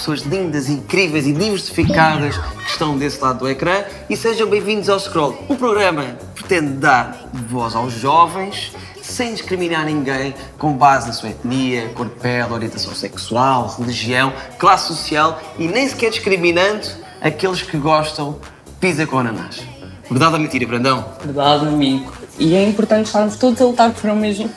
pessoas 0.00 0.22
lindas, 0.22 0.70
incríveis 0.70 1.26
e 1.26 1.32
diversificadas 1.32 2.38
que 2.38 2.70
estão 2.70 2.96
desse 2.96 3.20
lado 3.20 3.40
do 3.40 3.48
ecrã 3.48 3.84
e 4.08 4.16
sejam 4.16 4.48
bem-vindos 4.48 4.88
ao 4.88 4.98
Scroll. 4.98 5.44
O 5.46 5.56
programa 5.56 6.16
pretende 6.34 6.72
dar 6.72 7.28
voz 7.50 7.76
aos 7.76 7.92
jovens 7.92 8.72
sem 9.02 9.34
discriminar 9.34 9.84
ninguém 9.84 10.34
com 10.56 10.72
base 10.72 11.08
na 11.08 11.12
sua 11.12 11.28
etnia, 11.28 11.90
cor 11.90 12.06
de 12.06 12.14
pele, 12.14 12.50
orientação 12.50 12.94
sexual, 12.94 13.76
religião, 13.78 14.32
classe 14.58 14.88
social 14.88 15.38
e 15.58 15.68
nem 15.68 15.86
sequer 15.86 16.10
discriminando 16.10 16.88
aqueles 17.20 17.60
que 17.60 17.76
gostam 17.76 18.38
de 18.64 18.72
pizza 18.80 19.06
com 19.06 19.18
ananás. 19.18 19.60
Verdade 20.08 20.32
ou 20.32 20.40
mentira, 20.40 20.66
Brandão? 20.66 21.04
Verdade, 21.22 21.68
amigo. 21.68 22.19
E 22.40 22.54
é 22.54 22.66
importante 22.66 23.04
estarmos 23.04 23.36
todos 23.36 23.60
a 23.60 23.66
lutar 23.66 23.92
para 23.92 24.14
mesmo. 24.14 24.50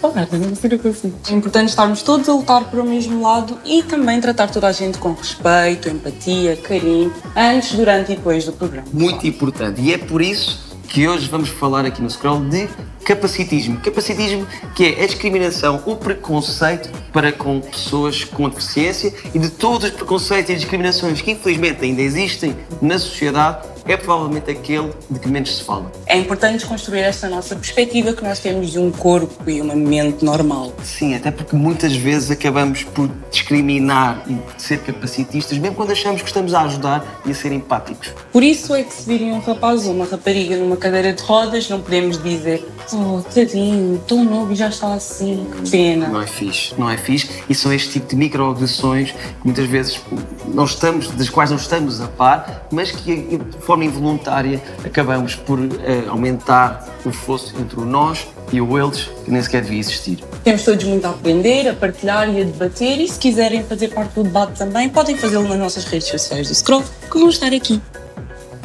Sei 0.55 0.73
o 0.73 0.93
fiz. 0.93 1.11
É 1.29 1.33
importante 1.33 1.67
estarmos 1.67 2.01
todos 2.01 2.29
a 2.29 2.33
lutar 2.33 2.63
para 2.63 2.81
o 2.81 2.85
mesmo 2.85 3.21
lado 3.21 3.59
e 3.65 3.83
também 3.83 4.21
tratar 4.21 4.49
toda 4.49 4.67
a 4.67 4.71
gente 4.71 4.97
com 4.97 5.11
respeito, 5.11 5.89
empatia, 5.89 6.55
carinho, 6.55 7.13
antes, 7.35 7.73
durante 7.73 8.13
e 8.13 8.15
depois 8.15 8.45
do 8.45 8.53
programa. 8.53 8.87
Muito 8.93 9.27
importante. 9.27 9.81
E 9.81 9.93
é 9.93 9.97
por 9.97 10.21
isso 10.21 10.73
que 10.87 11.05
hoje 11.09 11.27
vamos 11.27 11.49
falar 11.49 11.85
aqui 11.85 12.01
no 12.01 12.09
Scroll 12.09 12.45
de 12.45 12.69
capacitismo. 13.03 13.77
Capacitismo 13.81 14.47
que 14.73 14.85
é 14.85 15.03
a 15.03 15.05
discriminação, 15.05 15.83
o 15.85 15.97
preconceito 15.97 16.89
para 17.11 17.33
com 17.33 17.59
pessoas 17.59 18.23
com 18.23 18.47
deficiência 18.47 19.13
e 19.33 19.39
de 19.39 19.49
todos 19.49 19.89
os 19.89 19.93
preconceitos 19.93 20.51
e 20.51 20.55
discriminações 20.55 21.19
que 21.19 21.31
infelizmente 21.31 21.83
ainda 21.83 22.01
existem 22.01 22.55
na 22.81 22.97
sociedade 22.97 23.72
é 23.85 23.97
provavelmente 23.97 24.49
aquele 24.49 24.91
de 25.09 25.19
que 25.19 25.27
menos 25.27 25.57
se 25.57 25.63
fala. 25.63 25.91
É 26.05 26.17
importante 26.17 26.65
construir 26.65 27.01
esta 27.01 27.29
nossa 27.29 27.55
perspectiva 27.55 28.13
que 28.13 28.23
nós 28.23 28.39
temos 28.39 28.71
de 28.71 28.79
um 28.79 28.91
corpo 28.91 29.49
e 29.49 29.61
uma 29.61 29.75
mente 29.75 30.23
normal. 30.23 30.73
Sim, 30.83 31.15
até 31.15 31.31
porque 31.31 31.55
muitas 31.55 31.93
vezes 31.95 32.31
acabamos 32.31 32.83
por 32.83 33.09
discriminar 33.31 34.23
e 34.27 34.37
ser 34.61 34.79
capacitistas, 34.79 35.57
mesmo 35.57 35.75
quando 35.75 35.91
achamos 35.91 36.21
que 36.21 36.27
estamos 36.27 36.53
a 36.53 36.61
ajudar 36.61 37.21
e 37.25 37.31
a 37.31 37.35
ser 37.35 37.51
empáticos. 37.51 38.13
Por 38.31 38.43
isso 38.43 38.73
é 38.73 38.83
que 38.83 38.93
se 38.93 39.07
virem 39.07 39.33
um 39.33 39.39
rapaz 39.39 39.85
ou 39.85 39.93
uma 39.93 40.05
rapariga 40.05 40.55
numa 40.57 40.77
cadeira 40.77 41.13
de 41.13 41.21
rodas, 41.21 41.69
não 41.69 41.81
podemos 41.81 42.21
dizer 42.21 42.65
oh, 42.93 43.21
tadinho, 43.33 44.01
tão 44.07 44.23
novo 44.23 44.53
e 44.53 44.55
já 44.55 44.69
está 44.69 44.93
assim, 44.93 45.45
que 45.63 45.71
pena. 45.71 46.07
Não 46.07 46.21
é 46.21 46.27
fixe, 46.27 46.73
não 46.77 46.89
é 46.89 46.97
fixe. 46.97 47.29
E 47.49 47.55
são 47.55 47.73
este 47.73 47.91
tipo 47.91 48.07
de 48.07 48.15
microagressões 48.15 49.11
que 49.11 49.17
muitas 49.43 49.67
vezes 49.67 50.01
não 50.47 50.65
estamos, 50.65 51.07
das 51.09 51.29
quais 51.29 51.49
não 51.49 51.57
estamos 51.57 52.01
a 52.01 52.07
par, 52.07 52.67
mas 52.71 52.91
que 52.91 53.37
de 53.37 53.57
forma 53.59 53.72
involuntária 53.81 54.61
acabamos 54.85 55.35
por 55.35 55.59
uh, 55.59 55.71
aumentar 56.09 56.87
o 57.05 57.11
fosso 57.11 57.55
entre 57.59 57.79
o 57.79 57.85
nós 57.85 58.27
e 58.51 58.61
o 58.61 58.77
eles, 58.77 59.09
que 59.25 59.31
nem 59.31 59.41
sequer 59.41 59.61
devia 59.61 59.79
existir. 59.79 60.23
Temos 60.43 60.63
todos 60.63 60.83
muito 60.85 61.05
a 61.05 61.09
aprender, 61.11 61.67
a 61.67 61.73
partilhar 61.73 62.29
e 62.29 62.41
a 62.41 62.43
debater 62.43 62.99
e 62.99 63.07
se 63.07 63.17
quiserem 63.17 63.63
fazer 63.63 63.87
parte 63.89 64.13
do 64.13 64.23
debate 64.23 64.57
também, 64.57 64.89
podem 64.89 65.17
fazê-lo 65.17 65.47
nas 65.47 65.57
nossas 65.57 65.85
redes 65.85 66.07
sociais 66.07 66.49
do 66.49 66.55
Scroll, 66.55 66.83
que 67.09 67.17
vão 67.17 67.29
estar 67.29 67.53
aqui. 67.53 67.81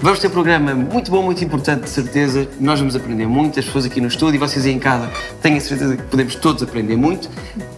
Vamos 0.00 0.20
ter 0.20 0.28
um 0.28 0.30
programa 0.30 0.76
muito 0.76 1.10
bom, 1.10 1.24
muito 1.24 1.44
importante, 1.44 1.82
de 1.82 1.90
certeza. 1.90 2.48
Nós 2.60 2.78
vamos 2.78 2.94
aprender 2.94 3.26
muito, 3.26 3.58
as 3.58 3.66
pessoas 3.66 3.84
aqui 3.84 4.00
no 4.00 4.06
estúdio 4.06 4.36
e 4.36 4.38
vocês 4.38 4.64
aí 4.64 4.72
em 4.72 4.78
casa 4.78 5.10
tenham 5.42 5.58
certeza 5.58 5.96
que 5.96 6.04
podemos 6.04 6.36
todos 6.36 6.62
aprender 6.62 6.94
muito 6.94 7.28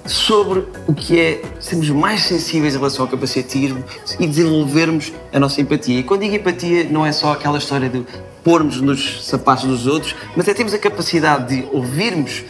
sobre 0.05 0.67
o 0.87 0.93
que 0.93 1.19
é 1.19 1.43
sermos 1.59 1.89
mais 1.89 2.21
sensíveis 2.25 2.75
em 2.75 2.77
relação 2.77 3.07
ao 3.07 3.11
capacitismo 3.11 3.83
e 4.19 4.27
desenvolvermos 4.27 5.15
a 5.33 5.41
nossa 5.41 5.63
empatia. 5.63 5.99
E 5.99 6.03
quando 6.03 6.21
digo 6.21 6.35
empatia, 6.35 6.85
não 6.91 7.07
é 7.07 7.11
só 7.11 7.33
aquela 7.33 7.57
história 7.57 7.89
de 7.89 8.05
pormos 8.45 8.83
nos 8.83 9.27
sapatos 9.27 9.65
dos 9.65 9.87
outros, 9.87 10.15
mas 10.37 10.47
é 10.47 10.53
termos 10.53 10.75
a 10.75 10.79
capacidade 10.79 11.57
de 11.57 11.69
ouvirmos 11.75 12.45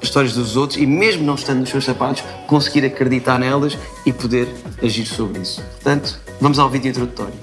as 0.00 0.04
histórias 0.04 0.34
dos 0.34 0.56
outros 0.56 0.80
e, 0.80 0.86
mesmo 0.86 1.24
não 1.24 1.34
estando 1.34 1.58
nos 1.58 1.70
seus 1.70 1.84
sapatos, 1.84 2.22
conseguir 2.46 2.84
acreditar 2.84 3.40
nelas 3.40 3.76
e 4.06 4.12
poder 4.12 4.46
agir 4.80 5.04
sobre 5.04 5.40
isso. 5.40 5.60
Portanto, 5.72 6.20
vamos 6.40 6.60
ao 6.60 6.70
vídeo 6.70 6.90
introdutório. 6.90 7.34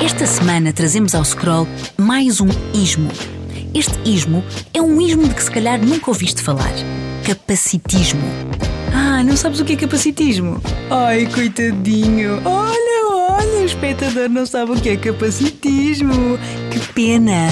Esta 0.00 0.26
semana 0.26 0.72
trazemos 0.72 1.14
ao 1.14 1.24
Scroll 1.24 1.66
mais 1.96 2.40
um 2.40 2.48
ismo. 2.72 3.10
Este 3.74 3.98
ismo 4.04 4.44
é 4.72 4.80
um 4.80 5.00
ismo 5.00 5.26
de 5.26 5.34
que 5.34 5.42
se 5.42 5.50
calhar 5.50 5.80
nunca 5.80 6.10
ouviste 6.10 6.40
falar. 6.40 6.72
Capacitismo. 7.24 8.22
Ah, 8.94 9.22
não 9.24 9.36
sabes 9.36 9.60
o 9.60 9.64
que 9.64 9.72
é 9.72 9.76
capacitismo? 9.76 10.62
Ai, 10.90 11.26
coitadinho. 11.26 12.40
Olha, 12.44 13.36
olha, 13.36 13.62
o 13.62 13.64
espectador 13.64 14.28
não 14.28 14.46
sabe 14.46 14.72
o 14.72 14.80
que 14.80 14.90
é 14.90 14.96
capacitismo. 14.96 16.38
Que 16.70 16.78
pena. 16.92 17.48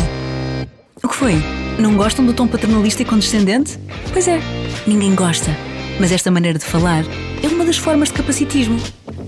O 1.03 1.09
que 1.09 1.15
foi? 1.15 1.35
Não 1.79 1.97
gostam 1.97 2.25
do 2.25 2.33
tom 2.33 2.47
paternalista 2.47 3.03
e 3.03 3.05
condescendente? 3.05 3.79
Pois 4.13 4.29
é, 4.29 4.41
ninguém 4.87 5.15
gosta. 5.15 5.51
Mas 5.99 6.13
esta 6.13 6.31
maneira 6.31 6.59
de 6.59 6.65
falar 6.65 7.05
é 7.43 7.49
uma 7.49 7.65
das 7.65 7.77
formas 7.77 8.09
de 8.09 8.15
capacitismo. 8.15 8.79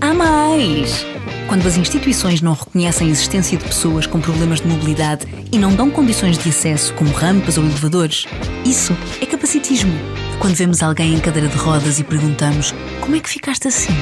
Há 0.01 0.13
mais! 0.13 1.05
Quando 1.49 1.65
as 1.65 1.77
instituições 1.77 2.43
não 2.43 2.53
reconhecem 2.53 3.07
a 3.07 3.09
existência 3.09 3.57
de 3.57 3.65
pessoas 3.65 4.05
com 4.05 4.21
problemas 4.21 4.61
de 4.61 4.67
mobilidade 4.67 5.25
e 5.51 5.57
não 5.57 5.73
dão 5.73 5.89
condições 5.89 6.37
de 6.37 6.47
acesso, 6.47 6.93
como 6.93 7.11
rampas 7.11 7.57
ou 7.57 7.63
elevadores, 7.63 8.27
isso 8.63 8.95
é 9.19 9.25
capacitismo. 9.25 9.91
Quando 10.39 10.53
vemos 10.53 10.83
alguém 10.83 11.15
em 11.15 11.19
cadeira 11.19 11.47
de 11.47 11.57
rodas 11.57 11.97
e 11.97 12.03
perguntamos 12.03 12.71
como 13.01 13.15
é 13.15 13.19
que 13.19 13.27
ficaste 13.27 13.67
assim? 13.67 13.95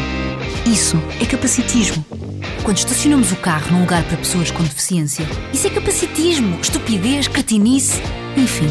Isso 0.66 1.02
é 1.22 1.26
capacitismo. 1.26 2.06
Quando 2.64 2.80
estacionamos 2.80 3.32
o 3.32 3.38
carro 3.38 3.72
num 3.72 3.80
lugar 3.80 4.04
para 4.04 4.18
pessoas 4.18 4.52
com 4.52 4.62
deficiência, 4.62 5.26
isso 5.54 5.68
é 5.68 5.70
capacitismo, 5.70 6.60
estupidez, 6.62 7.30
cretinice, 7.30 8.02
enfim. 8.36 8.68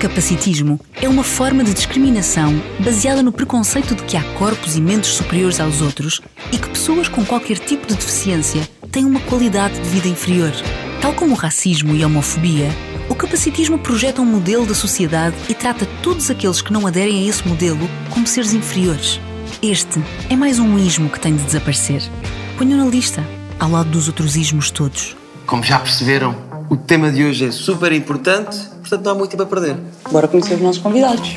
Capacitismo 0.00 0.80
é 0.94 1.06
uma 1.06 1.22
forma 1.22 1.62
de 1.62 1.74
discriminação 1.74 2.58
baseada 2.82 3.22
no 3.22 3.30
preconceito 3.30 3.94
de 3.94 4.02
que 4.04 4.16
há 4.16 4.22
corpos 4.38 4.74
e 4.74 4.80
mentes 4.80 5.10
superiores 5.10 5.60
aos 5.60 5.82
outros 5.82 6.22
e 6.50 6.56
que 6.56 6.70
pessoas 6.70 7.06
com 7.06 7.22
qualquer 7.22 7.58
tipo 7.58 7.86
de 7.86 7.94
deficiência 7.94 8.66
têm 8.90 9.04
uma 9.04 9.20
qualidade 9.20 9.78
de 9.78 9.86
vida 9.90 10.08
inferior. 10.08 10.52
Tal 11.02 11.12
como 11.12 11.34
o 11.34 11.36
racismo 11.36 11.94
e 11.94 12.02
a 12.02 12.06
homofobia, 12.06 12.70
o 13.10 13.14
capacitismo 13.14 13.78
projeta 13.78 14.22
um 14.22 14.24
modelo 14.24 14.64
da 14.64 14.74
sociedade 14.74 15.36
e 15.50 15.54
trata 15.54 15.86
todos 16.02 16.30
aqueles 16.30 16.62
que 16.62 16.72
não 16.72 16.86
aderem 16.86 17.18
a 17.18 17.28
esse 17.28 17.46
modelo 17.46 17.86
como 18.08 18.26
seres 18.26 18.54
inferiores. 18.54 19.20
Este 19.62 20.02
é 20.30 20.34
mais 20.34 20.58
um 20.58 20.78
ismo 20.78 21.10
que 21.10 21.20
tem 21.20 21.36
de 21.36 21.42
desaparecer. 21.42 22.02
Ponho 22.56 22.74
na 22.74 22.86
lista, 22.86 23.22
ao 23.58 23.70
lado 23.70 23.90
dos 23.90 24.08
outros 24.08 24.34
ismos 24.34 24.70
todos. 24.70 25.14
Como 25.44 25.62
já 25.62 25.78
perceberam, 25.78 26.34
o 26.70 26.76
tema 26.76 27.10
de 27.10 27.24
hoje 27.24 27.46
é 27.46 27.50
super 27.50 27.92
importante, 27.92 28.56
portanto 28.80 29.04
não 29.04 29.12
há 29.12 29.14
muito 29.16 29.30
tempo 29.32 29.42
a 29.42 29.46
perder. 29.46 29.76
Bora 30.10 30.28
conhecer 30.28 30.54
os 30.54 30.60
nossos 30.60 30.80
convidados. 30.80 31.36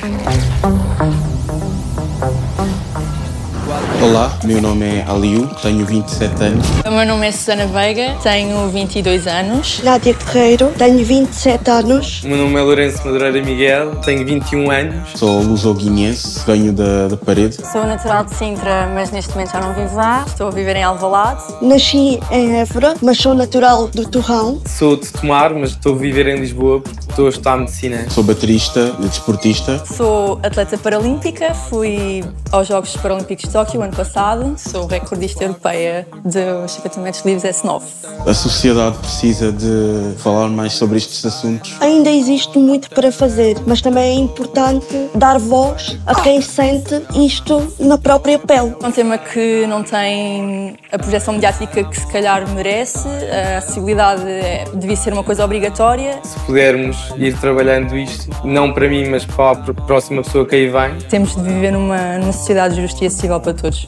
Olá, 4.04 4.38
meu 4.44 4.62
nome 4.62 4.86
é 4.86 5.06
Aliu, 5.08 5.48
tenho 5.62 5.86
27 5.86 6.44
anos. 6.44 6.68
O 6.86 6.92
meu 6.92 7.06
nome 7.06 7.26
é 7.26 7.32
Susana 7.32 7.66
Veiga, 7.68 8.14
tenho 8.22 8.68
22 8.68 9.28
anos. 9.28 9.82
Nádia 9.82 10.14
Guerreiro, 10.14 10.74
tenho 10.78 11.06
27 11.06 11.72
anos. 11.72 12.22
O 12.22 12.28
meu 12.28 12.38
nome 12.38 12.60
é 12.60 12.62
Lourenço 12.64 12.98
Madureira 13.06 13.42
Miguel, 13.42 13.96
tenho 14.02 14.26
21 14.26 14.70
anos. 14.70 15.10
Sou 15.16 15.42
luso-guinense, 15.42 16.42
venho 16.46 16.74
da, 16.74 17.08
da 17.08 17.16
parede. 17.16 17.56
Sou 17.66 17.86
natural 17.86 18.26
de 18.26 18.36
Sintra, 18.36 18.92
mas 18.94 19.10
neste 19.10 19.32
momento 19.32 19.54
já 19.54 19.62
não 19.62 19.74
vivo 19.74 19.96
lá. 19.96 20.26
Estou 20.28 20.50
a 20.50 20.52
viver 20.52 20.76
em 20.76 20.84
Alvalade. 20.84 21.42
Nasci 21.62 22.20
em 22.30 22.60
Évora, 22.60 22.96
mas 23.02 23.18
sou 23.18 23.34
natural 23.34 23.88
do 23.88 24.06
Torrão. 24.06 24.62
Sou 24.66 24.98
de 24.98 25.14
Tomar, 25.14 25.54
mas 25.54 25.70
estou 25.70 25.96
a 25.96 25.98
viver 25.98 26.28
em 26.28 26.42
Lisboa 26.42 26.82
porque 26.82 27.00
estou 27.10 27.28
a 27.28 27.30
estudar 27.30 27.56
medicina. 27.56 28.06
Sou 28.10 28.22
baterista, 28.22 28.92
desportista. 29.00 29.82
Sou 29.86 30.42
atleta 30.44 30.78
paralímpica, 30.78 31.54
fui 31.54 32.22
aos 32.52 32.68
Jogos 32.68 32.98
Paralímpicos 32.98 33.46
de 33.46 33.52
Tóquio 33.52 33.82
ano 33.82 33.93
passado. 33.94 34.54
Sou 34.58 34.86
recordista 34.88 35.44
europeia 35.44 36.08
dos 36.24 36.72
50 36.72 37.02
metros 37.02 37.26
livres 37.26 37.44
S9. 37.44 37.82
A 38.26 38.34
sociedade 38.34 38.98
precisa 38.98 39.52
de 39.52 40.16
falar 40.18 40.48
mais 40.50 40.74
sobre 40.74 40.98
estes 40.98 41.26
assuntos. 41.26 41.76
Ainda 41.80 42.10
existe 42.10 42.58
muito 42.58 42.90
para 42.90 43.12
fazer, 43.12 43.58
mas 43.66 43.82
também 43.82 44.18
é 44.18 44.20
importante 44.20 45.10
dar 45.16 45.38
voz 45.40 45.98
a 46.06 46.16
quem 46.16 46.42
sente 46.42 47.02
isto 47.16 47.74
na 47.80 47.98
própria 47.98 48.40
pele. 48.40 48.76
É 48.82 48.88
um 48.88 48.92
tema 48.92 49.18
que 49.18 49.66
não 49.68 49.84
tem 49.84 50.78
a 50.92 50.98
projeção 50.98 51.34
mediática 51.34 51.84
que 51.84 52.00
se 52.00 52.08
calhar 52.08 52.48
merece. 52.50 53.08
A 53.08 53.58
acessibilidade 53.58 54.24
é, 54.28 54.66
devia 54.74 54.96
ser 54.96 55.14
uma 55.14 55.24
coisa 55.24 55.44
obrigatória. 55.44 56.20
Se 56.24 56.40
pudermos 56.42 56.98
ir 57.18 57.38
trabalhando 57.38 57.98
isto, 57.98 58.30
não 58.44 58.74
para 58.74 58.88
mim, 58.88 59.10
mas 59.10 59.26
para 59.26 59.52
a 59.52 59.74
próxima 59.74 60.22
pessoa 60.22 60.46
que 60.46 60.56
aí 60.56 60.68
vem. 60.68 60.98
Temos 61.10 61.36
de 61.36 61.42
viver 61.42 61.72
numa, 61.72 62.18
numa 62.18 62.34
sociedade 62.34 62.82
justa 62.82 63.04
e 63.04 63.08
acessível 63.08 63.40
para 63.40 63.54
todos. 63.54 63.83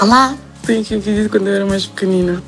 Olá, 0.00 0.36
Tenho 0.68 0.84
vivido 1.00 1.30
quando 1.30 1.48
eu 1.48 1.54
era 1.54 1.64
mais 1.64 1.86
pequenina. 1.86 2.42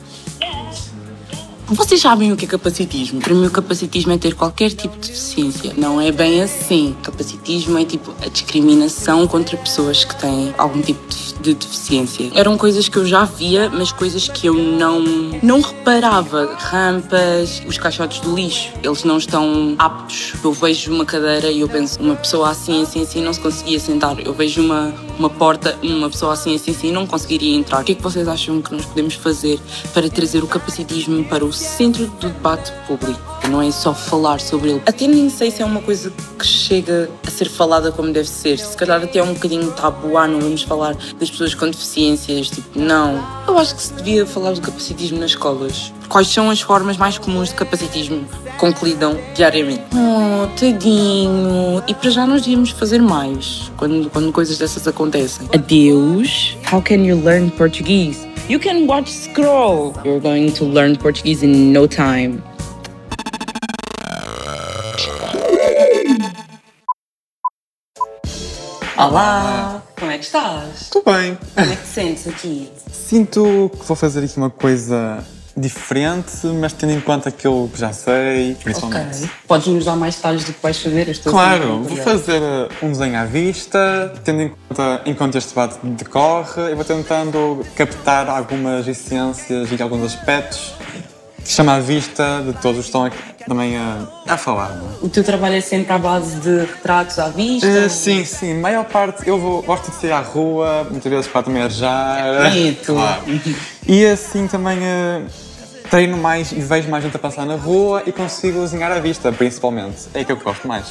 Vocês 1.71 2.01
sabem 2.01 2.33
o 2.33 2.37
que 2.37 2.47
é 2.47 2.49
capacitismo? 2.49 3.21
Para 3.21 3.33
mim, 3.33 3.47
o 3.47 3.51
capacitismo 3.51 4.13
é 4.13 4.19
ter 4.19 4.35
qualquer 4.35 4.71
tipo 4.71 4.99
de 4.99 5.09
deficiência. 5.09 5.73
Não 5.77 6.01
é 6.01 6.11
bem 6.11 6.43
assim. 6.43 6.97
Capacitismo 7.01 7.79
é 7.79 7.85
tipo 7.85 8.13
a 8.21 8.29
discriminação 8.29 9.25
contra 9.29 9.57
pessoas 9.57 10.05
que 10.05 10.17
têm 10.17 10.53
algum 10.59 10.83
tipo 10.83 11.01
de 11.09 11.31
de 11.41 11.55
deficiência. 11.55 12.31
Eram 12.35 12.57
coisas 12.57 12.89
que 12.89 12.97
eu 12.97 13.07
já 13.07 13.25
via, 13.25 13.71
mas 13.71 13.93
coisas 13.93 14.29
que 14.29 14.47
eu 14.47 14.55
não, 14.55 15.01
não 15.43 15.61
reparava. 15.61 16.55
Rampas, 16.59 17.63
os 17.67 17.79
caixotes 17.79 18.21
do 18.21 18.35
lixo, 18.35 18.73
eles 18.83 19.05
não 19.05 19.17
estão 19.17 19.75
aptos. 19.79 20.35
Eu 20.43 20.53
vejo 20.53 20.93
uma 20.93 21.05
cadeira 21.05 21.51
e 21.51 21.61
eu 21.61 21.69
penso, 21.69 22.01
uma 22.01 22.15
pessoa 22.15 22.51
assim, 22.51 22.83
assim, 22.83 23.03
assim, 23.03 23.23
não 23.23 23.33
se 23.33 23.41
conseguia 23.41 23.81
sentar. 23.81 24.19
Eu 24.21 24.35
vejo 24.35 24.63
uma, 24.63 24.93
uma 25.21 25.29
porta, 25.29 25.79
uma 25.83 26.09
pessoa 26.09 26.33
assim, 26.33 26.57
assim, 26.57 26.71
assim, 26.71 26.91
não 26.91 27.07
conseguiria 27.07 27.55
entrar. 27.55 27.83
O 27.83 27.85
que 27.85 27.93
é 27.93 27.95
que 27.95 28.03
vocês 28.03 28.27
acham 28.27 28.63
que 28.63 28.73
nós 28.73 28.87
podemos 28.87 29.15
fazer 29.15 29.61
para 29.93 30.09
trazer 30.09 30.43
o 30.43 30.47
capacitismo 30.47 31.23
para 31.27 31.45
o 31.45 31.53
centro 31.53 32.07
do 32.07 32.29
debate 32.29 32.73
público? 32.87 33.40
Não 33.49 33.61
é 33.61 33.71
só 33.71 33.93
falar 33.95 34.41
sobre 34.41 34.71
ele. 34.71 34.83
Até 34.87 35.07
nem 35.07 35.29
sei 35.29 35.51
se 35.51 35.63
é 35.63 35.65
uma 35.65 35.81
coisa 35.81 36.13
que 36.39 36.47
chega 36.47 37.11
a 37.27 37.31
ser 37.31 37.49
falada 37.49 37.91
como 37.91 38.13
deve 38.13 38.29
ser. 38.29 38.59
Se 38.59 38.77
calhar 38.77 39.03
até 39.03 39.19
é 39.19 39.23
um 39.23 39.35
bocadinho 39.35 39.71
tabu, 39.73 40.17
ah, 40.17 40.29
não 40.29 40.41
vamos 40.41 40.63
falar 40.63 40.95
das 41.19 41.31
pessoas 41.31 41.55
com 41.55 41.67
deficiências. 41.67 42.51
Tipo, 42.51 42.79
não. 42.79 43.25
Eu 43.49 43.59
acho 43.59 43.75
que 43.75 43.83
se 43.83 43.93
devia 43.95 44.25
falar 44.27 44.53
do 44.53 44.61
capacitismo 44.61 45.19
nas 45.19 45.31
escolas. 45.31 45.93
Quais 46.09 46.29
são 46.29 46.51
as 46.51 46.61
formas 46.61 46.97
mais 46.97 47.19
comuns 47.19 47.51
de 47.51 47.55
capacitismo 47.55 48.25
com 48.59 48.73
que 48.73 48.85
lidam 48.85 49.17
diariamente? 49.35 49.83
Oh, 49.95 50.47
tadinho. 50.59 51.83
E 51.87 51.95
para 51.95 52.11
já 52.11 52.27
nós 52.27 52.43
devíamos 52.43 52.71
fazer 52.71 53.01
mais 53.01 53.71
quando, 53.77 54.11
quando 54.11 54.33
coisas 54.33 54.59
dessas 54.59 54.87
acontecem. 54.87 55.49
Adeus. 55.55 56.57
How 56.71 56.83
can 56.83 57.05
you 57.05 57.17
learn 57.17 57.51
Portuguese? 57.51 58.29
You 58.49 58.59
can 58.59 58.87
watch 58.87 59.09
Scroll. 59.09 59.95
You're 60.05 60.19
going 60.19 60.51
to 60.55 60.65
learn 60.65 60.97
Portuguese 60.97 61.45
in 61.45 61.73
no 61.73 61.87
time. 61.87 62.43
Olá! 69.01 69.83
Como 69.99 70.11
é 70.11 70.19
que 70.19 70.27
estás? 70.27 70.83
Estou 70.83 71.03
bem. 71.03 71.39
Como 71.55 71.73
é 71.73 71.75
que 71.75 71.83
te 71.83 71.89
sentes 71.89 72.29
aqui? 72.29 72.71
Sinto 72.93 73.71
que 73.79 73.87
vou 73.87 73.97
fazer 73.97 74.23
aqui 74.23 74.37
uma 74.37 74.51
coisa 74.51 75.25
diferente, 75.57 76.47
mas 76.61 76.75
tendo 76.75 76.93
em 76.93 77.01
conta 77.01 77.31
aquilo 77.31 77.71
que 77.73 77.81
já 77.81 77.95
sei, 77.95 78.57
principalmente. 78.63 79.25
Ok. 79.25 79.31
Podes-nos 79.49 79.87
dar 79.87 79.97
mais 79.97 80.17
detalhes 80.17 80.45
do 80.45 80.53
que 80.53 80.63
vais 80.63 80.79
fazer? 80.79 81.09
Estou 81.09 81.33
Claro, 81.33 81.83
vou 81.83 81.97
fazer 81.97 82.43
uh, 82.43 82.69
um 82.83 82.93
desenho 82.93 83.19
à 83.19 83.25
vista, 83.25 84.13
tendo 84.23 84.43
em 84.43 84.53
conta 84.69 85.01
enquanto 85.07 85.39
este 85.39 85.49
debate 85.49 85.79
decorre, 85.83 86.71
eu 86.71 86.77
vou 86.77 86.85
tentando 86.85 87.65
captar 87.75 88.29
algumas 88.29 88.87
essências 88.87 89.71
e 89.73 89.83
alguns 89.83 90.05
aspectos 90.05 90.75
chama 91.45 91.75
à 91.75 91.81
vista 91.81 92.43
de 92.47 92.53
todos 92.55 92.79
os 92.79 92.85
que 92.85 92.89
estão 92.89 93.05
aqui 93.05 93.19
também 93.47 93.77
a, 93.77 94.07
a 94.27 94.37
falar. 94.37 94.71
É? 94.71 95.05
O 95.05 95.09
teu 95.09 95.25
trabalho 95.25 95.55
é 95.57 95.61
sempre 95.61 95.93
à 95.93 95.99
base 95.99 96.37
de 96.37 96.61
retratos 96.61 97.19
à 97.19 97.29
vista? 97.29 97.67
Eh, 97.67 97.89
sim, 97.89 98.25
sim, 98.25 98.55
maior 98.55 98.85
parte 98.85 99.27
eu 99.29 99.39
vou, 99.39 99.63
gosto 99.63 99.91
de 99.91 99.97
sair 99.97 100.13
à 100.13 100.21
rua, 100.21 100.87
muitas 100.91 101.11
vezes 101.11 101.27
para 101.27 101.43
também 101.43 101.63
arejar. 101.63 102.51
Bonito. 102.51 102.95
Claro. 103.01 103.23
E 103.87 104.05
assim 104.05 104.47
também 104.47 104.79
eh, 104.83 105.23
treino 105.91 106.17
mais 106.17 106.53
e 106.53 106.57
vejo 106.61 106.89
mais 106.89 107.03
gente 107.05 107.17
a 107.17 107.19
passar 107.19 107.45
na 107.45 107.57
rua 107.57 108.03
e 108.07 108.13
consigo 108.13 108.61
desenhar 108.61 108.93
à 108.93 109.01
vista, 109.01 109.33
principalmente. 109.33 110.09
É 110.15 110.21
aquilo 110.21 110.39
que 110.39 110.47
eu 110.47 110.53
gosto 110.53 110.69
mais. 110.69 110.87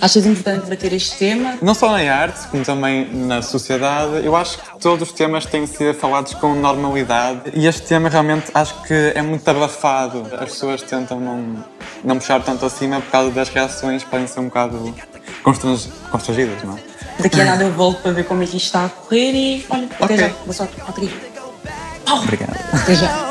Achas 0.00 0.24
importante 0.24 0.68
bater 0.68 0.92
este 0.92 1.16
tema? 1.16 1.58
Não 1.60 1.74
só 1.74 1.90
na 1.90 1.98
arte, 2.14 2.46
como 2.48 2.64
também 2.64 3.08
na 3.12 3.42
sociedade, 3.42 4.24
eu 4.24 4.34
acho 4.36 4.58
que 4.58 4.78
todos 4.78 5.08
os 5.08 5.14
temas 5.14 5.44
têm 5.46 5.64
de 5.64 5.70
ser 5.76 5.94
falados 5.94 6.32
com 6.34 6.54
normalidade 6.54 7.50
e 7.54 7.66
este 7.66 7.82
tema 7.82 8.08
realmente 8.08 8.50
acho 8.54 8.82
que 8.82 9.12
é 9.14 9.20
muito 9.22 9.46
abafado. 9.48 10.26
As 10.34 10.50
pessoas 10.50 10.82
tentam 10.82 11.18
não, 11.20 11.64
não 12.04 12.16
puxar 12.18 12.40
tanto 12.42 12.64
acima 12.64 13.00
por 13.00 13.10
causa 13.10 13.30
das 13.30 13.48
reações, 13.48 14.02
podem 14.04 14.26
ser 14.26 14.40
um 14.40 14.44
bocado 14.44 14.94
constrange- 15.42 15.90
constrangidas, 16.10 16.62
não 16.62 16.76
é? 16.78 16.80
Daqui 17.22 17.40
a 17.40 17.44
nada 17.46 17.64
eu 17.64 17.72
volto 17.72 18.00
para 18.00 18.12
ver 18.12 18.24
como 18.24 18.42
é 18.42 18.46
que 18.46 18.56
isto 18.56 18.66
está 18.66 18.86
a 18.86 18.88
correr 18.88 19.32
e 19.34 19.66
olha, 19.68 19.84
até 20.00 20.04
Ok. 20.04 20.16
já. 20.16 20.28
Boa 20.28 20.52
sorte. 20.52 20.74
Obrigado. 20.88 21.20
Obrigado. 22.22 22.56
Até 22.74 22.94
já. 22.94 23.30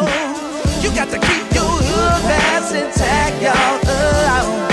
You 0.81 0.95
got 0.95 1.09
to 1.09 1.19
keep 1.19 1.45
your 1.53 1.67
hood 1.67 2.21
fast 2.23 2.73
intact, 2.73 3.41
y'all. 3.43 3.79
Uh, 3.83 4.69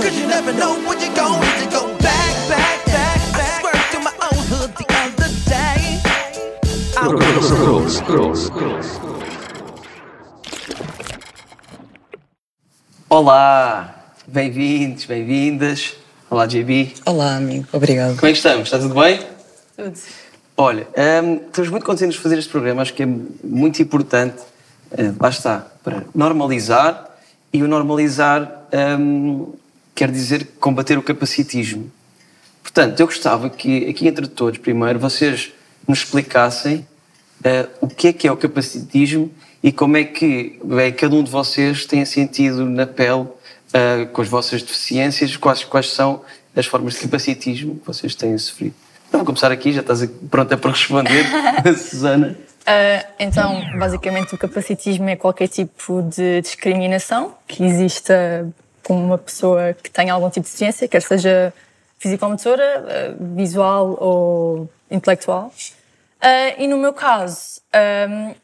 Cause 0.00 0.18
you 0.18 0.26
never 0.26 0.52
know 0.54 0.72
when 0.88 0.98
you're 0.98 1.14
going 1.14 1.44
to 1.60 1.66
go 1.70 1.92
back, 1.98 2.48
back, 2.48 2.86
back, 2.86 3.20
back. 3.36 3.60
I 3.60 3.60
swear 3.60 3.76
to 3.92 3.98
my 4.00 4.14
own 4.26 4.42
hood 4.48 4.72
the 4.80 4.86
other 4.96 5.28
day. 5.44 6.00
I 6.96 7.04
Olá! 13.10 13.94
Bem-vindos, 14.26 15.04
bem-vindas. 15.04 15.96
Olá, 16.30 16.46
JB. 16.46 16.94
Olá, 17.04 17.36
amigo. 17.36 17.66
Obrigado. 17.72 18.16
Como 18.16 18.26
é 18.26 18.32
que 18.32 18.38
estamos? 18.38 18.68
Está 18.68 18.78
tudo 18.78 18.94
bem? 18.94 19.20
Tudo. 19.76 19.98
Olha, 20.56 20.86
hum, 21.22 21.40
estamos 21.46 21.70
muito 21.70 21.84
contentes 21.84 22.16
de 22.16 22.22
fazer 22.22 22.38
este 22.38 22.50
programa. 22.50 22.82
Acho 22.82 22.94
que 22.94 23.02
é 23.02 23.06
muito 23.06 23.82
importante, 23.82 24.42
eh, 24.92 25.12
lá 25.18 25.28
está, 25.28 25.66
para 25.82 26.04
normalizar. 26.14 27.08
E 27.52 27.62
o 27.62 27.68
normalizar 27.68 28.68
hum, 28.98 29.52
quer 29.94 30.10
dizer 30.10 30.46
combater 30.60 30.96
o 30.96 31.02
capacitismo. 31.02 31.90
Portanto, 32.62 33.00
eu 33.00 33.06
gostava 33.06 33.50
que 33.50 33.88
aqui 33.88 34.06
entre 34.06 34.28
todos, 34.28 34.58
primeiro, 34.58 34.98
vocês 34.98 35.52
nos 35.88 36.00
explicassem 36.00 36.86
eh, 37.42 37.66
o 37.80 37.88
que 37.88 38.08
é 38.08 38.12
que 38.12 38.28
é 38.28 38.32
o 38.32 38.36
capacitismo 38.36 39.30
e 39.62 39.72
como 39.72 39.96
é 39.96 40.04
que 40.04 40.58
bem, 40.62 40.92
cada 40.92 41.14
um 41.14 41.22
de 41.22 41.30
vocês 41.30 41.84
tem 41.86 42.04
sentido 42.04 42.64
na 42.64 42.86
pele 42.86 43.26
eh, 43.72 44.04
com 44.12 44.22
as 44.22 44.28
vossas 44.28 44.62
deficiências, 44.62 45.36
quais, 45.36 45.64
quais 45.64 45.90
são 45.90 46.22
as 46.54 46.66
formas 46.66 46.94
de 46.94 47.00
capacitismo 47.00 47.76
que 47.76 47.86
vocês 47.86 48.14
têm 48.14 48.36
sofrido. 48.38 48.74
Vamos 49.10 49.26
começar 49.26 49.50
aqui, 49.50 49.72
já 49.72 49.80
estás 49.80 50.08
pronta 50.30 50.56
para 50.56 50.70
responder, 50.70 51.26
Susana. 51.76 52.49
Ah, 52.66 53.04
então, 53.18 53.60
basicamente, 53.78 54.34
o 54.34 54.38
capacitismo 54.38 55.08
é 55.08 55.16
qualquer 55.16 55.48
tipo 55.48 56.02
de 56.02 56.40
discriminação 56.40 57.34
que 57.46 57.64
exista 57.64 58.48
com 58.82 59.04
uma 59.04 59.18
pessoa 59.18 59.74
que 59.74 59.90
tenha 59.90 60.12
algum 60.12 60.28
tipo 60.28 60.44
de 60.44 60.50
deficiência, 60.50 60.88
quer 60.88 61.02
seja 61.02 61.52
físico-motora, 61.98 62.84
ah, 62.88 63.16
visual 63.18 63.96
ou 64.00 64.70
intelectual. 64.90 65.52
Ah, 66.20 66.54
e 66.58 66.66
no 66.66 66.76
meu 66.76 66.92
caso, 66.92 67.60
ah, 67.72 68.34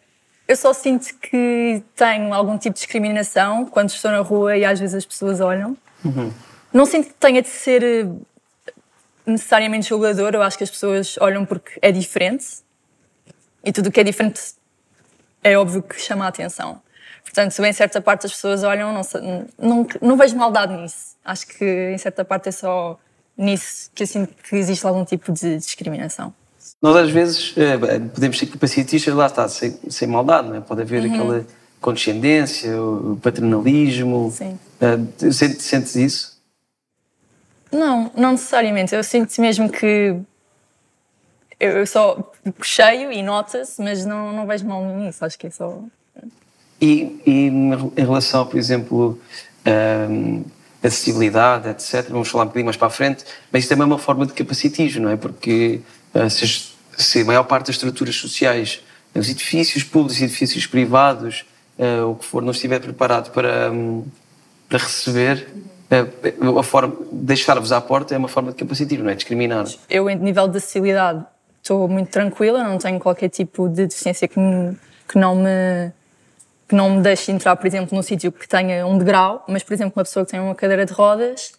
eu 0.49 0.57
só 0.57 0.73
sinto 0.73 1.15
que 1.21 1.83
tenho 1.95 2.33
algum 2.33 2.57
tipo 2.57 2.75
de 2.75 2.81
discriminação 2.81 3.67
quando 3.67 3.91
estou 3.91 4.11
na 4.11 4.21
rua 4.21 4.57
e 4.57 4.65
às 4.65 4.79
vezes 4.79 4.95
as 4.95 5.05
pessoas 5.05 5.41
olham. 5.41 5.77
Não 6.73 6.87
sinto 6.87 7.09
que 7.09 7.15
tenha 7.15 7.43
de 7.43 7.49
ser 7.49 8.07
necessariamente 9.25 9.89
julgador, 9.89 10.35
eu 10.35 10.43
acho 10.43 10.57
que 10.57 10.63
as 10.63 10.71
pessoas 10.71 11.17
olham 11.21 11.45
porque 11.45 11.79
é 11.83 11.91
diferente 11.91 12.47
e 13.67 13.73
tudo 13.73 13.89
o 13.89 13.93
que 13.93 13.99
é 13.99 14.05
diferente 14.05 14.41
é 15.43 15.59
óbvio 15.59 15.83
que 15.83 16.01
chama 16.01 16.25
a 16.25 16.29
atenção. 16.29 16.81
Portanto, 17.25 17.51
se 17.51 17.69
em 17.69 17.73
certa 17.73 18.01
parte 18.01 18.27
as 18.27 18.33
pessoas 18.33 18.63
olham, 18.63 18.93
não, 18.93 19.03
não, 19.59 19.87
não 20.01 20.17
vejo 20.17 20.37
maldade 20.37 20.73
nisso. 20.75 21.17
Acho 21.25 21.49
que 21.49 21.65
em 21.93 21.99
certa 21.99 22.25
parte 22.25 22.49
é 22.49 22.53
só 22.53 22.99
nisso 23.37 23.91
que 23.93 24.05
eu 24.05 24.07
sinto 24.07 24.33
que 24.49 24.55
existe 24.55 24.87
algum 24.87 25.05
tipo 25.05 25.33
de 25.33 25.59
discriminação. 25.59 26.33
Nós 26.81 26.97
às 26.97 27.11
vezes 27.11 27.53
eh, 27.57 27.77
podemos 28.15 28.39
ser 28.39 28.47
capacitistas, 28.47 29.13
lá 29.13 29.27
está, 29.27 29.49
sem, 29.49 29.77
sem 29.89 30.07
maldade, 30.07 30.49
não 30.49 30.57
é? 30.57 30.61
Pode 30.61 30.83
haver 30.83 31.05
aquela 31.05 31.45
condescendência, 31.81 32.81
o 32.81 33.19
paternalismo. 33.21 34.31
Sim. 34.31 34.59
Eh, 34.81 35.33
sentes, 35.33 35.63
sentes 35.63 35.97
isso? 35.97 36.41
Não, 37.73 38.11
não 38.17 38.33
necessariamente. 38.33 38.95
Eu 38.95 39.03
sinto 39.03 39.41
mesmo 39.41 39.69
que 39.69 40.17
eu 41.59 41.71
eu 41.71 41.87
só 41.87 42.33
cheio 42.63 43.13
e 43.13 43.23
nota-se, 43.23 43.81
mas 43.83 44.05
não, 44.05 44.33
não 44.33 44.47
vejo 44.47 44.67
mal 44.67 44.85
nisso. 44.85 45.25
Acho 45.25 45.39
que 45.39 45.47
é 45.47 45.51
só. 45.51 45.83
E, 46.81 47.21
e 47.27 47.47
em 47.47 47.71
relação, 47.97 48.47
por 48.47 48.59
exemplo, 48.59 49.19
hum, 50.11 50.45
acessibilidade, 50.83 51.69
etc., 51.69 52.11
vamos 52.11 52.29
falar 52.29 52.45
um 52.45 52.47
bocadinho 52.49 52.67
mais 52.67 52.77
para 52.77 52.89
a 52.89 52.91
frente, 52.91 53.25
mas 53.51 53.63
isso 53.63 53.69
também 53.71 53.85
é 53.85 53.87
uma 53.87 53.99
forma 53.99 54.27
de 54.27 54.33
capacitismo, 54.33 55.05
não 55.05 55.11
é? 55.11 55.17
Porque 55.17 55.81
ah, 56.15 56.29
se, 56.29 56.73
se 56.97 57.21
a 57.21 57.25
maior 57.25 57.45
parte 57.45 57.67
das 57.67 57.77
estruturas 57.77 58.15
sociais, 58.17 58.83
os 59.15 59.29
edifícios 59.29 59.83
públicos, 59.83 60.21
edifícios 60.21 60.67
privados, 60.67 61.45
ah, 61.79 62.07
o 62.07 62.15
que 62.15 62.25
for, 62.25 62.43
não 62.43 62.53
estiver 62.53 62.81
preparado 62.81 63.33
para, 63.33 63.71
hum, 63.71 64.05
para 64.69 64.79
receber, 64.79 65.49
ah, 65.91 66.61
a 66.61 66.63
forma 66.63 66.95
deixar-vos 67.11 67.73
à 67.73 67.81
porta 67.81 68.15
é 68.15 68.19
uma 68.19 68.29
forma 68.29 68.51
de 68.51 68.57
capacitismo, 68.57 69.05
não 69.05 69.11
é? 69.11 69.15
Discriminar. 69.15 69.67
Eu, 69.89 70.11
em 70.11 70.17
nível 70.17 70.47
de 70.47 70.59
acessibilidade, 70.59 71.25
estou 71.67 71.89
muito 71.89 72.11
tranquila, 72.11 72.63
não 72.63 72.79
tenho 72.79 73.01
qualquer 73.01 73.29
tipo 73.29 73.69
de 73.69 73.87
deficiência 73.87 74.29
que, 74.29 74.39
me- 74.39 74.77
que 75.09 75.19
não 75.19 75.35
me 75.35 75.91
que 76.69 76.75
não 76.75 76.91
me 76.97 77.01
deixe 77.01 77.31
entrar, 77.31 77.55
por 77.55 77.65
exemplo, 77.65 77.95
num 77.97 78.03
sítio 78.03 78.33
que 78.33 78.49
tenha 78.49 78.85
um 78.85 78.99
degrau, 78.99 79.45
mas, 79.47 79.63
por 79.63 79.73
exemplo, 79.73 79.93
uma 79.97 80.05
pessoa 80.05 80.25
que 80.27 80.33
tem 80.33 80.41
uma 80.41 80.53
cadeira 80.55 80.85
de 80.85 80.93
rodas, 80.93 81.53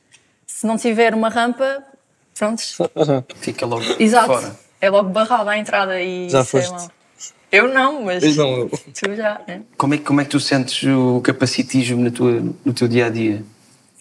se 0.46 0.68
não 0.68 0.76
tiver 0.78 1.14
uma 1.14 1.30
rampa, 1.30 1.82
pronto, 2.38 2.62
Fica 3.36 3.66
logo 3.66 3.86
exato, 4.00 4.28
fora. 4.28 4.54
é 4.82 4.90
logo 4.90 5.08
barrada 5.10 5.52
à 5.52 5.58
entrada 5.58 6.02
e 6.02 6.30
Já 6.30 6.40
é 6.42 6.44
foste? 6.44 6.72
mau. 6.72 6.92
Eu 7.50 7.74
não, 7.74 8.04
mas 8.04 8.22
Pois 8.22 8.36
não. 8.36 8.68
tu 8.68 9.16
já, 9.16 9.40
né? 9.48 9.62
Como 9.78 9.94
é, 9.94 9.98
que- 9.98 10.04
como 10.04 10.20
é 10.20 10.26
que 10.26 10.30
tu 10.32 10.42
sentes 10.42 10.84
o 10.84 11.22
capacitismo 11.22 12.04
na 12.04 12.12
tua, 12.12 12.42
no 12.66 12.74
teu 12.74 12.90
dia 12.90 13.06
a 13.06 13.10
dia? 13.10 13.44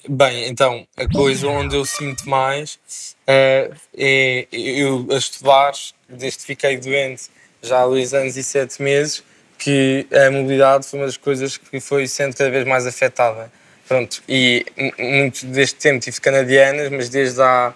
Bem, 0.08 0.48
então, 0.48 0.84
a 0.96 1.06
coisa 1.08 1.46
onde 1.46 1.76
eu 1.76 1.84
sinto 1.84 2.28
mais 2.28 2.80
eh, 3.28 3.70
é 3.96 4.48
eu 4.52 5.06
a 5.12 5.14
estudar, 5.16 5.72
desde 6.08 6.38
que 6.40 6.44
fiquei 6.44 6.76
doente 6.76 7.25
já 7.62 7.82
há 7.82 7.86
dois 7.86 8.14
anos 8.14 8.36
e 8.36 8.42
sete 8.42 8.80
meses, 8.82 9.22
que 9.58 10.06
a 10.12 10.30
mobilidade 10.30 10.86
foi 10.86 11.00
uma 11.00 11.06
das 11.06 11.16
coisas 11.16 11.56
que 11.56 11.80
foi 11.80 12.06
sendo 12.06 12.36
cada 12.36 12.50
vez 12.50 12.66
mais 12.66 12.86
afetada. 12.86 13.50
Pronto, 13.88 14.22
e 14.28 14.66
mu- 14.76 14.92
muito 14.98 15.46
deste 15.46 15.76
tempo 15.76 16.00
tive 16.00 16.20
canadianas, 16.20 16.90
mas 16.90 17.08
desde 17.08 17.40
há, 17.40 17.72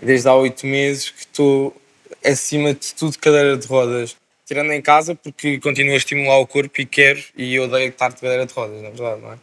desde 0.00 0.28
há 0.28 0.34
oito 0.34 0.66
meses 0.66 1.10
que 1.10 1.20
estou 1.20 1.76
acima 2.24 2.74
de 2.74 2.94
tudo 2.94 3.18
cadeira 3.18 3.56
de 3.56 3.66
rodas. 3.66 4.16
Tirando 4.46 4.70
em 4.72 4.80
casa 4.80 5.14
porque 5.14 5.58
continuo 5.58 5.94
a 5.94 5.96
estimular 5.96 6.38
o 6.38 6.46
corpo 6.46 6.80
e 6.80 6.86
quero, 6.86 7.20
e 7.36 7.58
odeio 7.58 7.88
estar 7.88 8.10
de 8.10 8.20
cadeira 8.20 8.46
de 8.46 8.52
rodas, 8.54 8.80
na 8.80 8.90
verdade, 8.90 9.20
não 9.20 9.32
é? 9.32 9.36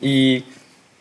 E 0.00 0.44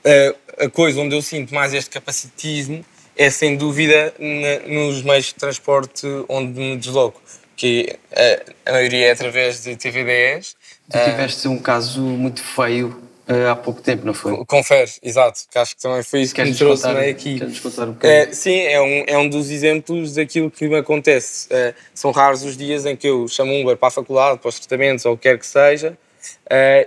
eh, 0.04 0.36
a 0.58 0.70
coisa 0.70 1.00
onde 1.00 1.16
eu 1.16 1.22
sinto 1.22 1.54
mais 1.54 1.72
este 1.74 1.92
capacitismo 1.92 2.84
é 3.18 3.30
sem 3.30 3.56
dúvida 3.56 4.14
na- 4.20 4.68
nos 4.68 5.02
meios 5.02 5.26
de 5.28 5.36
transporte 5.36 6.06
onde 6.28 6.60
me 6.60 6.78
desloco, 6.78 7.22
que 7.56 7.96
eh, 8.12 8.44
a 8.66 8.72
maioria 8.72 9.08
é 9.08 9.12
através 9.12 9.64
de 9.64 9.76
TV10. 9.76 10.56
Tu 10.92 10.98
tiveste 11.00 11.48
um 11.48 11.58
caso 11.60 12.02
muito 12.02 12.44
feio 12.44 13.02
eh, 13.28 13.48
há 13.48 13.56
pouco 13.56 13.82
tempo, 13.82 14.06
não 14.06 14.14
foi? 14.14 14.44
Confere, 14.46 14.92
exato, 15.02 15.42
que 15.50 15.58
acho 15.58 15.76
que 15.76 15.82
também 15.82 16.04
foi 16.04 16.22
isso 16.22 16.36
que 16.36 16.44
me 16.44 16.54
trouxe 16.54 16.84
contar, 16.84 17.00
né, 17.00 17.10
aqui. 17.10 17.40
queres 17.40 17.60
contar 17.60 17.84
um 17.88 17.94
bocadinho? 17.94 18.22
É, 18.22 18.34
sim, 18.34 18.60
é 18.60 18.82
um, 18.82 19.04
é 19.08 19.18
um 19.18 19.30
dos 19.30 19.50
exemplos 19.50 20.16
daquilo 20.16 20.52
que 20.52 20.68
me 20.68 20.76
acontece. 20.78 21.48
É, 21.50 21.74
são 21.94 22.12
raros 22.12 22.44
os 22.44 22.58
dias 22.58 22.86
em 22.86 22.96
que 22.98 23.08
eu 23.08 23.28
chamo 23.30 23.54
um 23.54 23.62
Uber 23.62 23.78
para 23.78 23.88
a 23.88 23.92
faculdade, 23.92 24.40
para 24.40 24.50
os 24.50 24.60
tratamentos 24.60 25.06
ou 25.06 25.14
o 25.14 25.18
que 25.18 25.24
quer 25.30 25.38
que 25.40 25.46
seja, 25.48 25.98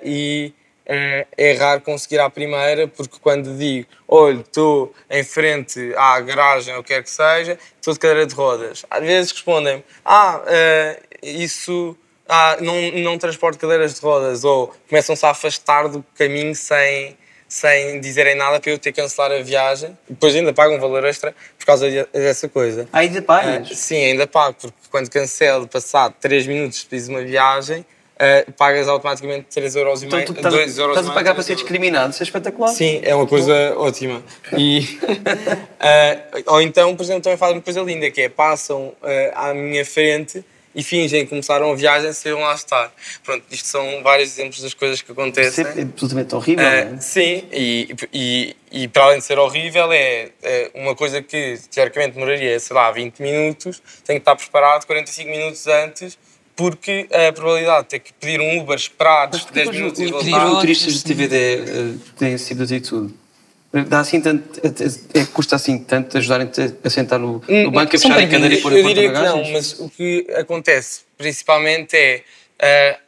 e 0.05 0.53
é, 0.87 1.27
é 1.37 1.53
raro 1.55 1.81
conseguir 1.81 2.19
à 2.21 2.31
primeira, 2.31 2.87
porque 2.89 3.17
quando 3.21 3.57
digo, 3.57 3.87
olha, 4.07 4.41
estou 4.41 4.95
em 5.11 5.25
frente 5.25 5.93
à 5.97 6.21
garagem 6.21 6.75
ou 6.75 6.81
o 6.81 6.83
que 6.85 6.95
quer 6.95 7.03
que 7.03 7.11
seja, 7.11 7.59
estou 7.77 7.93
de 7.93 8.01
cadeira 8.01 8.27
de 8.27 8.35
rodas. 8.35 8.85
Às 8.89 9.01
vezes 9.05 9.33
respondem-me, 9.33 9.85
ah, 10.05 10.41
é, 10.47 11.01
isso 11.23 11.97
ah, 12.29 12.57
não, 12.61 12.75
não 13.03 13.19
transporto 13.19 13.59
cadeiras 13.59 13.95
de 13.95 14.01
rodas, 14.01 14.45
ou 14.45 14.73
começam-se 14.89 15.25
a 15.27 15.31
afastar 15.31 15.89
do 15.89 16.05
caminho 16.17 16.55
sem, 16.55 17.17
sem 17.49 18.01
dizerem 18.01 18.35
nada 18.35 18.59
para 18.61 18.71
eu 18.71 18.79
ter 18.79 18.93
que 18.93 19.01
cancelar 19.01 19.33
a 19.33 19.43
viagem. 19.43 19.97
Depois 20.09 20.35
ainda 20.35 20.53
pago 20.53 20.75
um 20.75 20.79
valor 20.81 21.05
extra 21.05 21.35
por 21.59 21.67
causa 21.67 21.91
de- 21.91 22.05
dessa 22.13 22.49
coisa. 22.49 22.89
Ainda 22.93 23.23
pagas? 23.23 23.69
Ah, 23.71 23.75
sim, 23.75 24.05
ainda 24.05 24.27
pago, 24.27 24.57
porque 24.61 24.77
quando 24.91 25.11
cancelo, 25.11 25.67
passado 25.69 26.15
3 26.21 26.47
minutos 26.47 26.87
de 26.91 27.09
uma 27.11 27.23
viagem, 27.23 27.85
ah, 28.19 28.45
pagas 28.57 28.89
automaticamente 28.89 29.47
3 29.51 29.77
euros 29.77 30.03
e 30.03 30.07
Então 30.07 30.19
meio. 30.19 30.31
estás, 30.33 30.55
2 30.55 30.79
euros 30.79 30.97
estás 30.97 31.11
a 31.11 31.15
pagar 31.15 31.35
para 31.35 31.45
3 31.45 31.47
ser 31.47 31.55
discriminado, 31.57 32.11
isso 32.13 32.23
é 32.23 32.25
espetacular. 32.25 32.69
Sim, 32.69 33.01
é 33.03 33.15
uma 33.15 33.27
coisa 33.27 33.75
ótima. 33.77 34.23
E, 34.57 34.99
ah, 35.81 36.19
ou 36.53 36.61
então, 36.63 36.95
por 36.97 37.03
exemplo, 37.03 37.23
também 37.23 37.37
fazem 37.39 37.57
uma 37.57 37.63
coisa 37.63 37.81
linda, 37.83 38.11
que 38.11 38.21
é 38.23 38.29
passam 38.29 38.93
ah, 39.03 39.51
à 39.51 39.55
minha 39.55 39.85
frente 39.85 40.45
e 40.75 40.83
fingem 40.83 41.25
que 41.25 41.31
começaram 41.31 41.73
a 41.73 41.75
viagem 41.75 42.13
sem 42.13 42.35
lá 42.35 42.55
estar. 42.55 42.93
Pronto, 43.25 43.43
isto 43.51 43.67
são 43.67 44.03
vários 44.03 44.31
exemplos 44.39 44.61
das 44.61 44.75
coisas 44.75 45.01
que 45.01 45.11
Isso 45.11 45.19
acontecem. 45.21 45.65
é 45.65 45.83
absolutamente 45.83 46.35
horrível, 46.35 46.67
Ah, 46.67 46.85
não 46.85 46.97
é? 46.97 47.01
sim, 47.01 47.45
e, 47.51 47.97
e, 48.13 48.57
e 48.71 48.87
para 48.89 49.05
além 49.05 49.19
de 49.21 49.25
ser 49.25 49.39
horrível, 49.39 49.91
é, 49.91 50.29
é 50.43 50.71
uma 50.75 50.95
coisa 50.95 51.23
que 51.23 51.59
teoricamente 51.71 52.13
demoraria, 52.13 52.61
sei 52.61 52.77
lá, 52.77 52.91
20 52.93 53.21
minutos, 53.21 53.81
tem 54.05 54.17
que 54.17 54.21
estar 54.21 54.37
preparado 54.37 54.85
45 54.87 55.31
minutos 55.31 55.67
antes, 55.67 56.19
porque 56.57 57.07
a 57.13 57.33
probabilidade 57.33 57.83
de 57.85 57.89
ter 57.91 57.99
que 58.01 58.13
pedir 58.15 58.41
um 58.41 58.61
Uber, 58.61 58.77
esperar 58.77 59.27
10 59.27 59.45
Depois, 59.45 59.77
minutos 59.77 60.01
e 60.01 60.05
os 60.07 60.11
voltar. 60.11 60.47
motoristas 60.47 60.95
de 60.95 61.05
TVD 61.05 61.37
eh, 61.37 61.95
têm 62.19 62.33
esse 62.33 62.49
tipo 62.49 62.65
de 62.65 62.75
atitude. 62.75 63.15
Dá 63.89 64.01
assim 64.01 64.23
tanto, 64.23 64.59
é, 64.65 65.21
é- 65.21 65.25
custa 65.27 65.57
assim 65.57 65.79
tanto 65.79 66.17
ajudarem-te 66.17 66.75
a 66.83 66.89
sentar 66.91 67.19
no, 67.19 67.43
no 67.47 67.71
banco, 67.71 67.95
a 67.95 67.99
fechar 67.99 68.19
a 68.19 68.27
cadeira 68.27 68.55
e 68.55 68.63
pôr 68.63 68.73
a 68.73 68.79
Eu 68.79 68.87
diria 68.89 69.13
que 69.13 69.21
não, 69.21 69.45
mas 69.53 69.79
o 69.79 69.91
que 69.91 70.27
acontece 70.35 71.01
principalmente 71.19 71.95
é. 71.95 72.23
ah, 72.61 72.99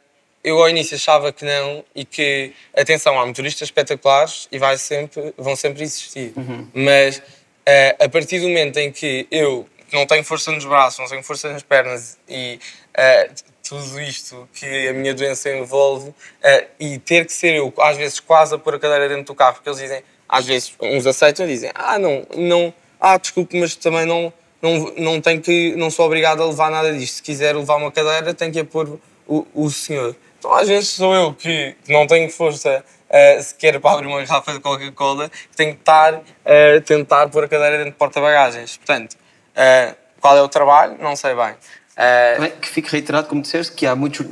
eu 0.43 0.57
ao 0.59 0.69
início 0.69 0.95
achava 0.95 1.33
que 1.33 1.43
não 1.43 1.83
e 1.93 2.05
que, 2.05 2.53
atenção, 2.77 3.19
há 3.19 3.25
motoristas 3.25 3.67
espetaculares 3.67 4.47
e 4.51 4.57
vai 4.57 4.77
sempre, 4.77 5.33
vão 5.37 5.55
sempre 5.55 5.83
existir. 5.83 6.33
Uhum. 6.35 6.67
Mas 6.73 7.21
ah, 7.65 8.05
a 8.05 8.09
partir 8.09 8.39
do 8.39 8.47
momento 8.47 8.77
em 8.77 8.91
que 8.91 9.27
eu 9.31 9.67
não 9.95 10.05
tenho 10.05 10.23
força 10.23 10.51
nos 10.51 10.65
braços, 10.65 10.99
não 10.99 11.07
tenho 11.07 11.23
força 11.23 11.51
nas 11.51 11.63
pernas 11.63 12.17
e 12.27 12.59
ah, 12.95 13.29
tudo 13.69 14.01
isto 14.01 14.49
que 14.53 14.87
a 14.87 14.93
minha 14.93 15.13
doença 15.13 15.49
envolve 15.51 16.13
ah, 16.43 16.63
e 16.79 16.97
ter 16.97 17.25
que 17.25 17.31
ser 17.31 17.55
eu, 17.55 17.71
às 17.79 17.97
vezes, 17.97 18.19
quase 18.19 18.55
a 18.55 18.57
pôr 18.57 18.75
a 18.75 18.79
cadeira 18.79 19.07
dentro 19.07 19.25
do 19.25 19.35
carro, 19.35 19.55
porque 19.55 19.69
eles 19.69 19.79
dizem, 19.79 20.03
às 20.27 20.45
vezes, 20.45 20.73
uns 20.81 21.05
aceitam 21.05 21.45
e 21.45 21.49
dizem, 21.49 21.71
ah, 21.75 21.99
não, 21.99 22.25
não, 22.35 22.73
ah, 22.99 23.17
desculpe, 23.17 23.59
mas 23.59 23.75
também 23.75 24.05
não, 24.05 24.33
não, 24.61 24.93
não, 24.97 25.21
tenho 25.21 25.39
que, 25.39 25.75
não 25.75 25.91
sou 25.91 26.07
obrigado 26.07 26.41
a 26.41 26.47
levar 26.47 26.71
nada 26.71 26.91
disto. 26.93 27.15
Se 27.15 27.23
quiser 27.23 27.55
levar 27.55 27.75
uma 27.75 27.91
cadeira, 27.91 28.33
tem 28.33 28.51
que 28.51 28.59
a 28.59 28.65
pôr 28.65 28.99
o, 29.27 29.45
o 29.53 29.69
senhor. 29.69 30.15
Então, 30.39 30.51
às 30.53 30.67
vezes, 30.67 30.89
sou 30.89 31.13
eu 31.13 31.33
que 31.33 31.75
não 31.87 32.07
tenho 32.07 32.29
força 32.29 32.83
uh, 33.09 33.43
sequer 33.43 33.79
para 33.79 33.91
abrir 33.91 34.07
uma 34.07 34.19
garrafa 34.19 34.51
de 34.51 34.59
Coca-Cola, 34.59 35.29
tenho 35.55 35.75
que 35.75 35.81
estar 35.81 36.15
a 36.15 36.81
tentar 36.81 37.27
pôr 37.29 37.43
a 37.43 37.47
cadeira 37.47 37.77
dentro 37.77 37.91
de 37.91 37.97
porta-bagagens. 37.97 38.77
Portanto, 38.77 39.15
uh, 39.59 39.95
qual 40.19 40.37
é 40.37 40.41
o 40.41 40.47
trabalho? 40.47 40.97
Não 41.01 41.15
sei 41.15 41.35
bem. 41.35 41.53
Uh, 41.99 42.41
Bem, 42.41 42.51
que 42.61 42.69
fique 42.69 42.89
reiterado, 42.89 43.27
como 43.27 43.41
disseste, 43.41 43.73
que 43.73 43.85
há 43.85 43.93
muitos 43.93 44.25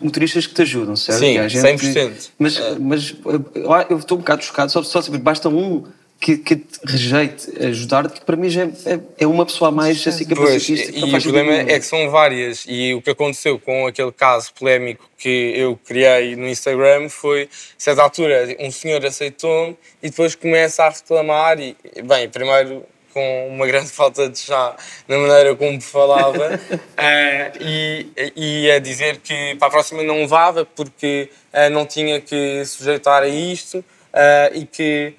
motoristas 0.00 0.48
que 0.48 0.54
te 0.54 0.62
ajudam, 0.62 0.96
certo? 0.96 1.20
Sim, 1.20 1.34
Que 1.34 1.38
há 1.38 1.46
100%. 1.46 2.30
Mas, 2.36 2.58
mas 2.80 3.10
eh, 3.12 3.86
eu 3.88 3.98
estou 3.98 4.18
um 4.18 4.20
bocado 4.20 4.42
chocado, 4.42 4.72
só, 4.72 4.82
só 4.82 5.00
saber, 5.00 5.18
basta 5.18 5.48
um 5.48 5.84
que, 6.18 6.38
que 6.38 6.56
te 6.56 6.80
rejeite 6.84 7.52
ajudar-te, 7.66 8.18
que 8.18 8.26
para 8.26 8.34
mim 8.34 8.48
já 8.48 8.62
é, 8.62 8.70
é- 8.86 9.00
é 9.20 9.26
uma 9.28 9.46
pessoa 9.46 9.68
a 9.68 9.70
mais 9.70 10.04
assim 10.06 10.24
Pois, 10.24 10.38
capacitista. 10.40 10.90
que 10.90 10.98
e 10.98 11.00
não 11.02 11.16
o 11.18 11.22
problema 11.22 11.52
é 11.52 11.78
que 11.78 11.86
são 11.86 12.10
várias. 12.10 12.64
E 12.66 12.94
o 12.94 13.02
que 13.02 13.10
aconteceu 13.10 13.60
com 13.60 13.86
aquele 13.86 14.10
caso 14.10 14.52
polémico 14.54 15.08
que 15.16 15.52
eu 15.54 15.78
criei 15.86 16.34
no 16.34 16.48
Instagram 16.48 17.08
foi, 17.08 17.42
a 17.44 17.48
certa 17.78 18.02
altura, 18.02 18.56
um 18.58 18.70
senhor 18.72 19.04
aceitou-me 19.06 19.76
e 20.02 20.10
depois 20.10 20.34
começa 20.34 20.82
a 20.82 20.88
reclamar. 20.90 21.60
E, 21.60 21.76
bem, 22.02 22.28
primeiro 22.28 22.84
com 23.14 23.48
uma 23.48 23.66
grande 23.66 23.88
falta 23.92 24.28
de 24.28 24.38
chá 24.38 24.76
na 25.08 25.16
maneira 25.16 25.54
como 25.54 25.80
falava 25.80 26.60
eh, 26.96 27.52
e, 27.60 28.06
e 28.36 28.70
a 28.70 28.78
dizer 28.80 29.18
que 29.18 29.54
para 29.54 29.68
a 29.68 29.70
próxima 29.70 30.02
não 30.02 30.16
levava 30.16 30.66
porque 30.66 31.30
eh, 31.52 31.70
não 31.70 31.86
tinha 31.86 32.20
que 32.20 32.64
sujeitar 32.66 33.22
a 33.22 33.28
isto 33.28 33.82
eh, 34.12 34.50
e 34.54 34.66
que 34.66 35.14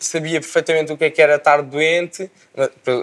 sabia 0.00 0.40
perfeitamente 0.40 0.92
o 0.92 0.96
que 0.96 1.04
é 1.04 1.10
que 1.10 1.22
era 1.22 1.36
estar 1.36 1.62
doente, 1.62 2.30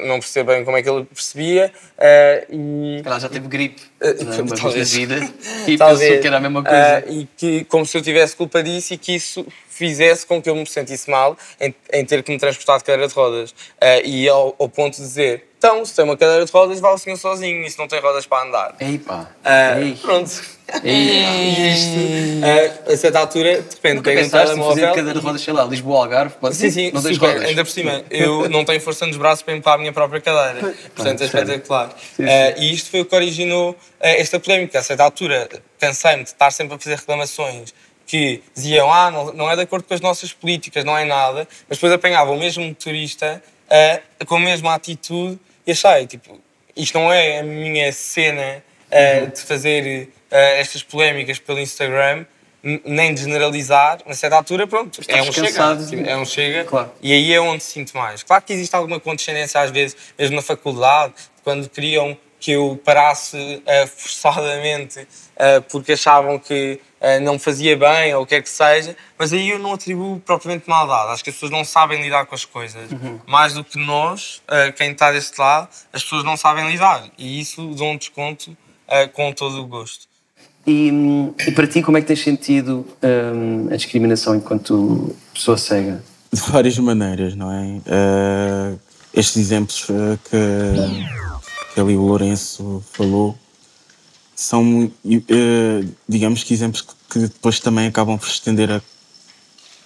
não 0.05 0.20
percebo 0.20 0.51
bem 0.51 0.65
como 0.65 0.75
é 0.75 0.84
que 0.84 0.89
ele 0.89 1.05
percebia, 1.05 1.72
eh, 1.98 2.48
e 2.50 3.01
Ela 3.05 3.20
já 3.20 3.29
teve 3.29 3.48
gripe 3.48 3.82
é? 4.01 4.41
uma 4.41 4.55
talvez. 4.55 4.94
vida 4.94 5.15
e 5.67 5.77
Talvez. 5.77 6.00
pensou 6.01 6.22
que 6.22 6.27
era 6.27 6.38
a 6.38 6.39
mesma 6.39 6.63
coisa. 6.63 6.98
Ah, 6.98 7.03
e 7.10 7.27
que, 7.38 7.63
como 7.65 7.86
se 7.86 7.98
eu 7.98 8.01
tivesse 8.01 8.36
culpa 8.36 8.62
disso 8.62 8.94
e 8.94 8.98
que 8.98 9.15
isso 9.15 9.46
fizesse 9.75 10.25
com 10.25 10.41
que 10.41 10.50
eu 10.50 10.55
me 10.55 10.65
sentisse 10.65 11.10
mal 11.10 11.38
em, 11.60 11.75
em 11.91 12.05
ter 12.05 12.24
que 12.24 12.32
me 12.32 12.39
transportar 12.39 12.77
de 12.77 12.86
cadeira 12.86 13.08
de 13.08 13.13
rodas. 13.13 13.53
Ah, 13.79 14.00
e 14.00 14.27
ao, 14.29 14.55
ao 14.58 14.70
ponto 14.70 14.96
de 14.96 15.01
dizer, 15.01 15.44
então, 15.58 15.84
se 15.84 15.96
tem 15.96 16.05
uma 16.05 16.15
cadeira 16.15 16.46
de 16.46 16.51
rodas, 16.51 16.79
vá 16.79 16.94
o 16.94 16.98
senhor 16.98 17.17
sozinho 17.17 17.65
e 17.65 17.70
se 17.72 17.79
não 17.79 17.88
tem 17.88 18.00
rodas 18.00 18.25
para 18.25 18.48
andar. 18.48 18.75
Ei 18.79 19.00
pá, 19.00 19.32
Ah, 19.44 19.82
ei, 19.82 19.98
pronto. 20.01 20.32
E 20.84 21.74
isto, 21.74 22.86
ah, 22.88 22.94
a 22.94 22.98
certa 22.98 23.20
altura, 23.20 23.62
de 23.62 23.75
repente, 23.75 24.01
pega 24.01 24.22
um 24.22 24.25
em 24.25 24.29
fazer 24.29 24.46
telemóvel... 24.46 24.94
cadeira 24.94 25.20
de 25.20 25.25
rodas, 25.25 25.41
sei 25.41 25.53
lá, 25.53 25.65
Lisboa 25.65 26.03
Algarve, 26.03 26.36
pode 26.39 26.55
Sim, 26.55 26.70
sim, 26.70 26.91
não 26.91 27.01
tens 27.01 27.15
super. 27.15 27.34
rodas. 27.34 27.50
Ainda 27.50 27.65
por 27.65 27.72
cima, 27.72 28.03
eu 28.12 28.48
não 28.50 28.63
tenho 28.63 28.79
força 28.79 29.05
nos 29.08 29.17
braços 29.17 29.41
para 29.41 29.55
empurrar 29.55 29.75
a 29.75 29.79
minha 29.79 29.91
própria 29.91 30.22
cadeira. 30.22 30.74
Portanto, 30.96 31.22
é 31.22 31.25
espetacular. 31.25 31.89
Sim, 31.89 32.24
sim. 32.24 32.29
Eh, 32.29 32.55
e 32.60 32.74
isto 32.74 32.91
foi 32.91 33.01
o 33.01 33.05
que 33.05 33.15
originou 33.15 33.75
eh, 34.00 34.22
esta 34.22 34.39
polémica. 34.39 34.77
A 34.79 34.84
certa 34.84 35.03
altura, 35.03 35.50
cansei-me 35.79 36.24
de 36.24 36.29
estar 36.29 36.51
sempre 36.51 36.75
a 36.75 36.79
fazer 36.79 36.96
reclamações 36.96 37.74
que 38.05 38.43
diziam, 38.53 38.91
ah, 38.91 39.09
não, 39.12 39.33
não 39.33 39.50
é 39.51 39.55
de 39.55 39.62
acordo 39.63 39.85
com 39.88 39.93
as 39.93 40.01
nossas 40.01 40.31
políticas, 40.31 40.83
não 40.83 40.97
é 40.97 41.05
nada, 41.05 41.47
mas 41.67 41.77
depois 41.77 41.91
apanhava 41.91 42.31
o 42.31 42.38
mesmo 42.38 42.63
motorista 42.63 43.41
eh, 43.69 44.01
com 44.27 44.35
a 44.35 44.39
mesma 44.39 44.75
atitude 44.75 45.39
e 45.65 45.71
achei, 45.71 46.05
tipo, 46.05 46.39
isto 46.75 46.97
não 47.00 47.12
é 47.12 47.39
a 47.39 47.43
minha 47.43 47.91
cena 47.91 48.63
eh, 48.91 49.21
Uhum. 49.21 49.29
de 49.29 49.41
fazer 49.41 50.09
eh, 50.31 50.59
estas 50.59 50.83
polémicas 50.83 51.39
pelo 51.39 51.59
Instagram, 51.59 52.25
nem 52.83 53.13
de 53.13 53.21
generalizar, 53.21 54.00
mas 54.05 54.17
a 54.17 54.19
certa 54.21 54.35
altura, 54.38 54.65
pronto, 54.67 55.00
é 55.07 55.21
um 55.21 55.31
chega. 55.31 55.77
Tipo, 55.85 56.07
É 56.09 56.17
um 56.17 56.25
chega. 56.25 56.63
Claro. 56.63 56.91
E 57.01 57.13
aí 57.13 57.33
é 57.33 57.39
onde 57.39 57.63
sinto 57.63 57.95
mais. 57.95 58.24
Claro 58.24 58.43
que 58.43 58.53
existe 58.53 58.75
alguma 58.75 59.00
condescendência 59.00 59.62
às 59.62 59.69
vezes, 59.71 59.95
mesmo 60.17 60.35
na 60.35 60.41
faculdade, 60.41 61.13
quando 61.43 61.69
queriam 61.69 62.17
que 62.46 62.52
eu 62.52 62.80
parasse 62.86 63.60
eh, 63.66 63.88
forçadamente 63.88 65.08
eh, 65.36 65.60
porque 65.62 65.94
achavam 65.94 66.38
que 66.38 66.80
eh, 67.02 67.20
não 67.20 67.34
me 67.34 67.40
fazia 67.40 67.75
bem 67.75 68.14
ou 68.14 68.22
o 68.22 68.25
que 68.28 68.36
é 68.36 68.42
que 68.42 68.48
seja, 68.48 68.96
mas 69.18 69.34
aí 69.34 69.50
eu 69.50 69.58
não 69.58 69.74
atribuo 69.74 70.20
propriamente 70.20 70.70
maldade. 70.70 71.14
Acho 71.14 71.24
que 71.24 71.32
as 71.32 71.36
pessoas 71.38 71.52
não 71.52 71.66
sabem 71.66 72.04
lidar 72.04 72.28
com 72.28 72.36
as 72.36 72.46
coisas. 72.46 72.88
Mais 73.25 73.56
do 73.56 73.64
que 73.64 73.80
nós, 73.80 74.44
quem 74.75 74.92
está 74.92 75.12
deste 75.12 75.42
lado, 75.42 75.70
as 75.92 76.04
pessoas 76.04 76.24
não 76.24 76.38
sabem 76.38 76.70
lidar. 76.70 77.06
E 77.18 77.40
isso 77.40 77.66
dou 77.74 77.88
um 77.88 77.98
desconto 77.98 78.56
com 79.14 79.34
todo 79.34 79.64
o 79.64 79.66
gosto. 79.66 80.06
E, 80.68 80.92
e 81.48 81.52
para 81.52 81.66
ti, 81.66 81.82
como 81.82 81.98
é 81.98 82.02
que 82.02 82.08
tens 82.08 82.22
sentido 82.22 82.86
hum, 83.02 83.70
a 83.72 83.75
discriminação 83.75 84.36
enquanto 84.36 85.16
pessoa 85.34 85.58
cega? 85.58 86.04
de 86.32 86.42
várias 86.52 86.78
maneiras, 86.78 87.34
não 87.34 87.52
é? 87.52 88.75
Estes 89.16 89.38
exemplos 89.38 89.88
que, 90.30 90.38
que 91.75 91.82
ali 91.82 91.98
o 91.98 92.03
Lourenço 92.03 92.82
falou 92.94 93.38
são, 94.34 94.89
eh, 95.05 95.86
digamos 96.08 96.41
que 96.41 96.53
exemplos 96.53 96.86
que, 97.10 97.20
depois 97.20 97.60
também 97.60 97.88
acabam 97.88 98.17
por 98.17 98.27
se 98.27 98.36
estender 98.36 98.72
a, 98.72 98.82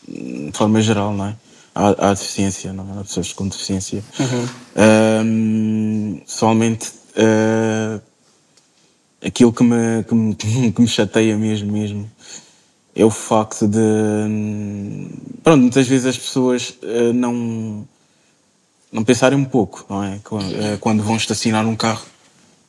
de 0.08 0.52
forma 0.54 0.82
geral, 0.82 1.14
não 1.14 1.26
é? 1.26 1.36
À, 1.74 2.10
à 2.10 2.14
deficiência, 2.14 2.72
não 2.72 2.96
é? 2.96 3.00
A 3.02 3.04
pessoas 3.04 3.34
com 3.34 3.48
deficiência. 3.48 4.04
Ahm, 4.76 6.20
pessoalmente, 6.26 6.92
eh, 7.16 8.00
aquilo 9.26 9.52
que 9.52 9.64
me, 9.64 10.04
que, 10.04 10.14
me, 10.14 10.36
que 10.72 10.82
me 10.82 10.88
chateia 10.88 11.36
mesmo, 11.38 11.72
mesmo 11.72 12.10
é 12.96 13.04
o 13.04 13.10
facto 13.10 13.68
de. 13.68 13.80
hum, 13.80 15.10
Pronto, 15.44 15.62
muitas 15.62 15.88
vezes 15.88 16.06
as 16.06 16.18
pessoas 16.18 16.76
eh, 16.84 17.14
não. 17.14 17.88
Não 18.92 19.04
pensarem 19.04 19.38
um 19.38 19.46
pouco, 19.46 19.86
não 19.90 20.04
é? 20.04 20.20
Quando, 20.24 20.56
eh, 20.56 20.78
quando 20.78 21.04
vão 21.04 21.16
estacionar 21.16 21.66
um 21.66 21.76
carro 21.76 22.06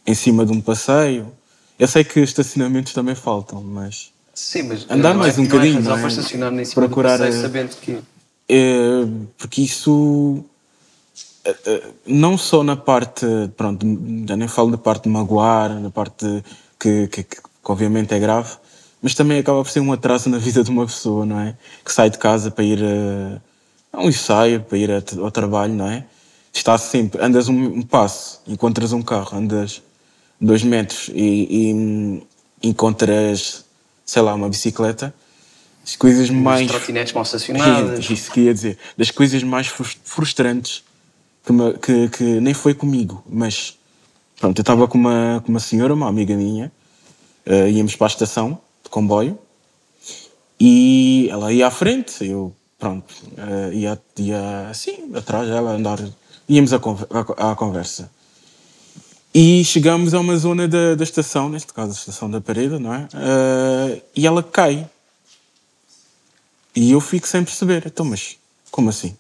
em 0.07 0.15
cima 0.15 0.45
de 0.45 0.53
um 0.53 0.61
passeio. 0.61 1.33
Eu 1.79 1.89
sei 1.89 2.05
que 2.05 2.21
estacionamentos 2.21 2.93
também 2.93 3.15
faltam, 3.15 3.63
mas. 3.63 4.11
Sim, 4.35 4.65
mas 4.65 4.87
Andar 4.91 5.15
não 5.15 5.21
mais 5.21 5.39
é, 5.39 5.41
um 5.41 5.45
não 5.45 5.51
é 5.51 5.53
bocadinho, 5.53 5.83
não 5.83 5.97
é? 5.97 5.99
para 6.01 6.09
estacionar 6.09 6.51
nem 6.51 6.65
cima 6.65 6.87
Procurar, 6.87 7.17
do 7.17 7.25
passeio, 7.25 7.39
eh, 7.39 7.43
sabendo 7.43 7.77
que... 7.77 7.99
É, 8.49 9.07
porque 9.39 9.63
isso 9.63 10.45
eh, 11.45 11.57
eh, 11.67 11.83
não 12.07 12.37
só 12.37 12.63
na 12.63 12.77
parte 12.77 13.25
pronto 13.57 13.87
já 14.29 14.37
nem 14.37 14.49
falo 14.49 14.71
da 14.73 14.79
parte 14.79 15.05
de 15.05 15.09
magoar 15.09 15.79
na 15.79 15.91
parte 15.91 16.27
de- 16.27 16.45
que, 16.79 17.07
que, 17.09 17.23
que 17.23 17.37
obviamente 17.65 18.13
é 18.13 18.19
grave 18.19 18.57
mas 19.01 19.15
também 19.15 19.39
acaba 19.39 19.63
por 19.63 19.71
ser 19.71 19.81
um 19.81 19.93
atraso 19.93 20.29
na 20.29 20.39
vida 20.39 20.65
de 20.65 20.71
uma 20.71 20.85
pessoa 20.85 21.25
não 21.25 21.39
é 21.39 21.57
que 21.85 21.93
sai 21.93 22.11
de 22.11 22.19
casa 22.19 22.51
para 22.51 22.65
ir 22.65 22.83
a, 22.83 23.41
a 23.93 24.01
um 24.03 24.09
ensaio 24.09 24.61
para 24.63 24.79
ir 24.79 24.91
ao 25.19 25.31
trabalho 25.31 25.75
não 25.75 25.87
é 25.87 26.05
está 26.53 26.77
sempre 26.79 27.23
andas 27.23 27.49
um, 27.49 27.55
um 27.79 27.83
passo 27.83 28.41
encontras 28.47 28.93
um 28.93 29.03
carro 29.03 29.37
andas 29.39 29.83
dois 30.41 30.63
metros 30.63 31.09
e, 31.13 31.69
e 31.71 31.75
hum, 31.75 32.23
encontras 32.63 33.65
sei 34.05 34.23
lá 34.23 34.35
uma 34.35 34.49
bicicleta 34.49 35.15
as 35.85 35.97
coisas 35.97 36.25
As 36.25 36.31
mais 36.31 36.67
trotinetes 36.71 37.13
mal 37.13 37.23
estacionadas. 37.25 38.11
isso 38.11 38.31
que 38.31 38.41
ia 38.43 38.53
dizer. 38.55 38.79
Das 38.99 39.11
coisas 39.11 39.43
mais 39.43 39.67
frus- 39.67 39.97
frustrantes 40.05 40.85
que, 41.45 41.53
me- 41.53 41.73
que- 41.79 42.09
que 42.11 42.23
nem 42.41 42.53
foi 42.53 42.75
comigo, 42.75 43.25
mas 43.29 43.77
pronto, 44.39 44.59
eu 44.59 44.63
estava 44.63 44.87
com 44.87 44.99
uma, 44.99 45.43
com 45.45 45.51
uma 45.51 45.59
senhora, 45.59 45.95
uma 45.95 46.07
amiga 46.07 46.37
minha, 46.37 46.71
eh, 47.47 47.71
íamos 47.71 47.97
para 47.97 48.07
a 48.07 48.11
estação 48.11 48.59
de 48.85 48.91
comboio 48.91 49.39
e 50.61 51.29
ela 51.31 51.51
ia 51.53 51.67
à 51.67 51.71
frente, 51.71 52.25
eu 52.25 52.55
pronto, 52.81 53.15
eh, 53.37 53.71
ia, 53.75 54.01
ia 54.19 54.69
assim, 54.71 55.15
atrás 55.15 55.47
dela, 55.49 55.73
andar, 55.73 55.99
íamos 56.49 56.73
à, 56.73 56.79
conver- 56.81 57.07
à, 57.37 57.53
à 57.53 57.55
conversa. 57.55 58.11
E 59.33 59.63
chegamos 59.65 60.13
a 60.15 60.19
uma 60.19 60.37
zona 60.37 60.67
da, 60.67 60.97
da 60.97 61.05
estação, 61.05 61.49
neste 61.49 61.73
caso 61.73 61.91
a 61.93 61.95
estação 61.95 62.29
da 62.31 62.41
parede, 62.41 62.79
não 62.81 62.93
é? 62.93 63.07
Eh, 63.15 64.03
e 64.17 64.27
ela 64.27 64.43
cai. 64.43 64.89
E 66.75 66.91
eu 66.91 67.01
fico 67.01 67.29
sem 67.29 67.45
perceber. 67.45 67.85
Então, 67.87 68.05
mas 68.05 68.37
como 68.71 68.91
assim? 68.91 69.15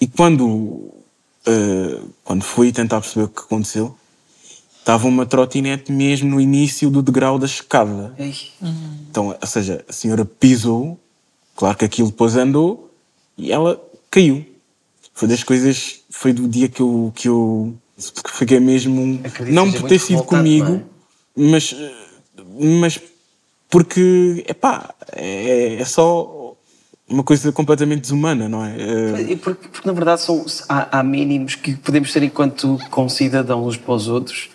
E 0.00 0.06
quando, 0.08 0.90
eh, 1.46 2.00
quando 2.24 2.42
fui 2.42 2.72
tentar 2.72 3.00
perceber 3.00 3.26
o 3.26 3.28
que 3.28 3.40
aconteceu, 3.42 3.96
estava 4.80 5.06
uma 5.06 5.24
trotinete 5.26 5.92
mesmo 5.92 6.30
no 6.30 6.40
início 6.40 6.90
do 6.90 7.00
degrau 7.02 7.38
da 7.38 7.46
escada. 7.46 8.12
Então, 9.10 9.28
ou 9.40 9.46
seja, 9.46 9.84
a 9.88 9.92
senhora 9.92 10.24
pisou, 10.24 10.98
claro 11.54 11.76
que 11.76 11.84
aquilo 11.84 12.08
depois 12.08 12.36
andou 12.36 12.90
e 13.36 13.52
ela 13.52 13.80
caiu. 14.10 14.44
Foi 15.12 15.28
das 15.28 15.44
coisas, 15.44 16.00
foi 16.10 16.32
do 16.32 16.48
dia 16.48 16.68
que 16.68 16.80
eu, 16.80 17.12
que 17.14 17.28
eu 17.28 17.74
que 17.96 18.30
fiquei 18.32 18.58
mesmo, 18.58 19.20
Acredito 19.24 19.54
não 19.54 19.70
por 19.70 19.88
ter 19.88 20.00
sido 20.00 20.24
comigo, 20.24 20.74
é? 20.74 20.82
mas, 21.36 21.76
mas 22.80 23.00
porque, 23.70 24.44
epá, 24.48 24.92
é, 25.12 25.76
é 25.76 25.84
só 25.84 26.56
uma 27.08 27.22
coisa 27.22 27.52
completamente 27.52 28.00
desumana, 28.00 28.48
não 28.48 28.64
é? 28.64 28.76
Eh, 28.76 29.32
E 29.32 29.36
porque, 29.36 29.68
porque, 29.68 29.86
na 29.86 29.92
verdade 29.92 30.22
são, 30.22 30.44
há, 30.68 30.98
há 30.98 31.02
mínimos 31.02 31.54
que 31.54 31.76
podemos 31.76 32.12
ter 32.12 32.22
enquanto 32.22 32.78
concidadãos 32.90 33.66
uns 33.66 33.76
para 33.76 33.94
os 33.94 34.08
outros. 34.08 34.48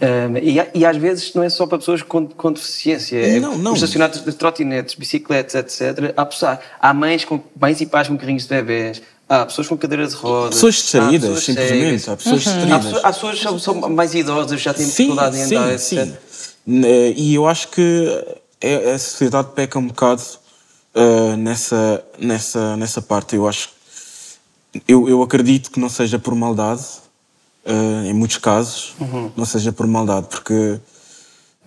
Um, 0.00 0.36
e, 0.38 0.60
há- 0.60 0.68
e 0.74 0.86
às 0.86 0.96
vezes 0.96 1.34
não 1.34 1.42
é 1.42 1.48
só 1.48 1.66
para 1.66 1.78
pessoas 1.78 2.02
com, 2.02 2.26
com 2.26 2.52
deficiência. 2.52 3.16
É 3.18 3.40
Não, 3.40 3.58
não. 3.58 3.72
Os 3.72 3.78
estacionados 3.78 4.24
de 4.24 4.32
trotinetes, 4.32 4.94
bicicletas, 4.94 5.54
etc. 5.56 6.14
Há, 6.16 6.24
pessoas, 6.24 6.58
há 6.80 6.94
mães, 6.94 7.24
com, 7.24 7.40
mães 7.60 7.80
e 7.80 7.86
pais 7.86 8.06
com 8.06 8.16
carrinhos 8.16 8.44
de 8.44 8.48
bebés. 8.48 9.02
Há 9.28 9.44
pessoas 9.46 9.66
com 9.66 9.76
cadeiras 9.76 10.10
de 10.10 10.16
rodas. 10.16 10.54
Pessoas 10.54 10.74
há 10.74 10.78
distraídas, 10.80 11.20
pessoas 11.28 11.44
simplesmente, 11.44 12.00
cegas. 12.00 12.08
há 12.08 12.16
pessoas 12.16 12.34
Há 12.46 12.50
distraídas. 12.52 12.84
pessoas, 12.84 13.04
há 13.04 13.12
pessoas 13.12 13.38
que 13.40 13.60
são, 13.64 13.74
mais 13.90 14.14
idosas, 14.14 14.60
já 14.60 14.72
têm 14.72 14.86
dificuldade 14.86 15.36
em 15.36 15.42
andar, 15.42 15.72
etc. 15.72 16.08
Eh, 16.68 17.14
E 17.16 17.34
eu 17.34 17.46
acho 17.48 17.68
que 17.68 18.24
é- 18.60 18.92
a 18.92 18.98
sociedade 18.98 19.48
peca 19.54 19.78
um 19.78 19.86
bocado 19.88 20.22
eh, 20.94 21.36
nessa, 21.36 22.04
nessa, 22.18 22.76
nessa 22.76 23.02
parte. 23.02 23.34
Eu 23.36 23.48
acho 23.48 23.70
eu, 24.86 25.08
eu 25.08 25.22
acredito 25.22 25.70
que 25.70 25.80
não 25.80 25.88
seja 25.88 26.18
por 26.18 26.34
maldade, 26.34 26.82
eh, 27.68 28.08
em 28.10 28.12
muitos 28.14 28.38
casos, 28.38 28.94
Uhum. 29.00 29.30
não 29.36 29.44
seja 29.44 29.72
por 29.72 29.86
maldade, 29.86 30.26
porque 30.28 30.80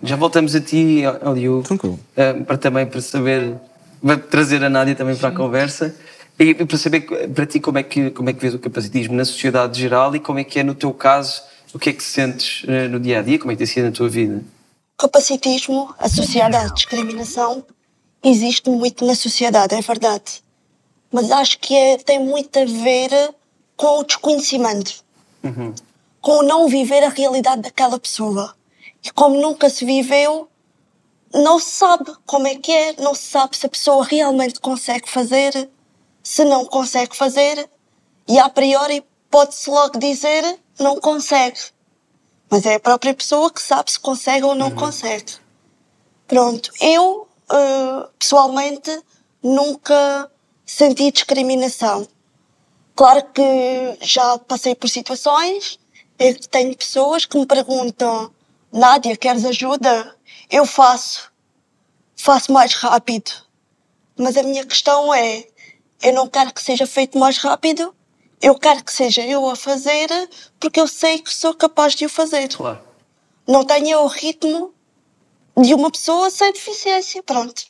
Já 0.03 0.15
voltamos 0.15 0.55
a 0.55 0.59
ti, 0.61 1.03
Aliu, 1.23 1.61
Tranquilo. 1.63 1.99
para 2.47 2.57
também 2.57 2.85
para 2.87 2.99
saber, 3.01 3.55
vai 4.01 4.17
trazer 4.17 4.63
a 4.63 4.69
Nádia 4.69 4.95
também 4.95 5.15
para 5.15 5.29
a 5.29 5.31
conversa 5.31 5.95
e, 6.39 6.55
para 6.55 6.77
saber 6.77 7.01
para 7.35 7.45
ti 7.45 7.59
como 7.59 7.77
é 7.77 7.83
que 7.83 8.09
como 8.09 8.27
é 8.29 8.33
que 8.33 8.39
vês 8.41 8.53
o 8.55 8.59
capacitismo 8.59 9.13
na 9.15 9.23
sociedade 9.25 9.79
geral 9.79 10.15
e 10.15 10.19
como 10.19 10.39
é 10.39 10.43
que 10.43 10.59
é 10.59 10.63
no 10.63 10.73
teu 10.73 10.91
caso, 10.91 11.43
o 11.71 11.77
que 11.77 11.91
é 11.91 11.93
que 11.93 12.03
sentes 12.03 12.63
eh, 12.67 12.87
no 12.87 12.99
dia 12.99 13.19
a 13.19 13.21
dia, 13.21 13.37
como 13.37 13.51
é 13.51 13.55
que 13.55 13.59
tem 13.59 13.67
sido 13.67 13.85
na 13.85 13.91
tua 13.91 14.09
vida? 14.09 14.41
Capacitismo 14.97 15.93
associado 15.99 16.57
à 16.57 16.65
discriminação 16.65 17.63
existe 18.23 18.69
muito 18.71 19.05
na 19.05 19.13
sociedade, 19.15 19.75
é 19.75 19.81
verdade. 19.81 20.41
Mas 21.11 21.29
acho 21.31 21.59
que 21.59 21.75
é- 21.75 21.97
tem 21.97 22.19
muito 22.19 22.57
a 22.57 22.65
ver 22.65 23.11
com 23.75 23.99
o 23.99 24.03
desconhecimento, 24.03 24.93
com 26.21 26.39
o 26.39 26.43
não 26.43 26.67
viver 26.67 27.03
a 27.03 27.09
realidade 27.09 27.63
daquela 27.63 27.99
pessoa. 27.99 28.55
E 29.03 29.09
como 29.11 29.41
nunca 29.41 29.69
se 29.69 29.83
viveu, 29.83 30.47
não 31.33 31.59
se 31.59 31.71
sabe 31.71 32.13
como 32.25 32.47
é 32.47 32.55
que 32.55 32.71
é, 32.71 33.01
não 33.01 33.15
se 33.15 33.23
sabe 33.23 33.57
se 33.57 33.65
a 33.65 33.69
pessoa 33.69 34.05
realmente 34.05 34.59
consegue 34.59 35.09
fazer, 35.09 35.69
se 36.23 36.45
não 36.45 36.65
consegue 36.65 37.15
fazer, 37.15 37.69
e 38.27 38.37
a 38.37 38.47
priori 38.49 39.03
pode-se 39.29 39.69
logo 39.69 39.97
dizer 39.97 40.59
não 40.79 40.99
consegue. 40.99 41.59
Mas 42.49 42.65
é 42.65 42.75
a 42.75 42.79
própria 42.79 43.13
pessoa 43.13 43.51
que 43.51 43.61
sabe 43.61 43.91
se 43.91 43.99
consegue 43.99 44.45
ou 44.45 44.53
não 44.53 44.71
consegue. 44.71 45.33
Pronto, 46.27 46.71
eu 46.79 47.27
eh, 47.51 48.09
pessoalmente 48.19 48.91
nunca 49.41 50.29
senti 50.65 51.11
discriminação. 51.11 52.07
Claro 52.95 53.23
que 53.33 53.97
já 54.01 54.37
passei 54.39 54.75
por 54.75 54.89
situações 54.89 55.79
que 56.21 56.47
tenho 56.47 56.77
pessoas 56.77 57.25
que 57.25 57.37
me 57.37 57.45
perguntam: 57.45 58.31
Nádia, 58.71 59.17
queres 59.17 59.43
ajuda? 59.43 60.15
Eu 60.49 60.65
faço. 60.65 61.31
Faço 62.15 62.51
mais 62.51 62.75
rápido. 62.75 63.31
Mas 64.15 64.37
a 64.37 64.43
minha 64.43 64.65
questão 64.65 65.13
é: 65.13 65.47
eu 66.03 66.13
não 66.13 66.27
quero 66.27 66.53
que 66.53 66.61
seja 66.61 66.85
feito 66.85 67.17
mais 67.17 67.37
rápido, 67.37 67.93
eu 68.41 68.55
quero 68.55 68.83
que 68.83 68.93
seja 68.93 69.25
eu 69.25 69.49
a 69.49 69.55
fazer 69.55 70.07
porque 70.59 70.79
eu 70.79 70.87
sei 70.87 71.19
que 71.19 71.33
sou 71.33 71.53
capaz 71.53 71.95
de 71.95 72.05
o 72.05 72.09
fazer. 72.09 72.47
Claro. 72.49 72.79
Não 73.47 73.65
tenho 73.65 73.99
o 73.99 74.07
ritmo 74.07 74.73
de 75.57 75.73
uma 75.73 75.91
pessoa 75.91 76.29
sem 76.29 76.53
deficiência. 76.53 77.23
Pronto. 77.23 77.63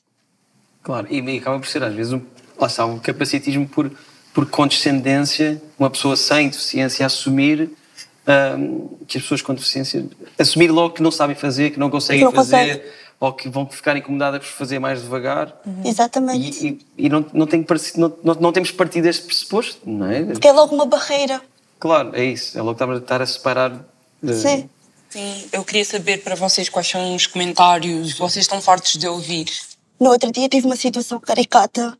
Claro, 0.83 1.07
e, 1.09 1.21
e 1.21 1.37
acaba 1.37 1.59
por 1.59 1.67
ser 1.67 1.83
às 1.83 1.93
vezes 1.93 2.11
um, 2.11 2.21
lá 2.57 2.67
está, 2.67 2.85
um 2.85 2.99
capacitismo 2.99 3.67
por, 3.67 3.91
por 4.33 4.49
condescendência, 4.49 5.61
uma 5.79 5.89
pessoa 5.89 6.17
sem 6.17 6.49
deficiência 6.49 7.05
assumir 7.05 7.71
que 9.07 9.17
as 9.17 9.23
pessoas 9.23 9.41
com 9.41 9.53
deficiência 9.53 10.05
assumir 10.37 10.69
logo 10.71 10.93
que 10.93 11.01
não 11.01 11.11
sabem 11.11 11.35
fazer, 11.35 11.71
que 11.71 11.79
não 11.79 11.89
conseguem 11.89 12.23
não 12.23 12.31
fazer, 12.31 12.57
conseguem. 12.75 12.91
ou 13.19 13.33
que 13.33 13.49
vão 13.49 13.67
ficar 13.67 13.97
incomodadas 13.97 14.39
por 14.41 14.47
fazer 14.53 14.79
mais 14.79 15.01
devagar. 15.01 15.59
Exatamente. 15.83 16.65
E, 16.65 16.69
e- 16.69 17.05
e 17.05 17.09
não, 17.09 17.25
não, 17.33 17.47
tem 17.47 17.65
não, 17.97 18.13
não, 18.39 18.51
temos 18.51 18.71
partido 18.71 19.03
deste 19.03 19.23
pressuposto, 19.25 19.79
não 19.89 20.05
é? 20.09 20.23
Porque 20.23 20.47
é 20.47 20.51
logo 20.51 20.73
uma 20.75 20.85
barreira. 20.85 21.41
Claro, 21.79 22.11
é 22.15 22.23
isso. 22.23 22.57
É 22.57 22.61
logo 22.61 22.73
estar 22.73 22.89
a, 22.91 22.97
estar 22.97 23.21
a 23.21 23.25
separar. 23.25 23.85
de- 24.21 24.35
Sim. 24.35 24.69
Sim, 25.09 25.49
eu 25.51 25.65
queria 25.65 25.83
saber 25.83 26.19
para 26.23 26.35
vocês 26.35 26.69
quais 26.69 26.87
são 26.87 27.15
os 27.15 27.27
comentários 27.27 28.13
que 28.13 28.19
vocês 28.19 28.45
estão 28.45 28.61
fartos 28.61 28.93
de 28.93 29.05
ouvir. 29.07 29.45
No 29.99 30.09
outro 30.09 30.31
dia 30.31 30.47
tive 30.47 30.65
uma 30.65 30.77
situação 30.77 31.19
caricata 31.19 31.97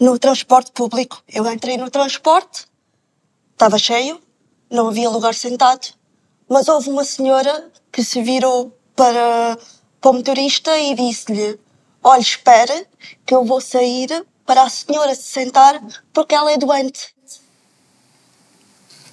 no 0.00 0.18
transporte 0.18 0.72
público. 0.72 1.22
Eu 1.32 1.46
entrei 1.52 1.76
no 1.76 1.88
transporte, 1.88 2.64
estava 3.52 3.78
cheio, 3.78 4.20
não 4.70 4.88
havia 4.88 5.10
lugar 5.10 5.34
sentado, 5.34 5.88
mas 6.48 6.68
houve 6.68 6.90
uma 6.90 7.04
senhora 7.04 7.70
que 7.92 8.02
se 8.02 8.22
virou 8.22 8.76
para, 8.94 9.58
para 10.00 10.10
o 10.10 10.14
motorista 10.14 10.76
e 10.78 10.94
disse-lhe: 10.94 11.58
Olha, 12.02 12.20
espera, 12.20 12.86
que 13.24 13.34
eu 13.34 13.44
vou 13.44 13.60
sair 13.60 14.24
para 14.46 14.62
a 14.62 14.70
senhora 14.70 15.14
se 15.14 15.24
sentar 15.24 15.80
porque 16.12 16.34
ela 16.34 16.52
é 16.52 16.56
doente. 16.56 17.14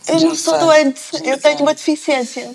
Eu 0.07 0.19
não 0.21 0.35
sou 0.35 0.57
doente, 0.59 1.01
eu 1.23 1.37
tenho 1.39 1.61
uma 1.61 1.73
deficiência. 1.73 2.53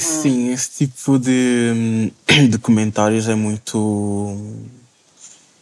Sim, 0.00 0.52
esse 0.52 0.70
tipo 0.86 1.18
de, 1.18 2.12
de 2.50 2.58
comentários 2.58 3.28
é 3.28 3.34
muito. 3.34 4.36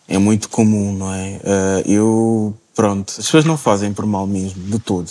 é 0.08 0.16
muito 0.16 0.48
comum, 0.48 0.92
não 0.92 1.12
é? 1.12 1.40
Eh, 1.44 1.82
eu. 1.86 2.54
pronto, 2.74 3.10
as 3.10 3.26
pessoas 3.26 3.44
não 3.44 3.58
fazem 3.58 3.92
por 3.92 4.06
mal 4.06 4.26
mesmo, 4.26 4.64
de 4.64 4.78
todo. 4.78 5.10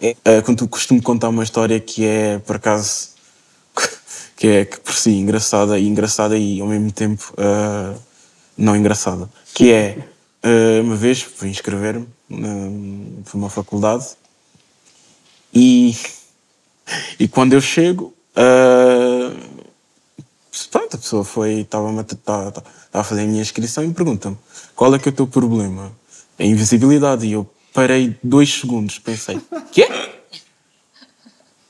É, 0.00 0.16
é, 0.24 0.42
quando 0.42 0.66
costumo 0.68 1.02
contar 1.02 1.28
uma 1.28 1.42
história 1.44 1.78
que 1.80 2.04
é, 2.04 2.38
por 2.40 2.56
acaso. 2.56 3.10
que 4.36 4.46
é 4.48 4.64
que 4.64 4.80
por 4.80 4.92
si 4.94 5.10
engraçada 5.10 5.78
e 5.78 5.86
engraçada 5.86 6.36
e 6.36 6.60
ao 6.60 6.66
mesmo 6.66 6.90
tempo 6.92 7.32
eh, 7.36 7.94
não 8.56 8.76
engraçada. 8.76 9.28
Que 9.54 9.72
é. 9.72 9.98
eh, 10.42 10.80
uma 10.82 10.96
vez 10.96 11.22
fui 11.22 11.48
inscrever-me 11.48 12.06
para 13.24 13.36
uma 13.36 13.48
faculdade 13.50 14.06
e 15.54 15.96
e 17.18 17.28
quando 17.28 17.52
eu 17.54 17.60
chego, 17.60 18.12
ah, 18.36 19.32
pronto, 20.70 20.96
a 20.96 20.98
pessoa 20.98 21.24
foi, 21.24 21.60
estava 21.60 21.88
a, 22.00 22.04
tá- 22.04 22.50
tá- 22.50 22.62
a 22.92 23.04
fazer 23.04 23.22
a 23.22 23.26
minha 23.26 23.42
inscrição 23.42 23.84
e 23.84 23.88
me 23.88 23.94
pergunta-me 23.94 24.36
qual 24.74 24.94
é 24.94 24.98
que 24.98 25.08
é 25.08 25.12
o 25.12 25.14
teu 25.14 25.26
problema? 25.26 25.92
A 26.38 26.44
invisibilidade. 26.44 27.26
E 27.26 27.32
eu 27.32 27.48
parei 27.74 28.16
dois 28.22 28.54
segundos, 28.54 28.98
pensei, 29.00 29.38
quê? 29.72 29.86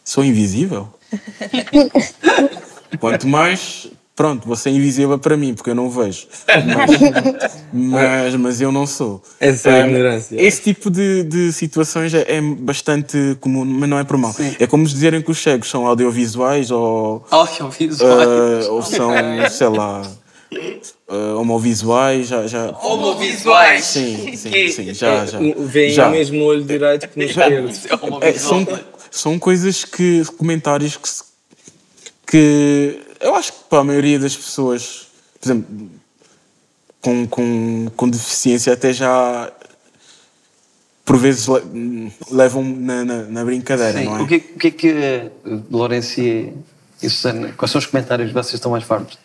Sou 0.04 0.22
invisível? 0.22 0.86
Quanto 3.00 3.26
mais, 3.26 3.88
pronto, 4.14 4.46
você 4.46 4.68
é 4.68 4.72
invisível 4.72 5.18
para 5.18 5.34
mim, 5.34 5.54
porque 5.54 5.70
eu 5.70 5.74
não 5.74 5.88
vejo. 5.88 6.26
Mas, 6.46 7.64
mas, 7.72 8.36
mas 8.36 8.60
eu 8.60 8.70
não 8.70 8.86
sou. 8.86 9.22
Essa 9.40 9.70
é 9.70 9.82
a 9.82 9.86
ignorância. 9.86 10.40
Esse 10.40 10.62
tipo 10.62 10.90
de, 10.90 11.24
de 11.24 11.52
situações 11.52 12.12
é, 12.12 12.36
é 12.36 12.40
bastante 12.40 13.36
comum, 13.40 13.64
mas 13.64 13.88
não 13.88 13.98
é 13.98 14.04
por 14.04 14.18
mal. 14.18 14.34
É 14.60 14.66
como 14.66 14.84
dizerem 14.84 15.22
que 15.22 15.30
os 15.30 15.42
cegos 15.42 15.70
são 15.70 15.86
audiovisuais 15.86 16.70
ou, 16.70 17.26
Audiovisuais. 17.30 18.66
ah, 18.66 18.70
ou 18.70 18.82
são, 18.82 19.10
sei 19.50 19.68
lá, 19.68 20.02
ah, 21.08 21.36
homovisuais. 21.38 22.28
Já, 22.28 22.46
já... 22.46 22.70
Homovisuais. 22.82 23.84
Sim, 23.84 24.34
sim, 24.36 24.68
sim, 24.68 24.94
já, 24.94 25.26
já. 25.26 25.38
Vêem 25.58 25.90
já. 25.90 26.08
o 26.08 26.10
mesmo 26.10 26.42
olho 26.44 26.64
direito 26.64 27.08
que 27.08 27.18
no 27.18 27.24
esquerdo. 27.24 27.70
É, 28.22 28.32
são, 28.34 28.66
são 29.10 29.38
coisas 29.38 29.84
que. 29.84 30.22
comentários 30.38 30.96
que, 30.96 31.10
que 32.26 33.00
eu 33.20 33.34
acho 33.34 33.52
que 33.52 33.58
para 33.68 33.80
a 33.80 33.84
maioria 33.84 34.18
das 34.18 34.36
pessoas, 34.36 35.08
por 35.40 35.46
exemplo, 35.46 35.90
com, 37.00 37.26
com, 37.26 37.90
com 37.96 38.08
deficiência, 38.08 38.72
até 38.72 38.92
já 38.92 39.52
por 41.04 41.18
vezes 41.18 41.46
le- 41.46 42.10
levam 42.30 42.62
na, 42.64 43.04
na, 43.04 43.22
na 43.24 43.44
brincadeira, 43.44 43.98
Sim. 43.98 44.04
não 44.06 44.18
é? 44.18 44.22
O 44.22 44.26
que, 44.26 44.36
o 44.36 44.58
que 44.58 44.66
é 44.68 44.70
que 44.70 44.88
eh, 44.88 45.30
Lourenço 45.70 46.18
e 46.20 46.52
e 47.02 47.10
Susana, 47.10 47.52
quais 47.52 47.70
são 47.70 47.78
os 47.78 47.86
comentários 47.86 48.28
que 48.28 48.34
vocês 48.34 48.54
estão 48.54 48.70
mais 48.70 48.84
fartos? 48.84 49.18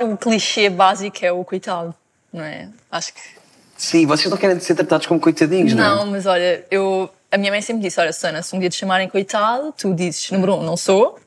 O 0.00 0.16
clichê 0.16 0.70
básico 0.70 1.24
é 1.24 1.32
o 1.32 1.44
coitado, 1.44 1.94
não 2.32 2.44
é? 2.44 2.68
Acho 2.90 3.12
que. 3.12 3.20
Sim, 3.76 4.06
vocês 4.06 4.28
não 4.28 4.36
querem 4.36 4.58
ser 4.58 4.74
tratados 4.74 5.06
como 5.06 5.20
coitadinhos, 5.20 5.72
não, 5.72 6.04
Não, 6.04 6.06
mas 6.06 6.26
olha, 6.26 6.64
eu, 6.70 7.08
a 7.30 7.38
minha 7.38 7.50
mãe 7.50 7.62
sempre 7.62 7.82
disse: 7.82 8.00
olha, 8.00 8.12
Susana, 8.12 8.42
se 8.42 8.54
um 8.54 8.58
dia 8.58 8.68
te 8.68 8.76
chamarem 8.76 9.08
coitado, 9.08 9.72
tu 9.76 9.94
dizes, 9.94 10.30
número 10.30 10.56
um, 10.56 10.62
não 10.62 10.76
sou, 10.76 11.18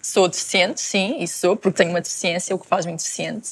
sou 0.00 0.28
deficiente, 0.28 0.80
sim, 0.80 1.22
isso 1.22 1.38
sou, 1.38 1.56
porque 1.56 1.76
tenho 1.76 1.90
uma 1.90 2.00
deficiência, 2.00 2.54
o 2.54 2.58
que 2.58 2.66
faz-me 2.66 2.92
deficiente, 2.92 3.50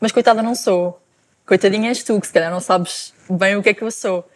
mas 0.00 0.12
coitada 0.12 0.42
não 0.42 0.54
sou. 0.54 1.00
Coitadinha 1.46 1.88
és 1.88 2.02
tu, 2.02 2.20
que 2.20 2.26
se 2.26 2.32
calhar 2.32 2.50
não 2.50 2.60
sabes 2.60 3.14
bem 3.30 3.56
o 3.56 3.62
que 3.62 3.70
é 3.70 3.74
que 3.74 3.82
eu 3.82 3.90
sou. 3.90 4.28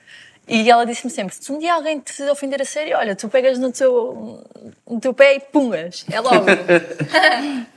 E 0.48 0.68
ela 0.68 0.84
disse-me 0.84 1.10
sempre: 1.10 1.34
se 1.34 1.52
um 1.52 1.58
dia 1.58 1.74
alguém 1.74 2.00
te 2.00 2.22
ofender 2.24 2.60
a 2.62 2.64
sério, 2.64 2.96
olha, 2.96 3.14
tu 3.14 3.28
pegas 3.28 3.58
no 3.58 3.70
teu, 3.70 4.42
no 4.88 5.00
teu 5.00 5.14
pé 5.14 5.36
e 5.36 5.40
pungas, 5.40 6.04
é 6.10 6.20
logo. 6.20 6.46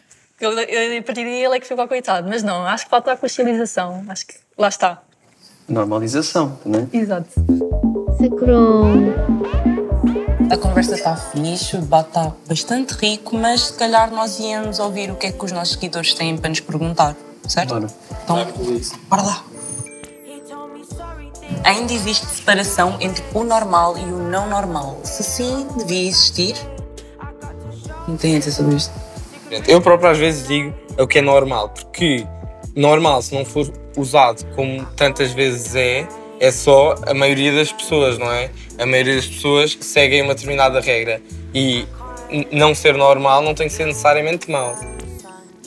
Eu, 0.43 0.51
eu, 0.59 0.99
a 0.99 1.03
partir 1.03 1.23
daí 1.23 1.45
ele 1.45 1.55
é 1.55 1.59
que 1.59 1.65
ficou 1.65 1.87
coitado, 1.87 2.27
mas 2.27 2.43
não, 2.43 2.65
acho 2.65 2.83
que 2.83 2.89
falta 2.89 3.13
a 3.13 3.15
consciencialização, 3.15 4.03
acho 4.09 4.27
que 4.27 4.33
lá 4.57 4.67
está. 4.67 5.01
Normalização, 5.69 6.59
também. 6.61 6.89
Exato. 6.91 7.29
A 10.51 10.57
conversa 10.57 10.95
está 10.95 11.15
fixe, 11.15 11.77
o 11.77 11.79
debate 11.79 12.09
está 12.09 12.33
bastante 12.45 12.93
rico, 12.95 13.37
mas 13.37 13.61
se 13.61 13.73
calhar 13.73 14.11
nós 14.11 14.37
íamos 14.37 14.79
ouvir 14.79 15.09
o 15.11 15.15
que 15.15 15.27
é 15.27 15.31
que 15.31 15.45
os 15.45 15.53
nossos 15.53 15.75
seguidores 15.75 16.13
têm 16.13 16.37
para 16.37 16.49
nos 16.49 16.59
perguntar, 16.59 17.15
certo? 17.47 17.75
Bora. 17.75 17.87
Então, 18.23 18.47
bora 19.07 19.21
lá. 19.21 19.43
Ainda 21.63 21.93
existe 21.93 22.25
separação 22.25 22.97
entre 22.99 23.23
o 23.33 23.45
normal 23.45 23.97
e 23.97 24.03
o 24.03 24.17
não 24.17 24.49
normal. 24.49 24.99
Se 25.05 25.23
sim, 25.23 25.65
devia 25.77 26.09
existir. 26.09 26.57
Não 28.05 28.17
tem 28.17 28.35
a 28.35 28.39
dizer 28.39 28.51
sobre 28.51 28.75
isto. 28.75 29.02
Eu 29.67 29.81
próprio 29.81 30.09
às 30.09 30.17
vezes 30.17 30.47
digo 30.47 30.73
o 30.97 31.07
que 31.07 31.19
é 31.19 31.21
normal, 31.21 31.69
porque 31.69 32.25
normal, 32.75 33.21
se 33.21 33.33
não 33.33 33.45
for 33.45 33.71
usado 33.97 34.45
como 34.55 34.85
tantas 34.95 35.31
vezes 35.31 35.75
é, 35.75 36.07
é 36.39 36.51
só 36.51 36.95
a 37.05 37.13
maioria 37.13 37.53
das 37.53 37.71
pessoas, 37.71 38.17
não 38.17 38.31
é? 38.31 38.49
A 38.77 38.85
maioria 38.85 39.15
das 39.15 39.27
pessoas 39.27 39.77
seguem 39.79 40.21
uma 40.21 40.33
determinada 40.33 40.79
regra. 40.79 41.21
E 41.53 41.85
não 42.51 42.73
ser 42.73 42.95
normal 42.95 43.41
não 43.41 43.53
tem 43.53 43.67
que 43.67 43.73
ser 43.73 43.85
necessariamente 43.85 44.49
mau. 44.49 44.75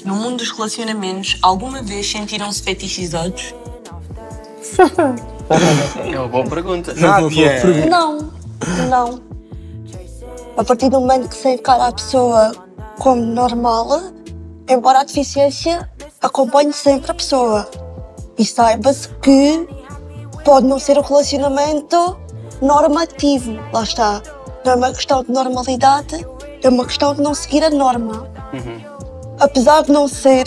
No 0.05 0.17
mundo 0.17 0.39
dos 0.39 0.51
relacionamentos, 0.51 1.39
alguma 1.43 1.83
vez 1.83 2.11
sentiram-se 2.11 2.63
fetichizados? 2.63 3.55
É 5.49 6.19
uma 6.19 6.27
boa 6.27 6.45
pergunta. 6.45 6.93
Nádia! 6.95 7.63
Não, 7.89 8.33
não. 8.89 9.23
A 10.57 10.65
partir 10.65 10.89
do 10.89 11.01
momento 11.01 11.29
que 11.29 11.37
se 11.37 11.51
encara 11.51 11.87
a 11.87 11.93
pessoa 11.93 12.66
como 12.99 13.23
normal, 13.23 13.89
embora 14.69 15.01
a 15.01 15.05
deficiência 15.05 15.89
acompanhe 16.21 16.73
sempre 16.73 17.11
a 17.11 17.15
pessoa. 17.15 17.69
E 18.39 18.45
saiba-se 18.45 19.09
que 19.23 19.67
pode 20.45 20.67
não 20.67 20.79
ser 20.79 20.99
um 20.99 21.03
relacionamento 21.03 22.19
normativo. 22.61 23.53
Lá 23.73 23.83
está. 23.83 24.23
Não 24.65 24.73
é 24.73 24.77
uma 24.77 24.93
questão 24.93 25.23
de 25.23 25.31
normalidade, 25.31 26.27
é 26.63 26.69
uma 26.69 26.85
questão 26.85 27.15
de 27.15 27.23
não 27.23 27.35
seguir 27.35 27.63
a 27.65 27.71
norma. 27.71 28.29
Apesar 29.39 29.83
de 29.83 29.93
não 29.93 30.09
ser, 30.09 30.47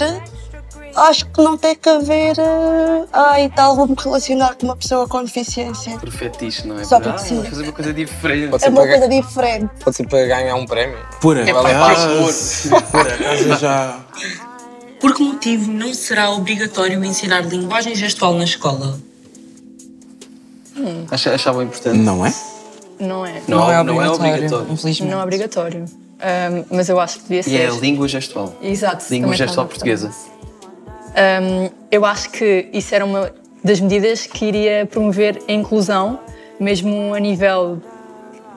acho 0.95 1.25
que 1.27 1.41
não 1.41 1.57
tem 1.57 1.75
que 1.75 1.87
haver. 1.89 2.37
eh, 2.37 3.05
Ai, 3.13 3.51
tal, 3.55 3.75
vou-me 3.75 3.95
relacionar 3.97 4.55
com 4.55 4.65
uma 4.67 4.75
pessoa 4.75 5.07
com 5.07 5.23
deficiência. 5.23 5.97
Por 5.97 6.11
fetiche, 6.11 6.67
não 6.67 6.79
é? 6.79 6.83
Só 6.83 6.99
Para- 6.99 7.13
porque 7.13 7.25
ah, 7.25 7.27
sim. 7.27 7.35
vou 7.35 7.45
fazer 7.45 7.63
uma 7.63 7.71
coisa 7.71 7.93
diferente. 7.93 8.49
Pode 8.49 8.63
É 8.63 8.65
ser, 8.65 8.71
uma 8.71 8.81
para, 8.81 8.89
coisa 8.91 9.07
ga- 9.07 9.21
diferente. 9.21 9.69
pode 9.83 9.95
ser 9.95 10.07
para 10.07 10.25
ganhar 10.27 10.55
um 10.55 10.65
prémio. 10.65 10.97
Por 11.21 11.37
acaso, 11.39 12.69
por 12.91 13.01
acaso 13.01 13.57
já. 13.59 13.99
Por 14.99 15.13
que 15.15 15.23
motivo 15.23 15.71
não 15.71 15.93
será 15.93 16.29
obrigatório 16.31 17.03
ensinar 17.05 17.41
linguagem 17.45 17.95
gestual 17.95 18.33
na 18.33 18.43
escola? 18.43 18.99
Ach- 21.11 21.27
Achavam 21.27 21.63
importante? 21.63 21.97
Não 21.97 22.25
é? 22.25 22.33
Não 22.99 23.25
é. 23.25 23.41
Não, 23.47 23.71
é, 23.71 23.83
não 23.83 24.01
é 24.01 24.09
obrigatório. 24.09 24.67
Infelizmente. 24.71 25.11
Não 25.11 25.19
é 25.19 25.23
obrigatório. 25.23 25.85
Ahm, 26.21 26.65
mas 26.69 26.89
eu 26.89 26.99
acho 26.99 27.15
que 27.19 27.23
devia 27.23 27.39
E 27.39 27.43
ser. 27.43 27.55
é 27.61 27.67
a 27.67 27.71
língua 27.71 28.07
gestual. 28.09 28.53
Exato. 28.61 29.05
Língua 29.09 29.33
gestual 29.35 29.67
portuguesa. 29.67 30.11
Ahm, 31.15 31.69
eu 31.91 32.05
acho 32.05 32.29
que 32.29 32.69
isso 32.71 32.93
era 32.93 33.05
uma 33.05 33.31
das 33.63 33.79
medidas 33.79 34.25
que 34.25 34.45
iria 34.45 34.85
promover 34.85 35.41
a 35.47 35.51
inclusão, 35.51 36.19
mesmo 36.59 37.13
a 37.13 37.19
nível 37.19 37.81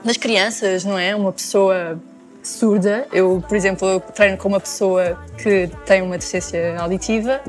das 0.04 0.16
crianças, 0.16 0.84
não 0.84 0.98
é? 0.98 1.14
Uma 1.14 1.32
pessoa 1.32 1.98
surda. 2.42 3.06
Eu, 3.12 3.42
por 3.46 3.56
exemplo, 3.56 4.00
treino 4.14 4.36
com 4.36 4.48
uma 4.48 4.60
pessoa 4.60 5.18
que 5.38 5.70
tem 5.86 6.02
uma 6.02 6.18
deficiência 6.18 6.76
auditiva 6.78 7.40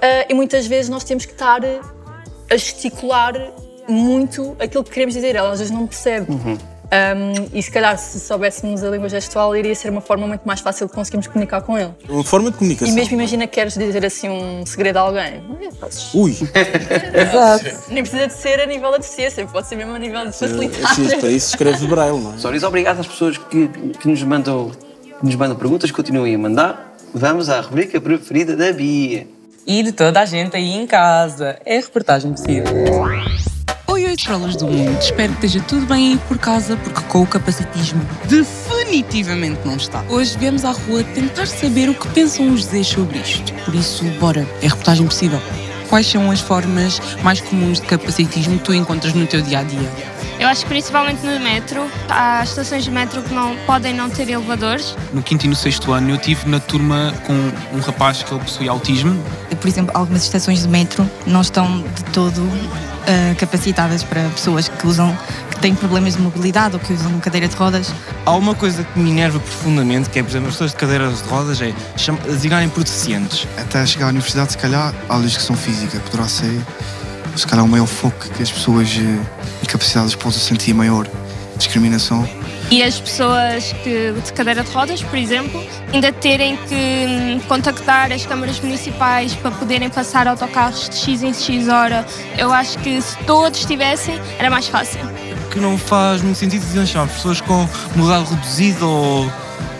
ah, 0.00 0.26
e 0.28 0.34
muitas 0.34 0.66
vezes 0.66 0.88
nós 0.88 1.04
temos 1.04 1.24
que 1.24 1.32
estar 1.32 1.60
a 1.64 2.56
gesticular 2.56 3.34
muito 3.88 4.56
aquilo 4.58 4.82
que 4.82 4.90
queremos 4.90 5.14
dizer. 5.14 5.36
Ela 5.36 5.52
às 5.52 5.60
vezes 5.60 5.72
não 5.72 5.86
percebe. 5.86 6.26
Um, 6.92 7.48
e 7.54 7.62
se 7.62 7.70
calhar, 7.70 7.96
se 7.96 8.20
soubéssemos 8.20 8.84
a 8.84 8.90
língua 8.90 9.08
gestual, 9.08 9.56
iria 9.56 9.74
ser 9.74 9.88
uma 9.88 10.02
forma 10.02 10.26
muito 10.26 10.42
mais 10.42 10.60
fácil 10.60 10.86
de 10.86 10.92
conseguirmos 10.92 11.26
comunicar 11.26 11.62
com 11.62 11.78
ele. 11.78 11.90
Uma 12.06 12.22
forma 12.22 12.50
de 12.50 12.56
E 12.56 12.58
comunicação. 12.58 12.94
mesmo 12.94 13.14
imagina 13.14 13.46
que 13.46 13.54
queres 13.54 13.72
dizer 13.72 14.04
assim 14.04 14.28
um 14.28 14.66
segredo 14.66 14.98
a 14.98 15.00
alguém. 15.00 15.42
Ui, 16.12 16.36
Nem 17.88 18.02
precisa 18.02 18.26
de 18.26 18.34
ser 18.34 18.60
a 18.60 18.66
nível 18.66 18.90
da 18.90 18.98
deficiência, 18.98 19.46
pode 19.46 19.66
ser 19.68 19.76
mesmo 19.76 19.94
a 19.94 19.98
nível 19.98 20.26
de 20.26 20.32
facilidade. 20.32 20.84
assim, 20.84 21.18
para 21.18 21.30
isso 21.30 21.48
escreves 21.48 21.82
braille, 21.82 22.18
não 22.20 22.34
é? 22.34 22.36
Sóris, 22.36 22.62
obrigado 22.62 23.00
às 23.00 23.06
pessoas 23.06 23.38
que, 23.38 23.68
que, 23.98 24.06
nos 24.08 24.22
mandam, 24.22 24.70
que 25.18 25.24
nos 25.24 25.34
mandam 25.34 25.56
perguntas, 25.56 25.90
continuem 25.90 26.34
a 26.34 26.38
mandar. 26.38 26.94
Vamos 27.14 27.48
à 27.48 27.60
rubrica 27.60 27.98
preferida 28.00 28.54
da 28.54 28.70
Bia. 28.70 29.26
E 29.66 29.82
de 29.82 29.92
toda 29.92 30.20
a 30.20 30.26
gente 30.26 30.56
aí 30.56 30.72
em 30.74 30.86
casa. 30.86 31.58
É 31.64 31.78
a 31.78 31.80
reportagem 31.80 32.32
possível. 32.32 32.64
Oi, 34.12 34.14
oi, 34.14 34.16
trollas 34.16 34.56
do 34.56 34.66
mundo. 34.66 34.98
Espero 35.00 35.32
que 35.36 35.46
esteja 35.46 35.64
tudo 35.66 35.86
bem 35.86 36.12
aí 36.12 36.18
por 36.28 36.36
casa, 36.36 36.76
porque 36.76 37.00
com 37.00 37.22
o 37.22 37.26
capacitismo 37.26 38.06
definitivamente 38.28 39.60
não 39.64 39.76
está. 39.76 40.04
Hoje 40.06 40.36
viemos 40.36 40.66
à 40.66 40.72
rua 40.72 41.02
tentar 41.02 41.46
saber 41.46 41.88
o 41.88 41.94
que 41.94 42.06
pensam 42.08 42.52
os 42.52 42.66
Zés 42.66 42.88
sobre 42.88 43.20
isto. 43.20 43.54
Por 43.64 43.74
isso, 43.74 44.04
bora, 44.20 44.46
é 44.60 44.68
reportagem 44.68 45.06
possível. 45.06 45.40
Quais 45.88 46.06
são 46.06 46.30
as 46.30 46.42
formas 46.42 47.00
mais 47.22 47.40
comuns 47.40 47.80
de 47.80 47.86
capacitismo 47.86 48.58
que 48.58 48.64
tu 48.64 48.74
encontras 48.74 49.14
no 49.14 49.26
teu 49.26 49.40
dia 49.40 49.60
a 49.60 49.62
dia? 49.62 50.11
Eu 50.42 50.48
acho 50.48 50.62
que 50.62 50.70
principalmente 50.70 51.24
no 51.24 51.38
metro, 51.38 51.88
há 52.08 52.42
estações 52.42 52.82
de 52.82 52.90
metro 52.90 53.22
que 53.22 53.32
não 53.32 53.56
podem 53.58 53.94
não 53.94 54.10
ter 54.10 54.28
elevadores. 54.28 54.96
No 55.12 55.22
quinto 55.22 55.46
e 55.46 55.48
no 55.48 55.54
sexto 55.54 55.92
ano 55.92 56.10
eu 56.10 56.18
tive 56.18 56.48
na 56.48 56.58
turma 56.58 57.14
com 57.24 57.32
um 57.32 57.80
rapaz 57.80 58.24
que 58.24 58.34
ele 58.34 58.42
possui 58.42 58.68
autismo. 58.68 59.22
Por 59.60 59.68
exemplo, 59.68 59.92
algumas 59.94 60.24
estações 60.24 60.62
de 60.62 60.68
metro 60.68 61.08
não 61.28 61.42
estão 61.42 61.82
de 61.82 62.02
todo 62.06 62.38
uh, 62.40 63.36
capacitadas 63.38 64.02
para 64.02 64.28
pessoas 64.30 64.66
que 64.66 64.84
usam, 64.84 65.16
que 65.48 65.60
têm 65.60 65.76
problemas 65.76 66.16
de 66.16 66.20
mobilidade 66.20 66.74
ou 66.74 66.80
que 66.80 66.92
usam 66.92 67.20
cadeira 67.20 67.46
de 67.46 67.54
rodas. 67.54 67.94
Há 68.26 68.32
uma 68.32 68.56
coisa 68.56 68.82
que 68.82 68.98
me 68.98 69.12
enerva 69.12 69.38
profundamente, 69.38 70.10
que 70.10 70.18
é, 70.18 70.24
por 70.24 70.30
exemplo, 70.30 70.48
as 70.48 70.54
pessoas 70.54 70.72
de 70.72 70.76
cadeiras 70.76 71.22
de 71.22 71.28
rodas, 71.28 71.62
é 71.62 71.72
designarem 72.26 72.68
por 72.68 72.82
deficientes. 72.82 73.46
Até 73.56 73.86
chegar 73.86 74.06
à 74.06 74.08
universidade, 74.08 74.50
se 74.50 74.58
calhar, 74.58 74.92
aulas 75.08 75.30
de 75.30 75.36
educação 75.36 75.54
física 75.54 76.00
poderá 76.00 76.28
ser, 76.28 76.60
se 77.36 77.46
calhar, 77.46 77.64
o 77.64 77.68
maior 77.68 77.86
foco 77.86 78.28
que 78.36 78.42
as 78.42 78.50
pessoas 78.50 78.88
incapacitadas 79.62 80.14
possam 80.14 80.40
sentir 80.40 80.74
maior 80.74 81.06
discriminação. 81.56 82.28
E 82.70 82.82
as 82.82 82.98
pessoas 82.98 83.72
que, 83.84 84.12
de 84.12 84.32
cadeira 84.32 84.64
de 84.64 84.70
rodas, 84.70 85.02
por 85.02 85.18
exemplo, 85.18 85.62
ainda 85.92 86.10
terem 86.10 86.56
que 86.56 86.74
hum, 86.74 87.40
contactar 87.46 88.10
as 88.10 88.24
câmaras 88.24 88.58
municipais 88.60 89.34
para 89.34 89.50
poderem 89.50 89.90
passar 89.90 90.26
autocarros 90.26 90.88
de 90.88 90.96
X 90.96 91.22
em 91.22 91.34
X 91.34 91.68
hora. 91.68 92.06
Eu 92.38 92.50
acho 92.50 92.78
que 92.78 93.00
se 93.02 93.16
todos 93.24 93.66
tivessem, 93.66 94.18
era 94.38 94.48
mais 94.48 94.68
fácil. 94.68 95.00
Que 95.50 95.60
não 95.60 95.76
faz 95.76 96.22
muito 96.22 96.38
sentido 96.38 96.62
dizer 96.62 96.86
chamar 96.86 97.08
pessoas 97.08 97.42
com 97.42 97.68
mobilidade 97.94 98.30
reduzida 98.30 98.86
ou, 98.86 99.30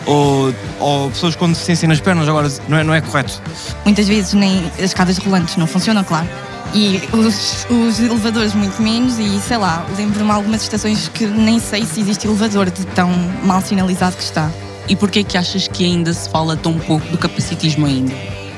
ou, 0.05 0.55
ou, 0.79 1.09
pessoas 1.09 1.35
com 1.35 1.47
deficiência 1.49 1.87
nas 1.87 1.99
pernas, 1.99 2.29
agora 2.29 2.47
não 2.67 2.77
é, 2.77 2.83
não 2.83 2.93
é 2.93 3.01
correto. 3.01 3.41
Muitas 3.85 4.07
vezes 4.07 4.33
nem 4.33 4.71
as 4.77 4.85
escadas 4.85 5.17
rolantes 5.17 5.55
não 5.57 5.65
funcionam, 5.65 6.03
claro 6.03 6.27
e 6.73 7.01
os, 7.15 7.67
os, 7.69 7.99
elevadores 7.99 8.53
muito 8.53 8.81
menos 8.81 9.19
e 9.19 9.39
sei 9.39 9.57
lá, 9.57 9.85
lembro-me 9.95 10.31
algumas 10.31 10.63
estações 10.63 11.07
que 11.07 11.25
nem 11.25 11.59
sei 11.59 11.85
se 11.85 11.99
existe 11.99 12.25
elevador 12.25 12.69
de 12.71 12.85
tão 12.87 13.09
mal 13.43 13.61
sinalizado 13.61 14.17
que 14.17 14.23
está. 14.23 14.49
E 14.87 14.95
porquê 14.95 15.23
que 15.23 15.37
achas 15.37 15.67
que 15.67 15.85
ainda 15.85 16.13
se 16.13 16.29
fala 16.29 16.57
tão 16.57 16.77
pouco 16.79 17.05
do 17.07 17.17
capacitismo 17.17 17.85
ainda? 17.85 18.13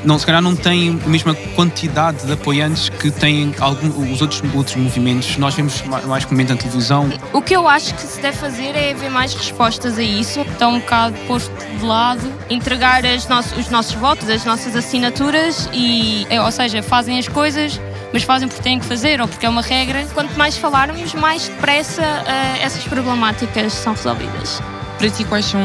Não, 0.06 0.20
se 0.20 0.26
calhar 0.26 0.42
não 0.42 0.56
tem 0.56 1.00
a 1.04 1.10
mesma 1.10 1.34
quantidade 1.56 2.26
de 2.26 2.32
apoiantes 2.32 2.90
que 2.90 3.10
têm 3.10 3.54
algum, 3.60 3.88
os 4.14 4.22
outros, 4.22 4.42
outros 4.54 4.76
movimentos. 4.76 5.36
Nós 5.38 5.56
vemos 5.56 5.82
mais 5.82 6.24
comumente 6.26 6.52
na 6.52 6.58
televisão. 6.58 7.10
O 7.34 7.42
que 7.42 7.56
eu 7.56 7.68
acho 7.68 7.96
que 7.96 8.02
se 8.04 8.22
deve 8.22 8.38
fazer 8.38 8.76
é 8.76 8.92
haver 8.92 9.10
mais 9.10 9.34
respostas 9.34 9.98
a 9.98 10.04
isso. 10.04 10.42
Está 10.42 10.68
um 10.68 10.80
bocado 10.80 11.18
posto 11.28 11.52
de 11.80 11.84
lado, 11.84 12.32
entregar 12.52 13.02
no 13.02 13.60
os 13.60 13.70
nossos 13.70 13.96
votos, 13.96 14.30
as 14.30 14.46
nossas 14.46 14.76
assinaturas 14.76 15.68
e, 15.74 16.28
ou 16.40 16.52
seja, 16.52 16.84
fazem 16.84 17.18
as 17.18 17.28
coisas 17.28 17.80
mas 18.16 18.24
fazem 18.24 18.48
porque 18.48 18.64
têm 18.64 18.80
que 18.80 18.86
fazer 18.86 19.20
ou 19.20 19.28
porque 19.28 19.46
é 19.46 19.50
uma 19.50 19.62
regra. 19.62 20.08
Quanto 20.14 20.34
mais 20.38 20.58
falarmos, 20.58 21.14
mais 21.16 21.50
depressa 21.50 22.02
uh, 22.02 22.62
essas 22.62 22.82
problemáticas 22.86 23.74
são 23.74 23.94
resolvidas. 23.94 24.62
Para 24.98 25.10
ti, 25.10 25.26
quais 25.26 25.44
são 25.44 25.60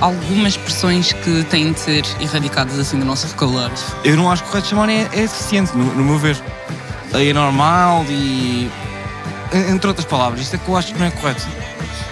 algumas 0.00 0.52
expressões 0.52 1.12
que 1.12 1.42
têm 1.50 1.72
de 1.72 1.80
ser 1.80 2.04
erradicadas 2.20 2.78
assim 2.78 2.96
do 3.00 3.04
nosso 3.04 3.26
vocabulário? 3.26 3.74
Eu 4.04 4.16
não 4.16 4.30
acho 4.30 4.44
correto 4.44 4.68
chamar 4.68 4.88
é, 4.88 5.08
é 5.12 5.24
eficiente, 5.24 5.76
no, 5.76 5.84
no 5.84 6.04
meu 6.04 6.16
ver. 6.16 6.40
É 7.12 7.32
normal 7.32 8.04
e. 8.08 8.70
Entre 9.52 9.88
outras 9.88 10.06
palavras, 10.06 10.42
isto 10.42 10.54
é 10.54 10.58
que 10.60 10.68
eu 10.68 10.76
acho 10.76 10.92
que 10.92 11.00
não 11.00 11.06
é 11.06 11.10
correto. 11.10 11.44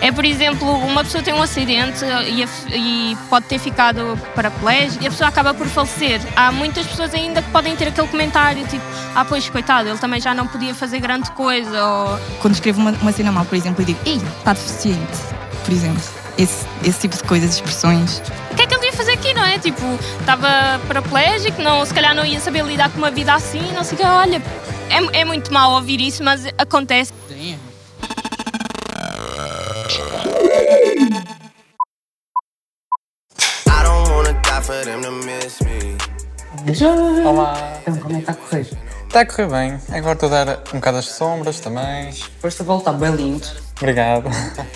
É, 0.01 0.13
por 0.13 0.25
exemplo, 0.25 0.69
uma 0.71 1.03
pessoa 1.03 1.23
tem 1.23 1.33
um 1.33 1.43
acidente 1.43 2.05
e, 2.27 2.45
e, 2.75 3.17
pode 3.31 3.47
ter 3.47 3.59
ficado 3.59 4.19
paraplégica 4.35 5.05
e 5.05 5.07
a 5.07 5.11
pessoa 5.11 5.29
acaba 5.29 5.55
por 5.55 5.67
falecer. 5.67 6.21
Há 6.37 6.53
muitas 6.53 6.87
pessoas 6.87 7.15
ainda 7.15 7.41
que 7.41 7.51
podem 7.51 7.75
ter 7.77 7.89
aquele 7.89 8.09
comentário 8.09 8.67
tipo, 8.67 8.85
ah, 9.15 9.25
pois, 9.25 9.49
coitado, 9.49 9.89
ele 9.89 9.99
também 9.99 10.21
já 10.21 10.35
não 10.35 10.47
podia 10.47 10.75
fazer 10.75 11.01
grande 11.01 11.31
coisa. 11.33 11.85
Ou... 11.85 12.19
Quando 12.41 12.55
escrevo 12.55 12.81
uma, 12.81 12.91
uma 12.91 13.13
cena 13.13 13.33
mal, 13.33 13.45
por 13.45 13.57
exemplo, 13.57 13.83
eu 13.83 13.87
digo, 13.87 14.01
ei, 14.05 14.17
está 14.17 14.53
deficiente, 14.53 15.19
por 15.65 15.73
exemplo. 15.73 16.03
Esse, 16.37 16.67
esse 16.85 17.01
tipo 17.01 17.17
de 17.17 17.23
coisas, 17.23 17.55
expressões. 17.55 18.21
O 18.51 18.57
que 18.57 18.63
é 18.63 18.67
que 18.67 18.75
ele 18.75 18.87
ia 18.87 18.93
fazer 18.93 19.13
aqui, 19.13 19.33
não 19.33 19.45
é? 19.45 19.57
Tipo, 19.59 19.83
estava 20.19 20.81
paraplégico, 20.89 21.63
não, 21.63 21.85
se 21.85 21.95
calhar 21.95 22.15
não 22.15 22.25
ia 22.25 22.41
saber 22.41 22.65
lidar 22.65 22.91
com 22.91 22.99
uma 22.99 23.11
vida 23.11 23.33
assim, 23.33 23.73
não 23.73 23.85
sei 23.85 23.95
o 23.95 24.01
que. 24.01 24.07
Olha, 24.07 24.43
é, 24.91 25.21
é 25.21 25.25
muito 25.25 25.53
mal 25.53 25.73
ouvir 25.73 26.01
isso, 26.01 26.23
mas 26.25 26.45
acontece. 26.59 27.13
Olá. 37.27 37.79
Então, 37.83 37.99
como 37.99 38.17
é 38.17 38.23
que 38.23 38.31
está 38.31 38.33
a 38.33 38.35
correr? 38.35 38.67
Está 39.07 39.21
a 39.21 39.27
correr 39.27 39.47
bem. 39.49 39.79
Agora 39.93 40.15
estou 40.15 40.33
a 40.33 40.45
dar 40.45 40.63
um 40.73 40.77
bocado 40.79 40.97
as 40.97 41.05
sombras 41.05 41.61
também. 41.61 42.11
Depois 42.11 42.59
a 42.59 42.65
volta, 42.65 42.91
bem 42.95 43.15
lindo. 43.15 43.47
Obrigado. 43.77 44.31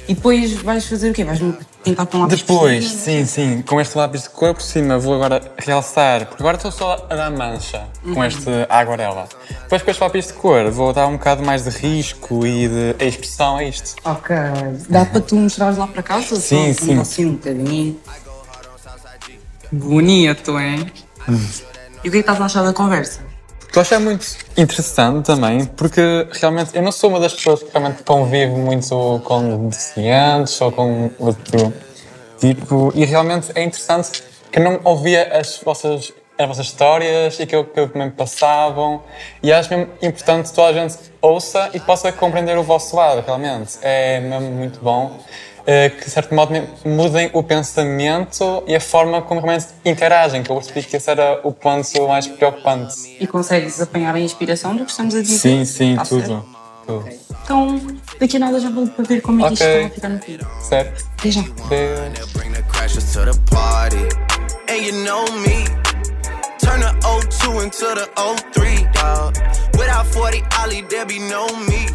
E 0.06 0.14
depois 0.14 0.52
vais 0.60 0.86
fazer 0.86 1.10
o 1.10 1.14
quê? 1.14 1.24
Vais 1.24 1.40
pintar 1.82 2.04
com 2.04 2.18
um 2.18 2.20
lápis 2.20 2.42
Depois, 2.42 2.84
de 2.84 2.90
sim, 2.90 3.24
sim. 3.24 3.62
Com 3.62 3.80
este 3.80 3.96
lápis 3.96 4.24
de 4.24 4.28
cor 4.28 4.52
por 4.52 4.62
cima 4.62 4.98
vou 4.98 5.14
agora 5.14 5.40
realçar, 5.56 6.26
porque 6.26 6.42
agora 6.42 6.58
estou 6.58 6.70
só 6.70 7.06
a 7.08 7.16
dar 7.16 7.30
mancha 7.30 7.86
com 8.02 8.10
uhum. 8.10 8.24
este 8.24 8.50
aguarela. 8.68 9.26
Depois 9.62 9.80
com 9.80 9.90
este 9.90 10.02
lápis 10.02 10.26
de 10.26 10.32
cor 10.34 10.70
vou 10.70 10.92
dar 10.92 11.06
um 11.06 11.12
bocado 11.12 11.42
mais 11.42 11.64
de 11.64 11.70
risco 11.70 12.46
e 12.46 12.68
de 12.68 13.06
expressão 13.06 13.56
a 13.56 13.64
isto. 13.64 13.96
Ok. 14.04 14.36
Dá 14.90 15.06
para 15.06 15.20
tu 15.22 15.34
mostrares 15.34 15.78
lá 15.78 15.86
para 15.86 16.02
casa? 16.02 16.36
Sim, 16.36 16.74
só, 16.74 16.84
sim. 16.84 17.00
Assim 17.00 17.24
um 17.24 17.32
bocadinho. 17.32 17.98
Bonito, 19.70 20.58
hein? 20.58 20.90
E 22.02 22.08
o 22.08 22.10
que 22.12 22.18
é 22.18 22.22
que 22.22 22.30
estás 22.30 22.40
a 22.40 22.44
achar 22.46 22.62
da 22.62 22.72
conversa? 22.72 23.20
Estou 23.66 23.80
a 23.80 23.82
achar 23.82 24.00
muito 24.00 24.26
interessante 24.56 25.26
também, 25.26 25.66
porque 25.66 26.00
realmente 26.32 26.70
eu 26.74 26.82
não 26.82 26.90
sou 26.90 27.10
uma 27.10 27.20
das 27.20 27.34
pessoas 27.34 27.62
que 27.62 27.70
realmente 27.70 28.02
convive 28.02 28.52
muito 28.52 29.20
com 29.24 29.68
deficientes 29.68 30.58
ou 30.60 30.72
com 30.72 31.10
outro 31.18 31.72
tipo, 32.38 32.92
e 32.94 33.04
realmente 33.04 33.52
é 33.54 33.62
interessante 33.62 34.22
que 34.50 34.58
eu 34.58 34.64
não 34.64 34.80
ouvia 34.84 35.38
as 35.38 35.60
vossas, 35.62 36.12
as 36.38 36.48
vossas 36.48 36.66
histórias 36.66 37.38
e 37.38 37.42
aquilo 37.42 37.66
que 37.66 37.98
me 37.98 38.10
passavam, 38.10 39.02
e 39.42 39.52
acho 39.52 39.68
mesmo 39.68 39.92
importante 40.00 40.48
que 40.48 40.54
toda 40.54 40.68
a 40.68 40.72
gente 40.72 40.96
ouça 41.20 41.68
e 41.74 41.80
possa 41.80 42.10
compreender 42.10 42.56
o 42.56 42.62
vosso 42.62 42.96
lado, 42.96 43.22
realmente. 43.26 43.76
É 43.82 44.18
mesmo 44.20 44.50
muito 44.50 44.80
bom. 44.80 45.18
Eh, 45.70 45.90
que, 45.90 46.06
de 46.06 46.10
certo 46.10 46.34
modo, 46.34 46.54
mudem 46.82 47.28
o 47.34 47.42
pensamento 47.42 48.64
e 48.66 48.74
a 48.74 48.80
forma 48.80 49.20
como 49.20 49.38
realmente 49.38 49.66
interagem, 49.84 50.42
que 50.42 50.48
eu 50.48 50.56
percebi 50.56 50.82
que 50.82 50.96
esse 50.96 51.10
era 51.10 51.40
o 51.44 51.52
ponto 51.52 52.08
mais 52.08 52.26
preocupante. 52.26 53.18
E 53.20 53.26
consegues 53.26 53.78
apanhar 53.78 54.14
a 54.14 54.18
inspiração 54.18 54.74
do 54.74 54.86
que 54.86 54.90
estamos 54.90 55.14
a 55.14 55.20
dizer? 55.20 55.36
Sim, 55.38 55.66
sim, 55.66 55.94
tá 55.94 56.04
tudo. 56.04 56.42
tudo. 56.86 57.00
Okay. 57.00 57.20
Então, 57.44 57.78
daqui 58.18 58.38
a 58.38 58.40
nada 58.40 58.58
já 58.58 58.70
vou 58.70 58.86
para 58.86 59.04
ver 59.04 59.20
como 59.20 59.44
é 59.44 59.48
que 59.48 59.54
isto 59.54 59.64
está 59.66 59.86
a 59.86 59.90
ficar 59.90 60.08
no 60.08 60.18
fim. 60.20 60.38
Certo. 60.62 61.04
Até 61.18 61.30
já. 61.30 61.42
Turn 66.68 66.80
the 66.80 66.92
02 67.40 67.64
into 67.64 67.94
the 67.94 68.08
03, 68.52 68.86
dog. 68.94 69.36
Without 69.78 70.06
40 70.06 70.44
Ollie, 70.60 70.82
there 70.88 71.04
be 71.04 71.18
no 71.18 71.46
me. 71.66 71.86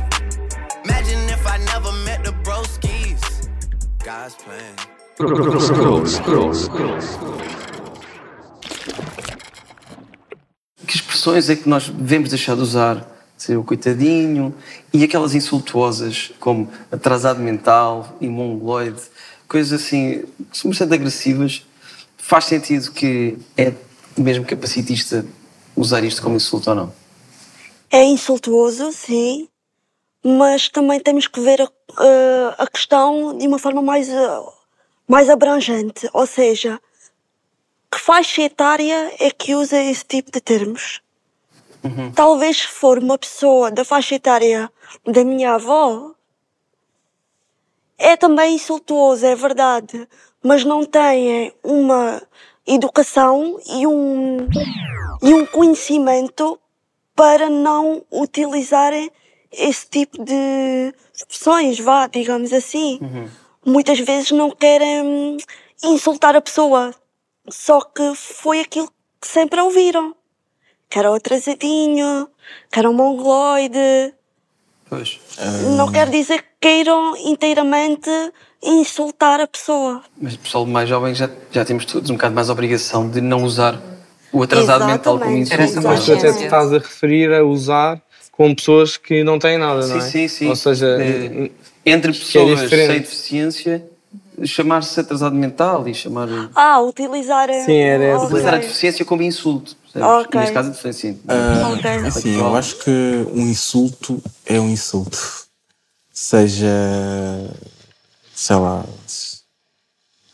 Imagine 0.86 1.30
if 1.30 1.46
I 1.48 1.58
never 1.58 1.92
met 2.06 2.13
the 2.13 2.13
broskies. 2.13 2.13
God's 4.04 4.36
plan. 4.36 4.76
Que 10.86 10.96
expressões 10.96 11.50
é 11.50 11.56
que 11.56 11.70
nós 11.70 11.88
devemos 11.88 12.30
deixar 12.30 12.56
de 12.56 12.62
usar? 12.62 13.10
Ser 13.38 13.58
o 13.58 13.64
coitadinho 13.64 14.54
e 14.94 15.04
aquelas 15.04 15.34
insultuosas 15.34 16.34
como 16.40 16.70
atrasado 16.92 17.40
mental 17.40 18.16
e 18.20 18.28
mongoloide, 18.28 19.02
coisas 19.48 19.82
assim 19.82 20.26
que 20.52 20.58
são 20.58 20.70
bastante 20.70 20.94
agressivas. 20.94 21.66
Faz 22.18 22.46
sentido 22.46 22.92
que 22.92 23.38
é 23.58 23.74
mesmo 24.18 24.46
capacitista 24.46 25.26
usar 25.76 26.04
isto 26.04 26.22
como 26.22 26.36
insulto 26.36 26.70
ou 26.70 26.76
não? 26.76 26.94
É 27.90 28.04
insultuoso, 28.04 28.92
sim, 28.92 29.48
mas 30.24 30.70
também 30.70 31.00
temos 31.00 31.28
que 31.28 31.40
ver 31.40 31.62
a, 31.62 31.70
uh, 31.98 32.56
a 32.58 32.68
questão 32.68 33.38
de 33.38 33.48
uma 33.48 33.60
forma 33.60 33.82
mais, 33.82 34.10
uh, 34.10 34.54
mais 35.08 35.30
abrangente, 35.30 36.10
ou 36.14 36.26
seja, 36.26 36.80
que 37.92 38.00
faixa 38.00 38.42
etária 38.42 39.14
é 39.20 39.30
que 39.32 39.56
usa 39.56 39.82
esse 39.82 40.04
tipo 40.06 40.32
de 40.32 40.42
termos? 40.42 41.02
Uhum. 41.84 42.12
Talvez 42.14 42.58
se 42.58 42.68
for 42.68 42.98
uma 42.98 43.18
pessoa 43.18 43.70
da 43.70 43.84
faixa 43.84 44.16
etária 44.16 44.72
da 45.06 45.24
minha 45.24 45.56
avó, 45.56 46.12
é 47.98 48.16
também 48.16 48.56
insultuoso, 48.56 49.26
é 49.26 49.36
verdade, 49.36 50.08
mas 50.42 50.64
não 50.64 50.86
tem 50.86 51.54
uma 51.64 52.22
educação 52.66 53.60
e 53.66 53.86
um, 53.86 54.48
e 55.22 55.34
um 55.34 55.46
conhecimento 55.46 56.60
para 57.16 57.50
não 57.50 58.04
utilizarem 58.12 59.12
esse 59.54 59.88
tipo 59.88 60.24
de 60.24 60.94
expressões, 61.14 61.80
vá, 61.80 62.08
digamos 62.08 62.52
assim. 62.52 63.00
Uhum. 63.02 63.30
muitas 63.66 64.00
vezes 64.00 64.32
não 64.32 64.52
querem 64.52 65.02
hum, 65.02 65.38
insultar 65.84 66.36
a 66.36 66.42
pessoa. 66.42 66.94
Só 67.50 67.82
que 67.82 68.16
foi 68.16 68.62
aquilo 68.62 68.90
que 69.22 69.28
sempre 69.28 69.62
ouviram. 69.62 70.16
Que 70.90 71.00
era 71.00 71.12
o 71.12 71.16
atrasadinho, 71.16 72.28
que 72.72 72.80
era 72.80 72.90
o 72.90 72.94
mongoloide. 72.94 74.14
Pois. 74.90 75.20
Não 75.76 75.92
quer 75.92 76.10
dizer 76.10 76.42
que 76.44 76.50
queiram 76.62 77.16
inteiramente 77.18 78.10
insultar 78.62 79.40
a 79.40 79.48
pessoa. 79.48 80.04
Mas 80.22 80.36
o 80.36 80.40
pessoal 80.40 80.66
mais 80.66 80.88
jovem 80.88 81.14
já, 81.16 81.30
já 81.52 81.66
temos 81.66 81.86
todos 81.86 82.10
um 82.10 82.14
bocado 82.14 82.36
mais 82.36 82.50
a 82.50 82.54
obrigação 82.54 83.10
de 83.10 83.20
não 83.20 83.44
usar 83.44 83.82
o 84.32 84.42
atrasado 84.44 84.86
mental 84.86 85.20
como 85.20 85.36
Exatamente. 85.36 85.72
insulto. 85.72 85.88
Mas 85.88 86.06
tu 86.06 86.14
até 86.14 86.34
te 86.34 86.44
estás 86.44 86.72
a 86.72 86.78
referir 86.78 87.34
a 87.34 87.44
usar 87.44 88.02
com 88.34 88.54
pessoas 88.54 88.98
que 88.98 89.24
não 89.24 89.38
têm 89.40 89.58
nada, 89.60 89.86
não 89.88 89.98
é? 89.98 90.02
Sim, 90.02 90.10
sim, 90.10 90.28
sim. 90.28 90.48
Ou 90.50 90.56
seja, 90.56 90.88
Eh, 91.00 91.52
entre 91.86 92.10
é 92.12 92.14
pessoas 92.14 92.60
diferente. 92.62 92.88
sem 92.92 93.00
deficiência, 93.00 93.86
chamar-se 94.44 95.00
atrasado 95.00 95.36
mental 95.36 95.88
e 95.88 95.94
chamar. 95.94 96.28
Ah, 96.56 96.82
utilizar. 96.82 97.48
eh, 97.50 97.64
Sim, 97.64 97.78
era 97.78 98.04
essa. 98.04 98.26
Utilizar 98.26 98.56
a 98.56 98.58
deficiência 98.58 99.06
como 99.06 99.22
insulto. 99.22 99.76
percebes? 99.84 100.08
Ok. 100.26 100.40
Neste 100.42 100.54
caso, 100.56 100.68
a 100.70 100.72
deficiência. 100.72 101.16
Ah, 101.28 101.70
Ok. 101.78 101.92
assim, 102.08 102.36
eu 102.40 102.56
acho 102.56 102.76
que 102.78 102.90
um 103.32 103.42
insulto 103.48 104.20
é 104.48 104.60
um 104.60 104.68
insulto. 104.70 105.18
Seja, 106.12 106.68
sei 108.34 108.56
lá, 108.56 108.84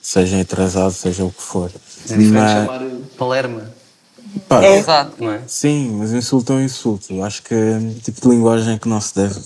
seja 0.01 0.39
atrasado, 0.41 0.91
seja 0.91 1.23
o 1.25 1.31
que 1.31 1.41
for. 1.41 1.69
É 1.69 2.17
diferente 2.17 2.31
Mas- 2.31 2.51
chamar 2.65 2.81
Palerma. 3.17 3.78
Pá, 4.47 4.63
É. 4.63 4.77
Exato, 4.77 5.23
não 5.23 5.31
é? 5.33 5.41
Sim, 5.47 5.95
mas 5.99 6.11
o 6.11 6.17
insulto 6.17 6.53
é 6.53 6.55
um 6.57 6.61
insulto. 6.61 7.13
Eu 7.13 7.23
acho 7.23 7.41
que 7.43 7.53
é 7.53 7.57
um 7.77 7.93
tipo 7.95 8.21
de 8.21 8.27
linguagem 8.27 8.77
que 8.77 8.87
não 8.87 9.01
se 9.01 9.15
deve, 9.15 9.39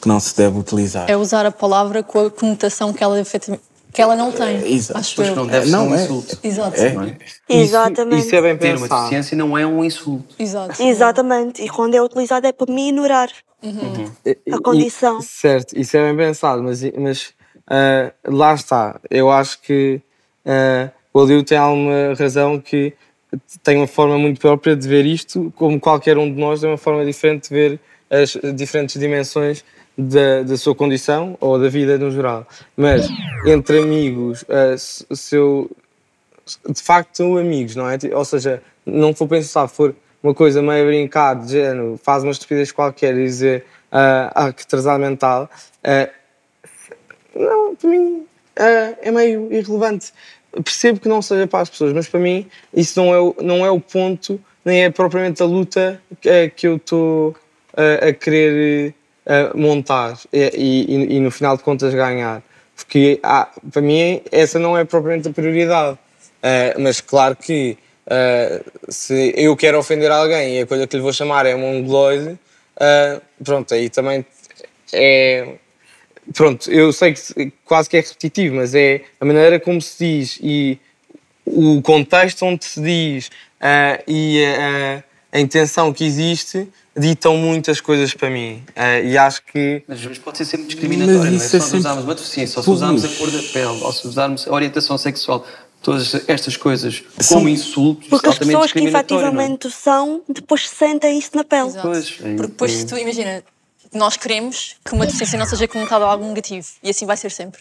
que 0.00 0.08
não 0.08 0.20
se 0.20 0.36
deve 0.36 0.58
utilizar. 0.58 1.10
É 1.10 1.16
usar 1.16 1.44
a 1.46 1.50
palavra 1.50 2.02
com 2.02 2.26
a 2.26 2.30
conotação 2.30 2.92
que 2.92 3.02
ela, 3.02 3.20
que 3.92 4.00
ela 4.02 4.14
não 4.14 4.30
tem. 4.30 4.74
Exato. 4.74 5.00
Acho 5.00 5.16
Pois 5.16 5.28
eu. 5.28 5.36
não 5.36 5.46
deve 5.46 5.66
ser 5.66 5.72
Não, 5.72 5.88
um 5.88 5.94
é. 5.94 6.04
insulto. 6.04 6.38
Exato. 6.42 6.80
É. 6.80 6.92
não 6.92 7.02
é? 7.04 7.16
Exatamente. 7.48 8.26
Isso 8.26 8.36
é 8.36 8.42
bem 8.42 8.56
Ter 8.56 8.76
uma 8.76 8.88
deficiência 8.88 9.36
não 9.36 9.58
é 9.58 9.66
um 9.66 9.84
insulto. 9.84 10.34
Exato. 10.38 10.80
Exatamente. 10.82 11.62
E 11.62 11.68
quando 11.68 11.94
é 11.94 12.02
utilizado 12.02 12.46
é 12.46 12.52
para 12.52 12.72
minorar 12.72 13.30
E- 13.62 14.36
a 14.52 14.58
condição. 14.60 15.18
e- 15.18 15.22
certo, 15.22 15.76
isso 15.78 15.96
é 15.96 16.06
bem 16.06 16.16
pensado, 16.28 16.62
mas, 16.62 16.80
mas 16.96 17.32
ah, 17.66 18.12
lá 18.24 18.54
está. 18.54 19.00
Eu 19.10 19.30
acho 19.30 19.60
que 19.62 20.00
ah, 20.46 20.90
o 21.12 21.20
Aliu 21.20 21.42
tem 21.42 21.58
alguma 21.58 22.14
razão 22.16 22.60
que 22.60 22.92
tem 23.62 23.76
uma 23.76 23.86
forma 23.86 24.18
muito 24.18 24.40
própria 24.40 24.74
de 24.74 24.88
ver 24.88 25.04
isto, 25.04 25.52
como 25.56 25.78
qualquer 25.78 26.16
um 26.16 26.32
de 26.32 26.40
nós 26.40 26.60
tem 26.60 26.68
uma 26.68 26.78
forma 26.78 27.04
diferente 27.04 27.48
de 27.48 27.54
ver 27.54 27.80
as 28.10 28.36
diferentes 28.54 28.98
dimensões 28.98 29.64
da, 29.96 30.42
da 30.42 30.56
sua 30.56 30.74
condição 30.74 31.36
ou 31.40 31.58
da 31.58 31.68
vida 31.68 31.98
no 31.98 32.10
geral. 32.10 32.46
Mas 32.76 33.08
entre 33.46 33.80
amigos, 33.80 34.44
eu 35.32 35.70
de 36.68 36.82
facto 36.82 37.16
são 37.16 37.36
amigos, 37.36 37.76
não 37.76 37.88
é? 37.90 37.98
Ou 38.14 38.24
seja, 38.24 38.62
não 38.86 39.12
for 39.12 39.28
pensar, 39.28 39.68
for 39.68 39.94
uma 40.22 40.34
coisa 40.34 40.62
meio 40.62 40.86
brincar, 40.86 41.34
de 41.34 41.52
género, 41.52 42.00
faz 42.02 42.22
uma 42.22 42.32
estupidez 42.32 42.72
qualquer 42.72 43.14
e 43.14 43.24
dizer 43.24 43.64
ah, 43.92 44.32
ah, 44.34 44.52
que 44.52 44.62
atrasado 44.62 45.00
mental, 45.00 45.50
ah, 45.84 46.08
não, 47.34 47.74
para 47.76 47.90
mim 47.90 48.26
ah, 48.58 48.94
é 49.02 49.10
meio 49.10 49.52
irrelevante. 49.52 50.12
Percebo 50.64 50.98
que 50.98 51.08
não 51.08 51.20
seja 51.22 51.46
para 51.46 51.60
as 51.60 51.68
pessoas, 51.70 51.92
mas 51.92 52.08
para 52.08 52.18
mim 52.20 52.46
isso 52.72 52.98
não 53.00 53.14
é 53.14 53.18
o, 53.20 53.34
não 53.40 53.66
é 53.66 53.70
o 53.70 53.78
ponto, 53.80 54.40
nem 54.64 54.84
é 54.84 54.90
propriamente 54.90 55.42
a 55.42 55.46
luta 55.46 56.00
que, 56.20 56.28
eh, 56.28 56.48
que 56.48 56.66
eu 56.66 56.76
estou 56.76 57.36
ah, 57.76 58.08
a 58.08 58.12
querer 58.12 58.94
ah, 59.26 59.50
montar 59.54 60.18
e, 60.32 60.38
e- 60.56 61.16
e 61.16 61.20
no 61.20 61.30
final 61.30 61.56
de 61.56 61.62
contas 61.62 61.92
ganhar. 61.94 62.42
Porque 62.74 63.20
ah, 63.22 63.48
para 63.72 63.82
mim 63.82 64.22
essa 64.32 64.58
não 64.58 64.76
é 64.76 64.84
propriamente 64.84 65.28
a 65.28 65.32
prioridade. 65.32 65.98
Ah, 66.42 66.74
mas 66.78 67.00
claro 67.00 67.36
que 67.36 67.76
ah, 68.10 68.60
se 68.88 69.34
eu 69.36 69.54
quero 69.56 69.78
ofender 69.78 70.10
alguém 70.10 70.58
e 70.58 70.62
a 70.62 70.66
coisa 70.66 70.86
que 70.86 70.96
lhe 70.96 71.02
vou 71.02 71.12
chamar 71.12 71.44
é 71.46 71.54
mongoloide, 71.54 72.38
ah, 72.80 73.20
pronto, 73.44 73.74
aí 73.74 73.90
também 73.90 74.24
é. 74.92 75.56
Pronto, 76.34 76.70
eu 76.70 76.92
sei 76.92 77.12
que 77.12 77.20
se- 77.20 77.52
quase 77.64 77.88
que 77.88 77.96
é 77.96 78.00
repetitivo, 78.00 78.56
mas 78.56 78.74
é 78.74 79.02
a 79.20 79.24
maneira 79.24 79.58
como 79.58 79.80
se 79.80 80.04
diz 80.04 80.38
e 80.42 80.78
o 81.46 81.80
contexto 81.82 82.44
onde 82.44 82.64
se 82.64 82.80
diz 82.82 83.30
ah, 83.60 83.98
e 84.06 84.44
a, 84.44 85.02
a 85.32 85.40
intenção 85.40 85.92
que 85.92 86.04
existe 86.04 86.68
ditam 86.96 87.36
muitas 87.36 87.80
coisas 87.80 88.12
para 88.12 88.28
mim. 88.28 88.62
Ah, 88.76 89.00
e 89.00 89.16
acho 89.16 89.42
que. 89.44 89.82
Mas, 89.88 90.04
mas 90.04 90.18
pode 90.18 90.36
ser 90.38 90.44
sempre 90.44 90.66
discriminatório, 90.66 91.18
Mas 91.20 91.26
não 91.28 91.32
é? 91.32 91.36
isso 91.36 91.48
Se 91.50 91.56
é 91.56 91.58
nós 91.60 91.72
usarmos 91.74 92.04
uma 92.04 92.14
deficiência, 92.14 92.58
ou 92.58 92.62
se 92.64 92.70
usarmos 92.70 93.04
a 93.04 93.08
cor 93.08 93.30
da 93.30 93.42
pele, 93.42 93.82
ou 93.82 93.92
se 93.92 94.06
usarmos 94.06 94.46
a 94.48 94.52
orientação 94.52 94.98
sexual, 94.98 95.46
todas 95.80 96.28
estas 96.28 96.56
coisas 96.56 97.02
São- 97.20 97.38
como 97.38 97.48
insultos, 97.48 98.08
Porque 98.08 98.28
isso 98.28 98.42
é 98.42 98.44
as 98.44 98.50
altamente 98.50 98.52
pessoas 98.56 98.72
que 98.72 98.78
é? 98.80 98.82
efetivamente 98.84 99.70
são, 99.70 100.22
depois 100.28 100.68
sentem 100.68 101.18
isso 101.18 101.30
na 101.34 101.44
pele. 101.44 101.70
Pois, 101.80 102.18
é- 102.22 102.34
Porque 102.34 102.46
depois, 102.48 102.82
é- 102.82 102.84
tu 102.84 102.98
imagina, 102.98 103.42
nós 103.92 104.16
queremos 104.16 104.76
que 104.84 104.94
uma 104.94 105.06
deficiência 105.06 105.38
não 105.38 105.46
seja 105.46 105.66
conotada 105.68 106.04
a 106.04 106.10
algo 106.10 106.24
negativo. 106.26 106.66
E 106.82 106.90
assim 106.90 107.06
vai 107.06 107.16
ser 107.16 107.30
sempre. 107.30 107.60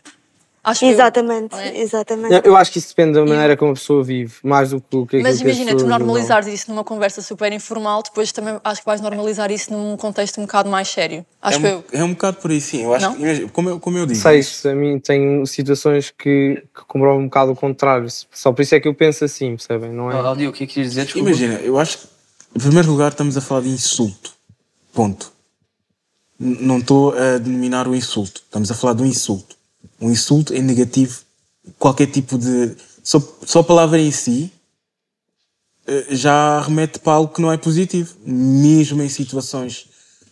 Acho 0.68 0.84
eu, 0.84 0.90
Exatamente, 0.90 1.54
não 1.54 1.60
é? 1.60 1.78
exatamente. 1.78 2.34
Eu, 2.34 2.42
eu 2.42 2.56
acho 2.58 2.74
que 2.74 2.80
isso 2.80 2.90
depende 2.90 3.14
da 3.14 3.24
maneira 3.24 3.56
como 3.56 3.72
a 3.72 3.74
pessoa 3.74 4.04
vive, 4.04 4.34
mais 4.44 4.72
do 4.72 4.82
que 4.82 4.98
o 4.98 5.08
que 5.08 5.22
Mas 5.22 5.36
aquilo 5.36 5.46
que 5.46 5.52
as 5.52 5.58
imagina, 5.60 5.78
tu 5.78 5.88
normalizares 5.88 6.48
isso 6.50 6.70
numa 6.70 6.84
conversa 6.84 7.22
super 7.22 7.54
informal, 7.54 8.04
depois 8.04 8.34
também 8.34 8.60
acho 8.62 8.82
que 8.82 8.86
vais 8.86 9.00
normalizar 9.00 9.50
isso 9.50 9.72
num 9.72 9.96
contexto 9.96 10.42
um 10.42 10.44
bocado 10.44 10.70
mais 10.70 10.90
sério. 10.90 11.26
Acho 11.42 11.60
é, 11.60 11.62
que 11.62 11.68
um, 11.68 11.70
eu. 11.70 11.84
é 11.94 12.04
um 12.04 12.10
bocado 12.10 12.38
por 12.42 12.52
aí, 12.52 12.60
sim. 12.60 12.84
Eu 12.84 12.94
acho 12.94 13.14
que, 13.16 13.48
como, 13.48 13.70
eu, 13.70 13.80
como 13.80 13.98
eu 13.98 14.06
digo, 14.06 14.20
Sei, 14.20 14.40
isso 14.40 14.68
a 14.68 14.76
mim 14.76 15.00
tem 15.00 15.46
situações 15.46 16.12
que, 16.12 16.62
que 16.76 16.86
comprovam 16.86 17.22
um 17.22 17.26
bocado 17.28 17.54
o 17.54 17.56
contrário. 17.56 18.06
Só 18.30 18.52
por 18.52 18.62
isso 18.62 18.76
é 18.76 18.82
que 18.82 18.90
eu 18.90 18.94
penso 18.94 19.24
assim, 19.24 19.56
percebem? 19.56 19.94
Não 19.94 20.12
é? 20.12 20.16
Aldi, 20.16 20.50
o 20.50 20.52
que 20.52 20.66
é 20.66 20.68
que 20.68 20.74
querias 20.74 20.90
dizer? 20.90 21.06
Desculpa. 21.06 21.30
Imagina, 21.30 21.62
eu 21.62 21.80
acho 21.80 22.00
que, 22.00 22.08
em 22.58 22.60
primeiro 22.60 22.92
lugar, 22.92 23.12
estamos 23.12 23.38
a 23.38 23.42
falar 23.42 23.62
de 23.62 23.70
insulto. 23.70 24.34
Ponto. 24.94 25.37
Não 26.40 26.78
estou 26.80 27.14
a 27.18 27.38
denominar 27.38 27.88
o 27.88 27.96
insulto. 27.96 28.42
Estamos 28.46 28.70
a 28.70 28.76
falar 28.76 28.94
de 28.94 29.02
um 29.04 29.06
insulto. 29.06 29.56
Um 30.00 30.12
insulto 30.12 30.54
é 30.54 30.62
negativo. 30.62 31.22
Qualquer 31.80 32.08
tipo 32.08 32.38
de. 32.38 32.76
Só, 33.04 33.20
só 33.46 33.60
a 33.60 33.64
palavra 33.64 34.00
em 34.00 34.12
si 34.12 34.52
eh, 35.88 36.06
já 36.12 36.62
remete 36.62 37.00
para 37.00 37.14
algo 37.14 37.34
que 37.34 37.42
não 37.42 37.52
é 37.52 37.58
positivo. 37.58 38.16
Mesmo 38.24 39.02
em 39.02 39.10
situações. 39.10 39.88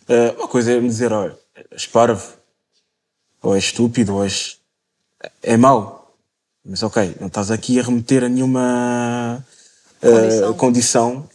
eh, 0.08 0.34
Uma 0.38 0.46
coisa 0.48 0.72
é 0.72 0.80
me 0.80 0.88
dizer, 0.88 1.12
olha, 1.12 1.36
és 1.70 1.86
parvo, 1.86 2.24
ou 3.42 3.54
és 3.54 3.64
estúpido, 3.64 4.14
ou 4.14 4.24
és. 4.24 4.58
É 5.42 5.56
mau. 5.56 6.14
Mas 6.64 6.82
ok, 6.82 7.16
não 7.20 7.26
estás 7.28 7.50
aqui 7.50 7.78
a 7.80 7.82
remeter 7.82 8.22
a 8.24 8.28
nenhuma 8.28 9.44
eh, 10.02 10.10
Condição. 10.10 10.54
condição 10.54 11.28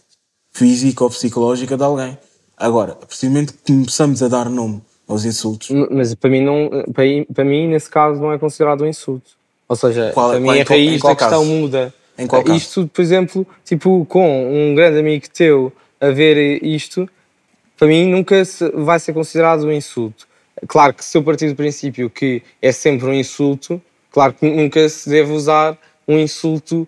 física 0.52 1.04
ou 1.04 1.10
psicológica 1.10 1.76
de 1.76 1.82
alguém. 1.82 2.16
Agora, 2.62 2.92
a 2.92 2.96
partir 3.06 3.26
do 3.26 3.32
momento 3.32 3.52
que 3.54 3.72
começamos 3.72 4.22
a 4.22 4.28
dar 4.28 4.48
nome 4.48 4.80
aos 5.08 5.24
insultos, 5.24 5.68
Mas 5.90 6.14
para 6.14 6.30
mim, 6.30 6.42
não, 6.42 6.70
para, 6.94 7.04
para 7.34 7.44
mim, 7.44 7.66
nesse 7.66 7.90
caso, 7.90 8.20
não 8.20 8.32
é 8.32 8.38
considerado 8.38 8.82
um 8.84 8.86
insulto. 8.86 9.32
Ou 9.68 9.74
seja, 9.74 10.12
Qual- 10.14 10.30
para 10.30 10.38
mim 10.40 10.46
qual- 10.46 10.60
a 10.60 10.64
raiz 10.64 11.02
da 11.02 11.16
questão 11.16 11.44
muda. 11.44 11.94
Em 12.16 12.26
qual 12.26 12.44
caso? 12.44 12.56
Isto, 12.56 12.86
por 12.86 13.02
exemplo, 13.02 13.44
tipo, 13.64 14.06
com 14.08 14.52
um 14.52 14.74
grande 14.76 15.00
amigo 15.00 15.24
teu 15.32 15.72
a 16.00 16.10
ver 16.10 16.62
isto, 16.64 17.08
para 17.76 17.88
mim 17.88 18.06
nunca 18.08 18.42
vai 18.74 19.00
ser 19.00 19.12
considerado 19.12 19.64
um 19.66 19.72
insulto. 19.72 20.26
Claro 20.68 20.94
que 20.94 21.04
se 21.04 21.18
eu 21.18 21.22
partir 21.24 21.48
do 21.48 21.56
princípio 21.56 22.08
que 22.08 22.42
é 22.60 22.70
sempre 22.70 23.06
um 23.08 23.12
insulto, 23.14 23.82
claro 24.12 24.34
que 24.34 24.48
nunca 24.48 24.88
se 24.88 25.08
deve 25.10 25.32
usar 25.32 25.76
um 26.06 26.16
insulto 26.16 26.86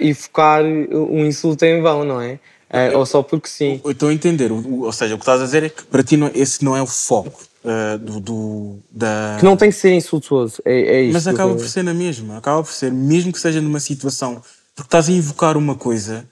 e 0.00 0.14
focar 0.14 0.62
um 0.62 1.26
insulto 1.26 1.64
em 1.64 1.82
vão, 1.82 2.04
não 2.04 2.20
é? 2.20 2.38
Ah, 2.68 2.90
ou 2.98 3.06
só 3.06 3.22
porque 3.22 3.48
sim. 3.48 3.80
eu 3.84 3.92
estou 3.92 4.08
a 4.08 4.12
entender. 4.12 4.50
Ou 4.52 4.92
seja, 4.92 5.14
o 5.14 5.18
que 5.18 5.22
estás 5.22 5.40
a 5.40 5.44
dizer 5.44 5.62
é 5.62 5.68
que 5.68 5.84
para 5.84 6.02
ti 6.02 6.16
não- 6.16 6.30
esse 6.34 6.64
não 6.64 6.76
é 6.76 6.82
o 6.82 6.86
foco 6.86 7.40
eh, 7.64 7.98
do, 7.98 8.20
do- 8.20 8.78
da. 8.90 9.36
Que 9.38 9.44
não 9.44 9.56
tem 9.56 9.70
que 9.70 9.76
ser 9.76 9.92
insultuoso, 9.94 10.60
é, 10.64 10.72
é 10.98 11.02
isto. 11.02 11.12
Mas 11.14 11.22
que 11.24 11.28
eu 11.30 11.34
acaba 11.34 11.50
quero- 11.50 11.62
por 11.62 11.68
ser 11.68 11.82
na 11.84 11.94
mesma, 11.94 12.38
acaba 12.38 12.62
por 12.62 12.72
ser, 12.72 12.92
mesmo 12.92 13.32
que 13.32 13.38
seja 13.40 13.60
numa 13.60 13.80
situação, 13.80 14.42
porque 14.74 14.88
estás 14.88 15.08
a 15.08 15.12
invocar 15.12 15.56
uma 15.56 15.74
coisa 15.74 16.24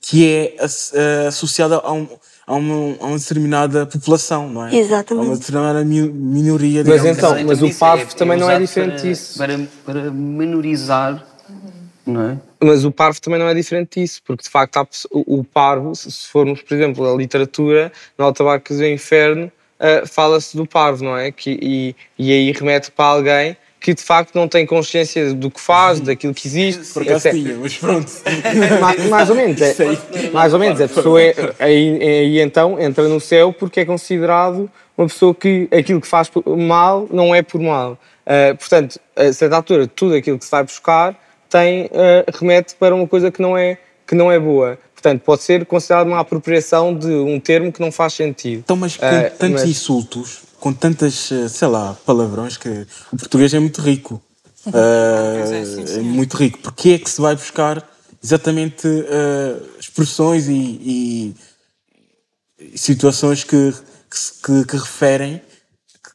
que 0.00 0.26
é 0.26 0.56
eh, 0.94 1.26
associada 1.28 1.76
a, 1.76 1.92
um- 1.92 2.08
a 2.46 2.54
uma, 2.54 2.96
a 3.00 3.06
uma 3.06 3.18
determinada 3.18 3.86
população, 3.86 4.48
não 4.48 4.66
é? 4.66 4.74
Exatamente. 4.76 5.24
A 5.24 5.28
uma 5.30 5.36
determinada 5.36 5.84
mi- 5.84 6.10
minoria, 6.12 6.82
Mas 6.84 6.94
digamos 7.00 7.18
então, 7.18 7.32
assim. 7.34 7.44
mas 7.44 7.62
o 7.62 7.66
Isso 7.66 7.78
parvo 7.78 8.14
também 8.16 8.38
não 8.38 8.50
é 8.50 8.58
diferente 8.58 8.94
para, 9.00 9.02
disso. 9.08 9.38
Para, 9.38 9.60
para 9.84 10.10
menorizar, 10.10 11.24
é? 12.06 12.36
Mas 12.64 12.84
o 12.84 12.90
parvo 12.90 13.20
também 13.20 13.38
não 13.38 13.48
é 13.48 13.54
diferente 13.54 14.00
disso, 14.00 14.20
porque 14.24 14.42
de 14.42 14.50
facto 14.50 14.76
há 14.76 14.86
o 15.12 15.44
parvo, 15.44 15.94
se 15.94 16.28
formos, 16.28 16.62
por 16.62 16.74
exemplo, 16.74 17.12
a 17.12 17.16
literatura, 17.16 17.92
no 18.18 18.24
Alta 18.24 18.42
Barcas 18.42 18.78
do 18.78 18.86
Inferno, 18.86 19.50
ah, 19.78 20.02
fala-se 20.06 20.56
do 20.56 20.66
parvo, 20.66 21.04
não 21.04 21.16
é? 21.16 21.32
Que, 21.32 21.58
e, 21.60 21.96
e 22.18 22.32
aí 22.32 22.52
remete 22.52 22.90
para 22.90 23.04
alguém 23.06 23.56
que 23.80 23.92
de 23.92 24.02
facto 24.02 24.36
não 24.36 24.46
tem 24.46 24.64
consciência 24.64 25.34
do 25.34 25.50
que 25.50 25.60
faz, 25.60 25.98
daquilo 25.98 26.32
que 26.32 26.46
existe. 26.46 26.92
Por 26.94 27.02
acaso 27.02 27.28
Até- 27.28 27.36
tinha, 27.36 27.56
mas 27.56 27.76
pronto. 27.76 28.12
Ma- 28.80 29.08
mais 29.08 29.28
ou 29.28 29.34
menos, 29.34 29.60
é, 29.60 29.74
mais 30.32 30.54
ou 30.54 30.60
menos. 30.60 30.80
A 30.80 30.86
pessoa 30.86 31.20
é, 31.20 31.34
aí, 31.58 32.00
aí 32.00 32.40
então 32.40 32.80
entra 32.80 33.08
no 33.08 33.18
céu 33.18 33.52
porque 33.52 33.80
é 33.80 33.84
considerado 33.84 34.70
uma 34.96 35.08
pessoa 35.08 35.34
que 35.34 35.68
aquilo 35.76 36.00
que 36.00 36.06
faz 36.06 36.28
por- 36.28 36.44
mal 36.56 37.08
não 37.10 37.34
é 37.34 37.42
por 37.42 37.60
mal. 37.60 37.98
Uh, 38.24 38.56
portanto, 38.56 39.00
a 39.16 39.32
certa 39.32 39.56
altura, 39.56 39.88
tudo 39.88 40.14
aquilo 40.14 40.38
que 40.38 40.44
se 40.44 40.50
vai 40.52 40.62
buscar 40.62 41.18
tem, 41.52 41.84
uh, 41.86 41.90
remete 42.38 42.74
para 42.74 42.94
uma 42.94 43.06
coisa 43.06 43.30
que 43.30 43.40
não, 43.42 43.56
é, 43.56 43.78
que 44.06 44.14
não 44.14 44.32
é 44.32 44.40
boa. 44.40 44.78
Portanto, 44.94 45.20
pode 45.22 45.42
ser 45.42 45.66
considerado 45.66 46.06
uma 46.06 46.20
apropriação 46.20 46.96
de 46.96 47.08
um 47.12 47.38
termo 47.38 47.70
que 47.72 47.80
não 47.80 47.92
faz 47.92 48.14
sentido. 48.14 48.60
Então, 48.60 48.76
mas 48.76 48.96
com 48.96 49.04
Uh, 49.04 49.30
tantos 49.38 49.60
mas- 49.62 49.68
insultos, 49.70 50.42
com 50.58 50.72
tantas, 50.72 51.30
eh, 51.32 51.48
sei 51.48 51.66
lá, 51.68 51.96
palavrões, 52.06 52.56
que 52.56 52.86
o 53.12 53.16
português 53.16 53.52
é 53.52 53.58
muito 53.58 53.80
rico. 53.82 54.22
Eh, 54.72 55.96
é, 55.96 55.98
muito 55.98 56.36
rico. 56.36 56.60
Porque 56.60 56.90
é 56.90 56.98
que 56.98 57.10
se 57.10 57.20
vai 57.20 57.34
buscar 57.34 57.84
exatamente 58.22 58.86
expressões 59.80 60.46
e, 60.48 61.34
e- 62.60 62.78
situações 62.78 63.42
que, 63.42 63.72
que, 64.08 64.16
se- 64.18 64.32
que- 64.40 64.64
que 64.64 64.76
referem 64.76 65.42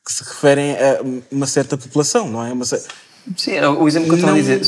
que 0.06 0.14
se 0.14 0.24
referem 0.24 0.72
a 0.72 1.02
uma 1.30 1.46
certa 1.46 1.78
população, 1.78 2.30
não 2.30 2.46
é? 2.46 2.54
Uma 2.54 2.64
Sim, 3.36 3.52
é 3.54 3.68
o 3.68 3.88
exemplo 3.88 4.08
que 4.10 4.14
eu 4.16 4.18
estava 4.20 4.34
a 4.38 4.40
dizer. 4.40 4.62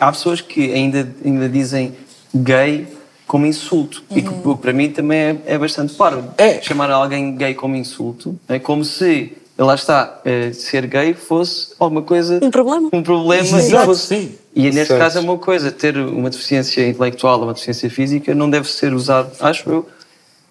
Há 0.00 0.12
pessoas 0.12 0.40
que 0.40 0.72
ainda, 0.72 1.08
ainda 1.24 1.48
dizem 1.48 1.94
gay 2.34 2.86
como 3.26 3.46
insulto. 3.46 4.02
E 4.10 4.20
que 4.22 4.28
Uhum. 4.28 4.56
para 4.56 4.72
mim 4.72 4.90
também 4.90 5.18
é, 5.18 5.36
é 5.46 5.58
bastante 5.58 5.94
parvo. 5.94 6.28
Chamar 6.62 6.90
alguém 6.90 7.34
gay 7.36 7.54
como 7.54 7.74
insulto 7.76 8.38
é 8.48 8.58
como 8.58 8.84
se, 8.84 9.32
lá 9.56 9.74
está, 9.74 10.20
eh, 10.24 10.52
ser 10.52 10.86
gay 10.86 11.14
fosse 11.14 11.72
alguma 11.78 12.02
coisa. 12.02 12.38
Um 12.42 12.50
problema. 12.50 12.90
Um 12.92 13.02
problema. 13.02 13.42
e 13.42 13.54
Exato, 13.54 13.86
fosse- 13.86 14.06
sim. 14.06 14.34
E 14.54 14.64
neste 14.70 14.86
Certo. 14.88 15.00
caso 15.00 15.18
é 15.18 15.20
uma 15.20 15.38
coisa, 15.38 15.72
ter 15.72 15.96
uma 15.96 16.30
deficiência 16.30 16.86
intelectual 16.86 17.38
ou 17.38 17.44
uma 17.46 17.52
deficiência 17.54 17.90
física 17.90 18.34
não 18.34 18.48
deve 18.48 18.70
ser 18.70 18.92
usado, 18.94 19.32
acho 19.40 19.68
eu, 19.68 19.88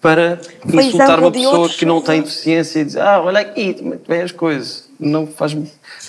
para 0.04 0.38
Foi 0.70 0.84
insultar 0.84 1.18
uma 1.18 1.30
de 1.30 1.38
pessoa 1.38 1.58
outros- 1.60 1.78
que 1.78 1.86
não 1.86 2.02
tem 2.02 2.20
deficiência 2.20 2.80
e 2.80 2.84
dizer, 2.84 3.00
ah, 3.00 3.22
olha 3.22 3.40
aqui, 3.40 3.74
vem 4.06 4.20
as 4.20 4.32
coisas. 4.32 4.84
Não 5.00 5.26
faz. 5.26 5.56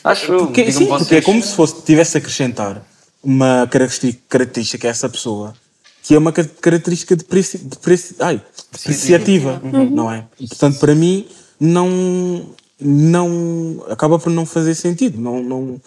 Acho. 0.03 0.25
Porque, 0.37 0.65
digam-me 0.65 0.85
sim, 0.85 0.97
porque 0.97 1.15
é 1.15 1.21
como 1.21 1.41
se 1.41 1.55
fosse, 1.55 1.81
tivesse 1.81 2.17
a 2.17 2.19
acrescentar 2.19 2.85
uma 3.23 3.65
característica, 3.71 4.21
característica 4.27 4.85
a 4.85 4.91
essa 4.91 5.07
pessoa 5.07 5.53
que 6.03 6.13
é 6.13 6.17
uma 6.17 6.33
ca- 6.33 6.43
característica 6.61 7.15
depreci, 7.15 7.57
depreci, 7.57 8.15
ai, 8.19 8.41
depreciativa, 8.73 9.61
Uhum. 9.63 9.89
não 9.89 10.11
é? 10.11 10.25
E, 10.39 10.45
portanto, 10.47 10.77
para 10.77 10.93
mim, 10.93 11.25
não, 11.57 12.45
não. 12.79 13.83
acaba 13.89 14.19
por 14.19 14.29
não 14.29 14.45
fazer 14.45 14.75
sentido. 14.75 15.19
Não, 15.21 15.41
não, 15.41 15.81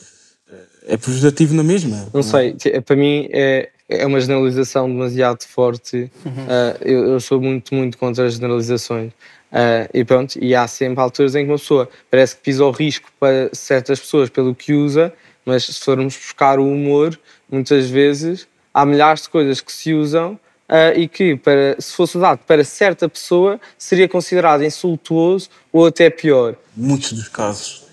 é 0.87 0.97
prejudicativo 0.97 1.55
na 1.55 1.63
mesma. 1.63 2.09
Não 2.13 2.23
sei, 2.23 2.55
que- 2.55 2.81
para 2.81 2.97
mim 2.97 3.29
é, 3.31 3.69
é 3.89 4.07
uma 4.07 4.21
generalização 4.21 4.89
demasiado 4.89 5.45
forte. 5.45 6.11
Ah, 6.49 6.77
eu, 6.83 7.07
eu 7.07 7.21
sou 7.21 7.41
muito, 7.41 7.75
muito 7.75 7.97
contra 7.97 8.27
as 8.27 8.35
generalizações. 8.35 9.13
Ah, 9.51 9.89
e 9.95 10.05
pronto, 10.05 10.39
e 10.43 10.55
há 10.55 10.69
sempre 10.69 11.01
alturas 11.01 11.35
em 11.35 11.45
que 11.45 11.51
uma 11.51 11.59
pessoa 11.59 11.89
parece 12.11 12.37
que 12.37 12.43
pisa 12.43 12.65
o 12.65 12.71
risco 12.71 13.11
para 13.19 13.49
certas 13.53 13.99
pessoas 13.99 14.29
pelo 14.29 14.55
que 14.55 14.75
usa, 14.75 15.13
mas 15.45 15.65
se 15.65 15.81
formos 15.81 16.17
buscar 16.17 16.59
o 16.59 16.71
humor, 16.71 17.19
muitas 17.51 17.89
vezes 17.89 18.47
há 18.75 18.85
milhares 18.85 19.23
de 19.23 19.31
coisas 19.31 19.61
que 19.61 19.73
se 19.73 19.95
usam 19.95 20.39
ah, 20.69 20.93
e 20.95 21.09
que, 21.09 21.37
para, 21.37 21.81
se 21.81 21.95
fosse 21.95 22.19
usado 22.19 22.41
para 22.47 22.63
certa 22.63 23.09
pessoa, 23.09 23.59
seria 23.79 24.07
considerado 24.07 24.63
insultuoso 24.63 25.49
ou 25.73 25.87
até 25.87 26.11
pior. 26.11 26.55
muitos 26.77 27.13
dos 27.13 27.29
casos, 27.29 27.85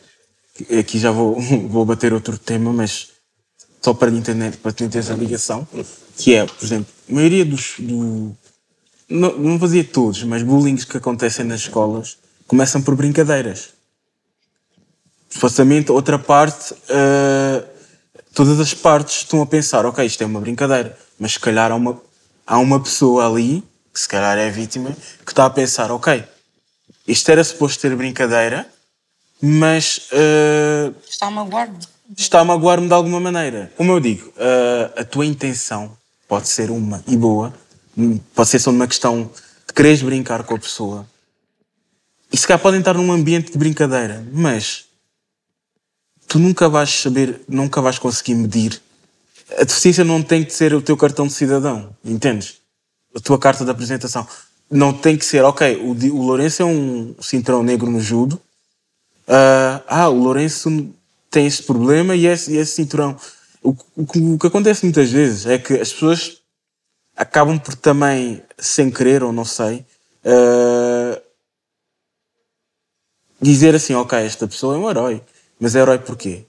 aqui 0.77 0.99
já 0.99 1.11
vou, 1.11 1.39
vou 1.69 1.85
bater 1.85 2.11
outro 2.11 2.37
tema, 2.37 2.73
mas 2.73 3.14
só 3.85 3.93
para 3.93 4.09
entender, 4.09 4.57
para 4.57 4.71
tu 4.71 4.83
entenderes 4.83 5.11
a 5.11 5.13
ligação, 5.13 5.67
que 6.17 6.33
é, 6.33 6.43
por 6.43 6.65
exemplo, 6.65 6.91
a 7.07 7.13
maioria 7.13 7.45
dos. 7.45 7.75
Do, 7.77 8.35
não, 9.07 9.37
não 9.37 9.57
dizer 9.59 9.91
todos, 9.91 10.23
mas 10.23 10.41
bullying 10.41 10.75
que 10.75 10.97
acontecem 10.97 11.45
nas 11.45 11.61
escolas 11.61 12.17
começam 12.47 12.81
por 12.81 12.95
brincadeiras. 12.95 13.75
Supostamente, 15.29 15.91
outra 15.91 16.17
parte, 16.17 16.73
ah, 16.89 17.63
todas 18.33 18.59
as 18.59 18.73
partes 18.73 19.17
estão 19.17 19.39
a 19.43 19.45
pensar, 19.45 19.85
ok, 19.85 20.03
isto 20.03 20.23
é 20.23 20.25
uma 20.25 20.41
brincadeira, 20.41 20.97
mas 21.19 21.33
se 21.33 21.39
calhar 21.39 21.71
há 21.71 21.75
uma, 21.75 22.01
há 22.47 22.57
uma 22.57 22.81
pessoa 22.81 23.29
ali, 23.29 23.63
que 23.93 23.99
se 23.99 24.07
calhar 24.07 24.35
é 24.35 24.47
a 24.47 24.51
vítima, 24.51 24.97
que 25.23 25.31
está 25.31 25.45
a 25.45 25.49
pensar, 25.51 25.91
ok, 25.91 26.23
isto 27.07 27.29
era 27.29 27.43
suposto 27.43 27.79
ter 27.81 27.95
brincadeira, 27.95 28.67
mas 29.39 30.07
ah, 30.11 30.91
Está 31.07 31.27
a 31.27 31.31
magoar-me. 31.31 31.94
Está 32.17 32.39
a 32.39 32.45
magoar-me 32.45 32.87
de 32.87 32.93
alguma 32.93 33.19
maneira. 33.19 33.71
Como 33.75 33.91
eu 33.91 33.99
digo, 33.99 34.31
ah, 34.37 35.01
a 35.01 35.03
tua 35.03 35.25
intenção 35.25 35.97
pode 36.27 36.47
ser 36.47 36.69
uma 36.69 37.03
e 37.07 37.15
boa, 37.15 37.53
hum, 37.97 38.19
pode 38.33 38.49
ser 38.49 38.59
só 38.59 38.71
uma 38.71 38.87
questão 38.87 39.29
de 39.67 39.73
quereres 39.73 40.01
brincar 40.01 40.43
com 40.43 40.55
a 40.55 40.59
pessoa. 40.59 41.05
E 42.31 42.37
se 42.37 42.47
calhar 42.47 42.61
podem 42.61 42.79
estar 42.79 42.95
num 42.95 43.11
ambiente 43.11 43.51
de 43.51 43.57
brincadeira, 43.57 44.25
mas 44.33 44.85
tu 46.27 46.39
nunca 46.39 46.67
vais 46.67 46.89
saber, 46.89 47.41
nunca 47.47 47.81
vais 47.81 47.99
conseguir 47.99 48.35
medir. 48.35 48.81
A 49.57 49.63
deficiência 49.63 50.03
não 50.03 50.21
tem 50.21 50.43
que 50.43 50.51
ser 50.51 50.73
o 50.73 50.81
teu 50.81 50.97
cartão 50.97 51.27
de 51.27 51.33
cidadão, 51.33 51.95
entendes? 52.03 52.57
A 53.15 53.19
tua 53.19 53.39
carta 53.39 53.63
de 53.63 53.71
apresentação. 53.71 54.27
Não 54.69 54.91
tem 54.91 55.15
que 55.15 55.25
ser, 55.25 55.43
ok, 55.43 55.77
o, 55.77 55.91
o 55.91 56.25
Lourenço 56.25 56.63
é 56.63 56.65
um 56.65 57.15
cinturão 57.21 57.61
negro 57.61 57.89
no 57.89 57.99
judo, 57.99 58.41
ah, 59.27 59.81
ah, 59.87 60.09
o 60.09 60.17
Lourenço 60.17 60.93
tem 61.35 61.45
esse 61.45 61.61
problema 61.63 62.15
e 62.15 62.25
esse, 62.27 62.55
esse 62.55 62.71
cinturão. 62.71 63.15
O, 63.61 63.75
o 63.97 64.05
que- 64.07 64.19
o 64.19 64.37
que 64.39 64.47
acontece 64.47 64.85
muitas 64.85 65.11
vezes 65.11 65.45
é 65.45 65.57
que 65.57 65.73
as 65.73 65.91
pessoas 65.91 66.37
acabam 67.15 67.59
por 67.59 67.75
também, 67.75 68.41
sem 68.57 68.89
querer 68.89 69.21
ou 69.23 69.33
não 69.33 69.43
sei, 69.43 69.85
ah, 70.23 71.21
dizer 73.41 73.75
assim: 73.75 73.93
ok, 73.95 74.17
esta 74.19 74.47
pessoa 74.47 74.75
é 74.75 74.77
um 74.77 74.89
herói. 74.89 75.21
Mas 75.59 75.75
é 75.75 75.79
herói 75.79 75.99
porquê? 75.99 76.45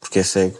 Porque 0.00 0.18
é 0.20 0.22
cego. 0.22 0.58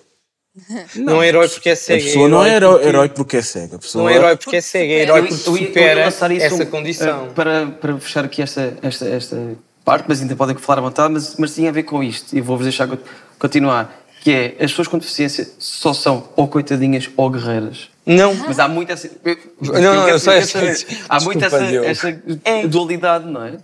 Não, 0.96 1.22
é 1.22 1.28
herói 1.28 1.48
porque 1.48 1.68
é 1.68 1.72
A 1.72 1.76
cego. 1.76 2.04
pessoa 2.04 2.28
não 2.28 2.44
é 2.44 2.56
herói, 2.56 2.72
porque- 2.74 2.88
herói 2.88 3.08
porque 3.08 3.36
é 3.36 3.42
cega. 3.42 3.76
A 3.76 3.78
pessoa 3.78 4.02
Não 4.02 4.10
é 4.10 4.14
herói 4.16 4.36
porque 4.36 4.56
é 4.56 4.60
cego, 4.60 4.92
é 4.92 4.96
herói 4.96 5.20
porque 5.28 5.48
eu 5.48 5.56
eu 5.56 5.66
supera 5.66 6.00
essa 6.02 6.26
eh, 6.62 6.66
condição. 6.66 7.32
Para, 7.34 7.66
para 7.70 7.98
fechar 8.00 8.24
aqui 8.24 8.42
esta, 8.42 8.76
esta, 8.82 9.06
esta 9.08 9.36
parte, 9.84 10.04
mas 10.08 10.20
ainda 10.20 10.36
podem 10.36 10.56
falar 10.56 10.78
à 10.80 10.82
vontade, 10.82 11.12
mas, 11.12 11.36
mas 11.36 11.54
tinha 11.54 11.68
a 11.70 11.72
ver 11.72 11.84
com 11.84 12.02
isto, 12.02 12.36
e 12.36 12.40
vou-vos 12.40 12.64
deixar 12.64 12.86
co- 12.88 12.98
continuar, 13.38 13.96
que 14.22 14.30
é, 14.30 14.46
as 14.62 14.70
pessoas 14.70 14.88
com 14.88 14.98
deficiência 14.98 15.48
só 15.58 15.92
são 15.94 16.28
ou 16.36 16.46
coitadinhas 16.48 17.08
ou 17.16 17.30
guerreiras. 17.30 17.88
Não. 18.04 18.34
Mas 18.34 18.58
há 18.58 18.68
muito 18.68 18.90
essa... 18.92 19.10
eu- 19.24 19.38
Não, 19.60 19.72
não, 19.80 19.94
eu 19.94 20.04
quero 20.04 20.16
eu 20.16 20.18
saber. 20.18 20.46
sei. 20.76 20.98
Há 21.08 21.20
muito 21.20 21.38
Desculpa, 21.38 21.64
essa, 21.84 22.08
essa 22.08 22.68
dualidade, 22.68 23.26
não 23.26 23.44
é? 23.44 23.58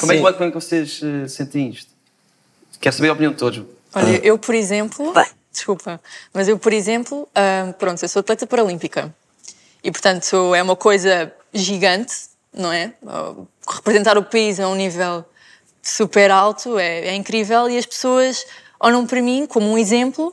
Como 0.00 0.12
é, 0.12 0.16
que, 0.16 0.22
como 0.32 0.44
é 0.44 0.48
que 0.48 0.54
vocês 0.54 1.00
eh, 1.02 1.28
sentem 1.28 1.68
isto? 1.70 1.90
Quero 2.80 2.94
saber 2.96 3.08
a 3.10 3.12
opinião 3.12 3.32
de 3.32 3.38
todos. 3.38 3.62
Olha, 3.94 4.16
eu, 4.26 4.38
por 4.38 4.54
exemplo. 4.54 5.12
Desculpa, 5.52 6.00
mas 6.32 6.48
eu, 6.48 6.58
por 6.58 6.72
exemplo, 6.72 7.28
ah, 7.34 7.74
pronto, 7.78 8.02
eu 8.02 8.08
sou 8.08 8.20
atleta 8.20 8.46
paralímpica. 8.46 9.14
E, 9.84 9.90
portanto, 9.90 10.54
é 10.54 10.62
uma 10.62 10.74
coisa 10.76 11.30
gigante, 11.52 12.14
não 12.54 12.72
é? 12.72 12.94
Ah, 13.06 13.34
Representar 13.68 14.16
o 14.16 14.22
país 14.22 14.58
a 14.58 14.66
um 14.68 14.74
nível 14.74 15.24
super 15.82 16.30
alto 16.30 16.78
é, 16.78 17.08
é 17.08 17.14
incrível 17.14 17.68
e 17.68 17.76
as 17.76 17.86
pessoas 17.86 18.44
olham 18.78 19.04
para 19.06 19.20
mim 19.20 19.46
como 19.46 19.66
um 19.70 19.76
exemplo 19.76 20.32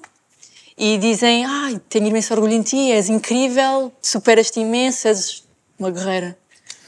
e 0.78 0.98
dizem: 0.98 1.46
Ai, 1.46 1.82
tenho 1.90 2.08
imenso 2.08 2.34
orgulho 2.34 2.54
em 2.54 2.62
ti, 2.62 2.92
és 2.92 3.10
incrível, 3.10 3.92
superas-te 4.02 4.60
imenso, 4.60 5.08
és 5.08 5.44
uma 5.78 5.90
guerreira. 5.92 6.38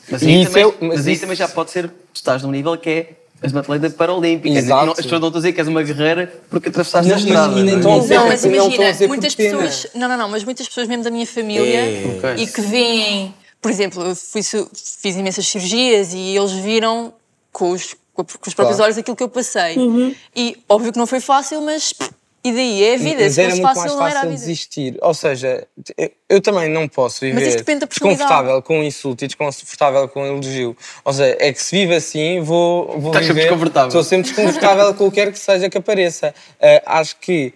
Mas 0.10 0.24
aí, 0.24 0.42
Isso 0.42 0.52
também, 0.52 0.64
é- 0.64 0.76
mas 0.82 0.98
mas 0.98 1.08
aí 1.08 1.14
isso- 1.14 1.22
também 1.22 1.36
já 1.36 1.48
pode 1.48 1.72
ser, 1.72 1.88
tu 1.90 1.94
estás 2.16 2.44
num 2.44 2.52
nível 2.52 2.78
que 2.78 2.90
é 2.90 3.10
és 3.44 3.52
uma 3.52 3.62
atleta 3.62 3.90
paralímpica. 3.90 4.56
Exato. 4.56 4.86
Não- 4.86 4.92
As 4.92 4.98
pessoas 5.02 5.20
não 5.22 5.28
estão 5.30 5.40
a 5.40 5.42
dizer 5.42 5.54
que 5.54 5.60
és 5.62 5.68
uma 5.68 5.82
guerreira 5.82 6.32
porque 6.50 6.70
atravessaste 6.70 7.08
Não, 7.10 7.16
a 7.16 7.20
mas 7.20 7.26
estrada. 7.28 7.48
não 7.48 7.58
é? 7.58 7.64
Não, 7.64 7.74
mas 7.74 7.84
Não 7.86 7.98
estão 8.00 8.24
a 8.24 8.64
imagina, 8.66 8.92
dizer 8.92 9.08
muitas 9.08 9.34
pessoas. 9.36 9.88
Não, 9.96 10.08
não, 10.08 10.18
não, 10.18 10.30
mas 10.30 10.44
muitas 10.44 10.68
pessoas 10.68 10.88
mesmo 10.88 11.04
da 11.04 11.10
minha 11.10 11.26
família 11.26 11.80
É. 11.80 12.04
Ok. 12.18 12.44
e 12.44 12.48
que 12.48 12.62
veem. 12.62 13.34
Por 13.60 13.72
exemplo, 13.72 14.04
eu 14.04 14.16
fui 14.16 14.42
fiz 14.44 15.16
imensas 15.16 15.48
cirurgias 15.48 16.14
e 16.14 16.36
eles 16.38 16.52
viram 16.52 17.14
com 17.52 17.72
os, 17.72 17.96
com 18.24 18.48
os 18.50 18.54
próprios 18.54 18.78
Claro. 18.78 18.84
olhos 18.84 18.98
aquilo 18.98 19.16
que 19.16 19.24
eu 19.24 19.30
passei. 19.30 19.76
E 20.36 20.58
óbvio 20.70 20.92
que 20.92 20.98
não 21.00 21.08
foi 21.08 21.20
fácil, 21.20 21.62
mas. 21.62 21.94
E 22.44 22.52
daí? 22.52 22.84
É 22.84 22.96
a 22.96 22.98
vida. 22.98 23.24
Mas 23.24 23.34
Se 23.36 23.42
era 23.42 23.50
fosse 23.52 23.62
muito 23.62 23.74
fácil, 23.76 23.82
mais 23.84 23.92
não 23.92 24.00
era 24.08 24.10
a 24.10 24.14
fácil 24.14 24.30
vida. 24.30 24.40
desistir. 24.40 24.98
Ou 25.00 25.14
seja, 25.14 25.68
eu, 26.28 26.42
também 26.42 26.68
não 26.70 26.88
posso 26.88 27.24
Mas 27.24 27.34
viver 27.36 27.48
isto 27.50 27.58
depende 27.60 27.82
da 27.82 27.88
personalidade. 27.88 28.28
desconfortável 28.30 28.62
com 28.64 28.84
insulto 28.84 29.24
e 29.24 29.28
desconfortável 29.28 30.08
com 30.10 30.26
elogio. 30.26 30.76
Ou 31.06 31.14
seja, 31.14 31.38
é 31.40 31.54
que 31.54 31.62
se 31.62 31.76
vive 31.76 31.94
assim, 31.94 32.40
vou, 32.42 32.88
vou 33.00 33.12
Estás 33.12 33.28
sempre 33.28 33.34
viver... 33.34 33.42
desconfortável. 33.42 33.88
Estou 33.90 34.04
sempre 34.04 34.32
desconfortável 34.32 34.94
com 34.96 35.06
o 35.06 35.12
que 35.12 35.22
quer 35.24 35.32
que 35.32 35.38
seja 35.38 35.70
que 35.70 35.78
apareça. 35.78 36.34
Ah, 36.60 36.82
acho 37.00 37.16
que, 37.18 37.54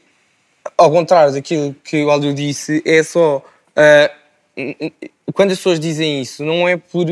ao 0.78 0.92
contrário 0.92 1.34
daquilo 1.34 1.76
que 1.84 2.04
o 2.04 2.12
Aldo 2.12 2.32
disse, 2.32 2.84
é 2.86 3.02
só... 3.02 3.42
n- 4.56 4.94
quando 5.34 5.50
as 5.52 5.58
pessoas 5.58 5.80
dizem 5.80 6.22
isso, 6.22 6.44
não 6.46 6.70
é 6.70 6.78
por, 6.78 7.06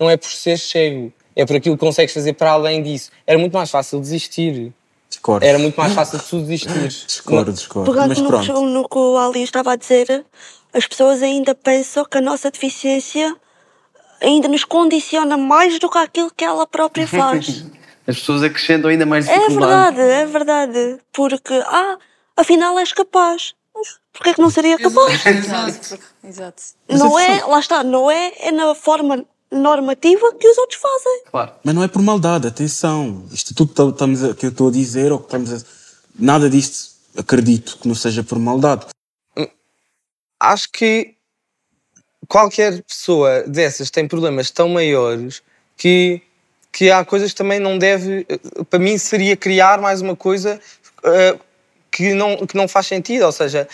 não 0.00 0.10
é 0.10 0.16
por 0.16 0.28
ser 0.28 0.58
cego. 0.58 1.12
É 1.36 1.46
por 1.46 1.56
aquilo 1.56 1.76
que 1.76 1.80
consegues 1.84 2.12
fazer 2.12 2.32
para 2.34 2.52
além 2.52 2.82
disso. 2.82 3.10
Era 3.26 3.38
muito 3.38 3.52
mais 3.52 3.70
fácil 3.70 4.00
desistir. 4.00 4.72
Discordo. 5.08 5.44
Era 5.46 5.58
muito 5.58 5.76
mais 5.76 5.92
fácil 5.92 6.18
tu 6.18 6.40
desistir. 6.40 6.88
Discordo, 6.88 7.52
discordo. 7.52 7.90
Pegando 7.90 8.08
Mas 8.08 8.18
no, 8.18 8.28
pronto. 8.28 8.46
que- 8.46 8.52
no 8.60 8.88
que 8.88 8.98
o 8.98 9.18
Ali 9.18 9.42
estava 9.42 9.72
a 9.72 9.76
dizer, 9.76 10.24
as 10.72 10.86
pessoas 10.86 11.22
ainda 11.22 11.54
pensam 11.54 12.04
que 12.04 12.18
a 12.18 12.20
nossa 12.20 12.50
deficiência 12.50 13.36
ainda 14.20 14.48
nos 14.48 14.64
condiciona 14.64 15.36
mais 15.36 15.78
do 15.78 15.88
que 15.88 15.98
aquilo 15.98 16.30
que 16.30 16.44
ela 16.44 16.66
própria 16.66 17.06
faz. 17.08 17.64
As 18.06 18.18
pessoas 18.18 18.42
acrescentam 18.42 18.90
ainda 18.90 19.06
mais 19.06 19.28
é 19.28 19.38
dificuldade. 19.38 19.96
verdade, 19.96 20.12
é 20.22 20.26
verdade. 20.26 20.98
Porque, 21.12 21.54
ah, 21.66 21.96
afinal 22.36 22.78
és 22.78 22.92
capaz. 22.92 23.54
Porquê 24.12 24.34
que 24.34 24.40
não 24.40 24.50
seria 24.50 24.76
capaz? 24.78 25.24
Exato. 25.26 25.98
Exato. 26.22 26.62
Não 26.88 27.18
é, 27.18 27.44
lá 27.44 27.60
está, 27.60 27.82
não 27.84 28.10
é, 28.10 28.32
é 28.40 28.50
na 28.52 28.74
forma 28.74 29.24
normativa 29.50 30.32
que 30.34 30.48
os 30.48 30.58
outros 30.58 30.80
fazem. 30.80 31.50
Mas 31.64 31.74
não 31.74 31.82
é 31.82 31.88
por 31.88 32.02
maldade, 32.02 32.46
atenção. 32.46 33.24
Isto 33.32 33.54
tudo 33.54 33.74
que 33.74 33.82
estamos 33.92 34.22
a- 34.24 34.34
que 34.34 34.46
eu 34.46 34.50
estou 34.50 34.68
a 34.68 34.72
dizer, 34.72 35.10
ou 35.12 35.18
que 35.18 35.24
estamos 35.26 35.52
a... 35.52 35.66
nada 36.18 36.48
disto 36.48 36.90
acredito 37.16 37.76
que 37.78 37.88
não 37.88 37.94
seja 37.94 38.22
por 38.22 38.38
maldade. 38.38 38.86
acho 40.38 40.70
que 40.70 41.14
qualquer 42.28 42.82
pessoa 42.84 43.42
dessas 43.42 43.90
tem 43.90 44.06
problemas 44.06 44.50
tão 44.50 44.68
maiores 44.68 45.42
que, 45.76 46.22
que 46.70 46.90
há 46.90 47.04
coisas 47.04 47.32
que 47.32 47.36
também 47.36 47.58
não 47.58 47.76
deve. 47.76 48.24
Para 48.68 48.78
mim, 48.78 48.96
seria 48.96 49.36
criar 49.36 49.80
mais 49.80 50.00
uma 50.00 50.14
coisa 50.14 50.60
eh, 51.02 51.38
que, 51.90 52.14
não, 52.14 52.46
que 52.46 52.56
não 52.56 52.68
faz 52.68 52.86
sentido. 52.86 53.24
Ou 53.26 53.32
seja, 53.32 53.68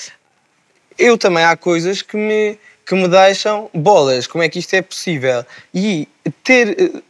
eu 0.98 1.18
também 1.18 1.44
há 1.44 1.54
coisas 1.56 2.00
que 2.00 2.16
me, 2.16 2.58
que 2.86 2.94
me 2.94 3.08
deixam 3.08 3.68
bolas. 3.74 4.26
Como 4.26 4.44
é 4.44 4.48
que 4.48 4.60
isto 4.60 4.72
é 4.74 4.80
possível? 4.80 5.44
E 5.74 6.08
ter. 6.44 6.76
eh, 6.80 7.02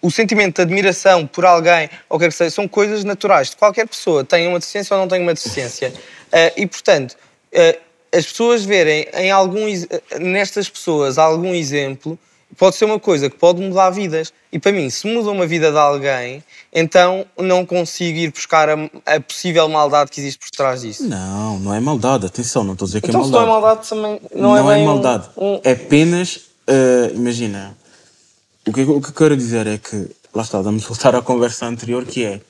o 0.00 0.10
sentimento 0.10 0.56
de 0.56 0.62
admiração 0.62 1.26
por 1.26 1.44
alguém, 1.44 1.90
ou 2.08 2.18
quer 2.18 2.28
que 2.28 2.34
seja, 2.34 2.50
são 2.50 2.66
coisas 2.66 3.04
naturais 3.04 3.50
de 3.50 3.56
qualquer 3.56 3.86
pessoa, 3.86 4.24
tenha 4.24 4.48
uma 4.48 4.58
deficiência 4.58 4.94
ou 4.94 5.00
não 5.02 5.06
tenha 5.06 5.20
uma 5.20 5.34
deficiência. 5.34 5.92
Eh, 6.32 6.52
e, 6.56 6.66
portanto, 6.66 7.14
eh, 7.52 7.78
as 8.10 8.24
pessoas 8.24 8.64
verem 8.64 9.06
em 9.12 9.30
algum, 9.30 9.66
nestas 10.18 10.66
pessoas 10.70 11.18
algum 11.18 11.54
exemplo 11.54 12.18
pode 12.56 12.76
ser 12.76 12.84
uma 12.84 12.98
coisa 12.98 13.28
que 13.30 13.36
pode 13.36 13.60
mudar 13.60 13.90
vidas. 13.90 14.32
E 14.52 14.58
para 14.58 14.72
mim, 14.72 14.90
se 14.90 15.06
muda 15.06 15.30
uma 15.30 15.46
vida 15.46 15.70
de 15.70 15.78
alguém, 15.78 16.42
então 16.72 17.24
não 17.38 17.64
consigo 17.64 18.18
ir 18.18 18.32
buscar 18.32 18.68
a, 18.68 18.74
a 19.06 19.20
possível 19.20 19.68
maldade 19.68 20.10
que 20.10 20.20
existe 20.20 20.38
por 20.38 20.50
trás 20.50 20.80
disso. 20.82 21.06
Não, 21.06 21.58
não 21.60 21.72
é 21.74 21.80
maldade, 21.80 22.26
atenção, 22.26 22.64
não 22.64 22.72
estou 22.72 22.86
a 22.86 22.88
dizer 22.88 23.00
que 23.00 23.08
Então, 23.08 23.20
é 23.20 23.24
se 23.24 23.30
não 23.30 23.42
é 23.42 23.46
maldade. 23.46 23.64
maldade, 23.64 23.88
também 23.88 24.20
não, 24.42 24.56
é 24.56 24.74
bem 24.74 24.82
um- 24.82 24.86
maldade. 24.86 25.28
um- 25.36 25.60
É 25.62 25.72
apenas, 25.72 26.40
eh, 26.66 27.12
imagina, 27.14 27.76
o 28.66 28.72
que, 28.72 28.82
o 28.82 29.00
que 29.00 29.08
eu 29.10 29.14
quero 29.14 29.36
dizer 29.36 29.66
é 29.66 29.78
que, 29.78 30.08
lá 30.34 30.42
está, 30.42 30.60
vamos 30.60 30.84
voltar 30.84 31.14
à 31.14 31.22
conversa 31.22 31.66
anterior, 31.66 32.04
que 32.04 32.24
é, 32.24 32.40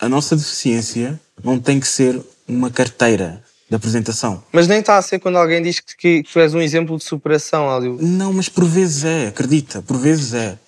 a 0.00 0.08
nossa 0.08 0.36
deficiência 0.36 1.20
não 1.42 1.58
tem 1.58 1.80
que 1.80 1.88
ser 1.88 2.20
uma 2.46 2.70
carteira 2.70 3.42
de 3.68 3.76
apresentação. 3.76 4.42
Mas 4.52 4.66
nem 4.66 4.80
está 4.80 4.96
a 4.96 5.02
ser 5.02 5.18
quando 5.18 5.36
alguém 5.36 5.62
diz 5.62 5.80
que, 5.80 5.94
que 5.96 6.22
tu 6.32 6.38
és 6.40 6.54
um 6.54 6.60
exemplo 6.60 6.96
de 6.96 7.04
superação, 7.04 7.70
Hélio. 7.74 7.98
Não, 8.00 8.32
mas 8.32 8.48
por 8.48 8.64
vezes 8.64 9.04
é, 9.04 9.26
acredita, 9.28 9.82
por 9.82 9.96
vezes 9.98 10.32
é. 10.34 10.58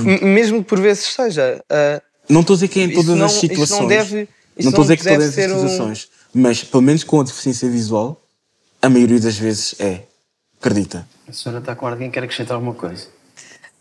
M- 0.00 0.20
Mesmo 0.24 0.62
que 0.62 0.68
por 0.68 0.80
vezes 0.80 1.04
seja. 1.14 1.62
ah, 1.70 2.02
Não 2.28 2.40
estou 2.40 2.54
a 2.54 2.56
dizer 2.56 2.68
que 2.68 2.80
é 2.80 2.82
em 2.84 2.88
Isso 2.90 3.00
todas 3.02 3.16
não- 3.18 3.26
as 3.26 3.32
isso 3.32 3.40
situações. 3.40 3.80
não 3.80 3.86
deve- 3.86 4.28
isso 4.56 4.64
não 4.64 4.70
estou 4.70 4.82
a 4.82 4.84
dizer 4.84 4.96
que 4.96 5.04
deve 5.04 5.16
todas 5.16 5.28
as 5.28 5.34
ser 5.34 5.52
um- 5.52 5.60
situações. 5.68 6.08
Mas, 6.34 6.64
pelo 6.64 6.82
menos 6.82 7.04
com 7.04 7.20
a 7.20 7.24
deficiência 7.24 7.68
visual, 7.70 8.20
a 8.82 8.88
maioria 8.88 9.20
das 9.20 9.36
vezes 9.36 9.74
é. 9.78 10.02
Acredita. 10.58 11.06
A 11.28 11.32
senhora 11.32 11.60
está 11.60 11.76
com 11.76 11.86
alguém 11.86 12.08
que 12.08 12.14
quer 12.14 12.24
acrescentar 12.24 12.54
alguma 12.56 12.74
coisa? 12.74 13.06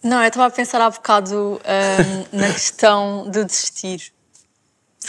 Não, 0.04 0.22
eu 0.22 0.28
estava 0.28 0.46
a 0.48 0.50
pensar 0.52 0.82
há 0.82 0.90
bocado 0.90 1.60
ahm, 1.64 2.26
na 2.38 2.52
questão 2.54 3.30
de 3.32 3.44
desistir. 3.46 4.12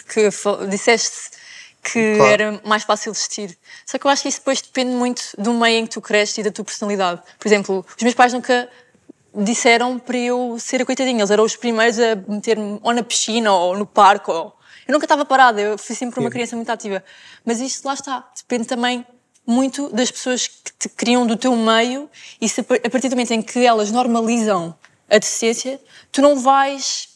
Porque 0.04 0.28
disseste 0.70 1.33
que 1.84 2.16
Claro. 2.16 2.32
era 2.32 2.60
mais 2.64 2.82
fácil 2.82 3.12
desistir. 3.12 3.56
Só 3.84 3.98
que 3.98 4.06
eu 4.06 4.10
acho 4.10 4.22
que 4.22 4.28
isso 4.28 4.38
depois 4.38 4.60
depende 4.60 4.92
muito 4.92 5.22
do 5.38 5.52
meio 5.52 5.80
em 5.80 5.86
que 5.86 5.92
tu 5.92 6.00
cresces 6.00 6.38
e 6.38 6.42
da 6.42 6.50
tua 6.50 6.64
personalidade. 6.64 7.20
Por 7.38 7.46
exemplo, 7.46 7.84
os 7.96 8.02
meus 8.02 8.14
pais 8.14 8.32
nunca 8.32 8.68
disseram 9.34 9.98
para 9.98 10.16
eu 10.16 10.56
ser 10.58 10.80
a 10.82 10.84
coitadinha. 10.86 11.18
Eles 11.18 11.30
eram 11.30 11.44
os 11.44 11.56
primeiros 11.56 11.98
a 11.98 12.16
meter-me 12.16 12.78
ou 12.82 12.92
na 12.92 13.02
piscina 13.02 13.52
ou 13.52 13.76
no 13.76 13.84
parque. 13.86 14.30
Ou... 14.30 14.54
Eu 14.86 14.92
nunca 14.92 15.04
estava 15.04 15.24
parada, 15.24 15.60
eu 15.60 15.78
fui 15.78 15.94
sempre 15.94 16.20
uma 16.20 16.30
criança 16.30 16.56
muito 16.56 16.70
ativa. 16.70 17.04
Mas 17.44 17.60
isto 17.60 17.84
lá 17.84 17.94
está, 17.94 18.24
depende 18.36 18.66
também 18.66 19.04
muito 19.46 19.90
das 19.90 20.10
pessoas 20.10 20.46
que 20.46 20.72
te 20.78 20.88
criam 20.88 21.26
do 21.26 21.36
teu 21.36 21.54
meio 21.54 22.08
e 22.40 22.48
se 22.48 22.60
a 22.60 22.90
partir 22.90 23.08
do 23.08 23.16
momento 23.16 23.32
em 23.32 23.42
que 23.42 23.64
elas 23.64 23.90
normalizam 23.90 24.74
a 25.10 25.18
deficiência, 25.18 25.78
tu 26.10 26.22
não 26.22 26.38
vais 26.40 27.13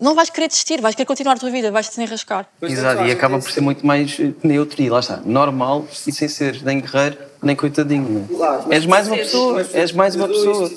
não 0.00 0.14
vais 0.14 0.30
querer 0.30 0.48
desistir, 0.48 0.80
vais 0.80 0.94
querer 0.94 1.06
continuar 1.06 1.34
a 1.34 1.38
tua 1.38 1.50
vida, 1.50 1.70
vais 1.70 1.88
te 1.88 1.96
desenrascar. 1.96 2.46
Exato, 2.62 3.04
e 3.04 3.10
acaba 3.10 3.38
por 3.38 3.50
ser 3.50 3.60
muito 3.60 3.86
mais 3.86 4.18
eh, 4.18 4.32
neutro 4.42 4.82
e 4.82 4.90
lá 4.90 5.00
está, 5.00 5.20
normal 5.24 5.86
e 6.06 6.12
sem 6.12 6.28
ser 6.28 6.62
nem 6.62 6.80
guerreiro 6.80 7.16
nem 7.42 7.54
coitadinho. 7.54 8.26
É? 8.30 8.34
Claro, 8.34 8.62
mas 8.66 8.72
és 8.72 8.86
mais 8.86 9.06
uma 9.06 9.16
pessoa, 9.16 9.66
és 9.72 9.92
mais 9.92 10.14
uma 10.16 10.28
pessoa. 10.28 10.70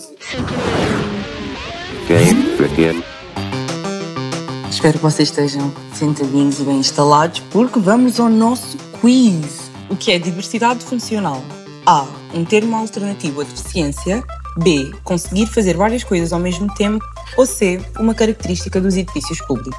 Game 2.07 2.57
begin. 2.57 3.03
Espero 4.70 4.93
que 4.93 5.03
vocês 5.03 5.30
estejam 5.30 5.74
sentadinhos 5.93 6.59
e 6.59 6.63
bem 6.63 6.78
instalados, 6.78 7.39
porque 7.51 7.80
vamos 7.80 8.20
ao 8.20 8.30
nosso 8.30 8.78
quiz. 9.01 9.72
O 9.89 9.95
que 9.95 10.11
é 10.11 10.20
diversidade 10.20 10.84
funcional? 10.84 11.41
A. 11.86 12.05
Um 12.34 12.43
termo 12.43 12.76
alternativo 12.76 13.41
à 13.41 13.43
deficiência. 13.45 14.24
B. 14.58 14.91
Conseguir 15.03 15.45
fazer 15.47 15.76
várias 15.76 16.03
coisas 16.03 16.32
ao 16.34 16.39
mesmo 16.39 16.74
tempo. 16.76 17.03
Ou 17.38 17.45
C. 17.45 17.80
Uma 17.99 18.14
característica 18.14 18.80
dos 18.82 18.95
edifícios 18.95 19.39
públicos. 19.47 19.78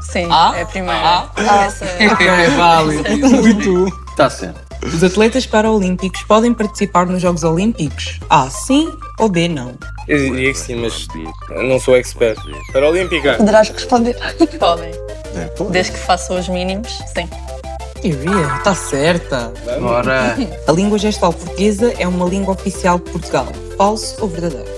Sim, 0.00 0.26
Ah? 0.30 0.52
é 0.56 0.62
a 0.62 0.66
primeira. 0.66 1.00
Ah? 1.00 1.64
Essa- 1.64 1.84
É 1.98 2.48
válido. 2.50 3.04
E 3.48 3.54
tu? 3.54 3.86
Está 4.10 4.28
certo. 4.28 4.60
Os 4.84 5.02
atletas 5.04 5.46
paraolímpicos 5.46 6.22
podem 6.24 6.52
participar 6.52 7.06
nos 7.06 7.22
Jogos 7.22 7.44
Olímpicos? 7.44 8.18
A. 8.28 8.50
Sim 8.50 8.92
ou 9.18 9.28
B. 9.28 9.46
Não? 9.48 9.74
Eu 10.08 10.18
diria 10.18 10.52
que 10.52 10.58
sim, 10.58 10.74
mas 10.74 11.06
não 11.50 11.78
sou 11.78 11.96
expert. 11.96 12.36
Paralímpica. 12.72 13.34
Poderás 13.34 13.68
responder. 13.70 14.16
Podem. 14.58 14.90
Desde 15.70 15.92
que 15.92 15.98
façam 15.98 16.38
os 16.38 16.48
mínimos, 16.48 16.90
sim. 17.16 17.28
Iria, 18.02 18.56
está 18.56 18.74
certa. 18.74 19.52
Bora. 19.80 20.36
A 20.66 20.72
língua 20.72 20.98
gestual 20.98 21.32
portuguesa 21.32 21.92
é 21.98 22.06
uma 22.06 22.26
língua 22.28 22.54
oficial 22.54 22.98
de 22.98 23.10
Portugal. 23.10 23.46
Falso 23.76 24.16
ou 24.20 24.28
verdadeiro? 24.28 24.70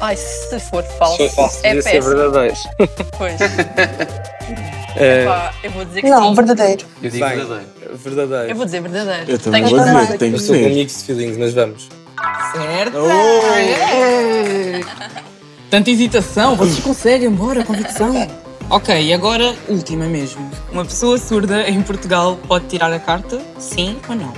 Ai, 0.00 0.16
se 0.16 0.58
for 0.70 0.82
falso, 0.98 1.16
Se 1.16 1.28
for 1.30 1.34
falso, 1.48 1.60
é 1.62 1.80
ser 1.80 1.82
péssimo. 2.02 2.16
verdadeiro. 2.16 2.56
Pois. 3.16 3.40
É. 4.96 5.22
Epá, 5.24 5.54
eu 5.62 5.70
vou 5.70 5.84
dizer 5.84 6.00
que 6.02 6.08
Não, 6.10 6.28
sim. 6.28 6.34
verdadeiro. 6.34 6.84
Eu 7.02 7.10
digo 7.10 7.26
verdadeiro. 7.26 7.64
Verdadeiro. 7.94 8.50
Eu 8.50 8.56
vou 8.56 8.64
dizer 8.64 8.80
verdadeiro. 8.82 9.30
Eu 9.30 9.38
também 9.38 9.64
Tenho 9.64 9.76
vou 9.76 9.84
que 9.84 9.90
dizer, 10.00 10.18
tenho 10.18 10.30
Eu 10.30 10.36
que 10.36 10.40
estou 10.42 10.56
com 10.56 10.62
ser. 10.62 10.74
mixed 10.74 11.04
feelings, 11.06 11.36
mas 11.38 11.54
vamos. 11.54 11.88
Certo. 12.52 12.96
Oh! 12.98 13.54
É. 13.54 14.80
Tanta 15.70 15.90
hesitação, 15.90 16.56
vocês 16.56 16.78
conseguem, 16.80 17.30
bora, 17.30 17.64
convicção. 17.64 18.26
Ok, 18.68 19.00
e 19.00 19.14
agora, 19.14 19.54
última 19.68 20.06
mesmo. 20.06 20.50
Uma 20.72 20.84
pessoa 20.84 21.16
surda 21.18 21.68
em 21.68 21.80
Portugal 21.82 22.36
pode 22.48 22.66
tirar 22.66 22.92
a 22.92 22.98
carta? 22.98 23.40
Sim 23.58 23.96
ou 24.08 24.16
não? 24.16 24.32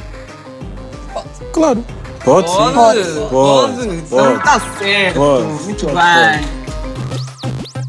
Claro. 1.52 1.82
Pode, 2.24 2.50
sim. 2.50 2.56
Pode, 2.56 2.74
Pode. 2.74 3.28
pode. 3.30 3.88
Então 3.88 4.18
pode. 4.18 4.36
está 4.38 4.60
certo. 4.78 5.14
Pode. 5.14 5.44
Muito 5.64 5.86
Pode, 5.86 5.96
bem. 5.96 6.48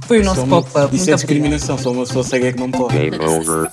Foi 0.07 0.19
o 0.21 0.23
nosso 0.23 0.47
pop-up. 0.47 0.95
Isso 0.95 1.05
Muito 1.05 1.11
é 1.11 1.15
discriminação, 1.15 1.77
só 1.77 1.91
uma 1.91 2.05
pessoa 2.05 2.23
cega 2.23 2.47
é 2.47 2.53
que 2.53 2.59
não 2.59 2.71
pode. 2.71 2.97
Game 2.97 3.17
over. 3.19 3.69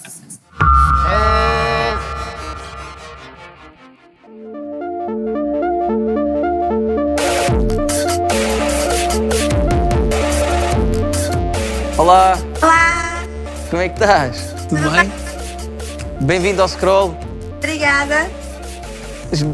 Olá, 11.98 12.38
como 13.76 13.82
é 13.84 13.88
que 13.90 14.02
estás? 14.02 14.54
Tudo 14.70 14.90
bem? 14.90 15.12
Bem-vindo 16.22 16.62
ao 16.62 16.68
Scroll. 16.68 17.14
obrigada. 17.58 18.26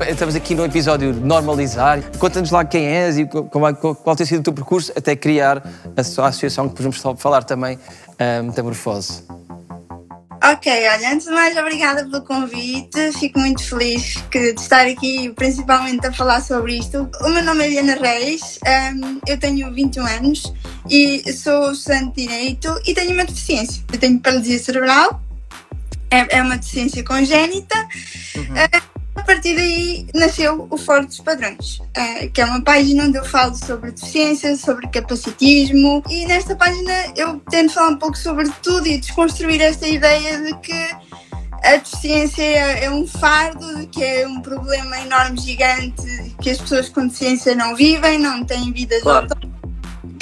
Estamos 0.08 0.36
aqui 0.36 0.54
no 0.54 0.64
episódio 0.64 1.12
de 1.12 1.18
Normalizar. 1.18 2.00
Conta-nos 2.20 2.52
lá 2.52 2.64
quem 2.64 2.86
és 2.86 3.18
e 3.18 3.24
qual, 3.24 3.68
é- 3.68 3.72
qual 3.74 4.14
tem 4.14 4.24
sido 4.24 4.38
o 4.38 4.42
teu 4.44 4.52
percurso 4.52 4.92
até 4.96 5.16
criar 5.16 5.60
a 5.96 6.00
associação 6.02 6.68
que 6.68 6.80
vamos 6.80 7.02
falar 7.20 7.42
também, 7.42 7.76
a 8.16 8.44
Metamorfose. 8.44 9.24
Ok, 10.44 10.72
olha, 10.72 11.12
antes 11.12 11.28
de 11.28 11.32
mais, 11.32 11.56
obrigada 11.56 12.04
pelo 12.04 12.20
convite. 12.22 13.12
Fico 13.12 13.38
muito 13.38 13.62
feliz 13.62 14.16
que, 14.28 14.52
de 14.52 14.60
estar 14.60 14.84
aqui, 14.88 15.32
principalmente 15.36 16.04
a 16.04 16.12
falar 16.12 16.40
sobre 16.40 16.78
isto. 16.78 17.08
O 17.20 17.28
meu 17.28 17.44
nome 17.44 17.64
é 17.64 17.68
Diana 17.68 17.94
Reis, 17.94 18.58
hum, 18.66 19.20
eu 19.28 19.38
tenho 19.38 19.72
21 19.72 20.04
anos 20.04 20.52
e 20.90 21.32
sou 21.32 21.70
estudante 21.70 22.16
de 22.16 22.26
Direito 22.26 22.76
e 22.84 22.92
tenho 22.92 23.12
uma 23.12 23.24
deficiência. 23.24 23.84
Eu 23.92 24.00
tenho 24.00 24.18
paralisia 24.18 24.58
cerebral, 24.58 25.22
é, 26.10 26.38
é 26.38 26.42
uma 26.42 26.56
deficiência 26.56 27.04
congénita. 27.04 27.76
Ah, 28.56 28.82
a 29.22 29.24
partir 29.24 29.54
daí 29.54 30.06
nasceu 30.14 30.66
o 30.68 30.76
Fora 30.76 31.06
dos 31.06 31.18
Padrões, 31.20 31.80
ah, 31.96 32.26
que 32.34 32.40
é 32.40 32.44
uma 32.44 32.60
página 32.60 33.04
onde 33.04 33.18
eu 33.18 33.24
falo 33.24 33.54
sobre 33.54 33.92
deficiência, 33.92 34.56
sobre 34.56 34.88
capacitismo 34.88 36.02
e 36.10 36.26
nesta 36.26 36.56
página 36.56 36.92
eu 37.14 37.38
tento 37.48 37.72
falar 37.72 37.90
um 37.90 37.98
pouco 37.98 38.18
sobre 38.18 38.50
tudo 38.62 38.88
e 38.88 38.98
desconstruir 38.98 39.60
esta 39.60 39.86
ideia 39.86 40.40
de 40.42 40.56
que 40.58 40.90
a 41.62 41.76
deficiência 41.76 42.42
é, 42.42 42.84
é 42.86 42.90
um 42.90 43.06
fardo, 43.06 43.78
de 43.78 43.86
que 43.86 44.02
é 44.02 44.26
um 44.26 44.40
problema 44.40 44.98
enorme, 44.98 45.38
gigante, 45.38 46.34
que 46.42 46.50
as 46.50 46.58
pessoas 46.58 46.88
com 46.88 47.06
deficiência 47.06 47.54
não 47.54 47.76
vivem, 47.76 48.18
não 48.18 48.44
têm 48.44 48.72
vidas 48.72 49.02
Claro. 49.02 49.28
autónomas. 49.30 49.51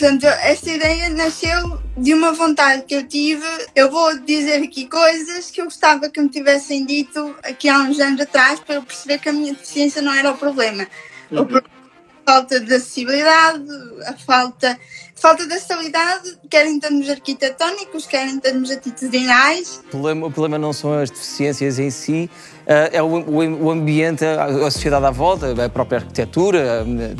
Portanto, 0.01 0.25
esta 0.25 0.71
ideia 0.71 1.11
nasceu 1.11 1.79
de 1.95 2.15
uma 2.15 2.33
vontade 2.33 2.85
que 2.85 2.95
eu 2.95 3.07
tive. 3.07 3.45
Eu 3.77 3.91
vou 3.91 4.19
dizer 4.21 4.63
aqui 4.63 4.87
coisas 4.87 5.51
que 5.51 5.61
eu 5.61 5.67
gostava 5.67 6.09
que 6.09 6.19
me 6.23 6.31
tivessem 6.31 6.87
dito 6.87 7.37
aqui 7.43 7.69
há 7.69 7.81
uns 7.81 8.01
anos 8.01 8.19
atrás 8.23 8.59
para 8.61 8.77
eu 8.77 8.83
perceber 8.83 9.19
que 9.19 9.29
a 9.29 9.33
minha 9.33 9.53
deficiência 9.53 10.01
não 10.01 10.15
era 10.15 10.31
o 10.31 10.39
problema. 10.39 10.87
O 11.31 11.45
problema 11.45 11.69
é 11.69 12.31
a 12.31 12.33
falta 12.33 12.61
de 12.61 12.75
acessibilidade, 12.75 13.67
a 14.07 14.15
falta, 14.15 14.81
falta 15.21 15.47
de 15.47 15.55
estabilidade, 15.55 16.39
quer 16.51 16.66
em 16.66 16.81
termos 16.81 17.09
arquitetónicos, 17.09 18.07
quer 18.07 18.27
em 18.27 18.39
termos 18.41 18.71
atitudinais. 18.71 19.81
O 19.87 19.91
problema, 19.91 20.27
o 20.27 20.31
problema 20.31 20.59
não 20.59 20.73
são 20.73 20.93
as 20.95 21.11
deficiências 21.11 21.79
em 21.79 21.91
si, 21.91 22.31
eh, 22.66 22.91
é 22.95 23.03
o, 23.03 23.07
o- 23.07 23.64
o 23.64 23.71
ambiente, 23.71 24.25
a, 24.25 24.71
sociedade 24.71 25.05
à 25.07 25.11
volta, 25.11 25.64
a 25.64 25.68
própria 25.68 25.99
arquitetura. 25.99 26.85
eh, 26.87 27.14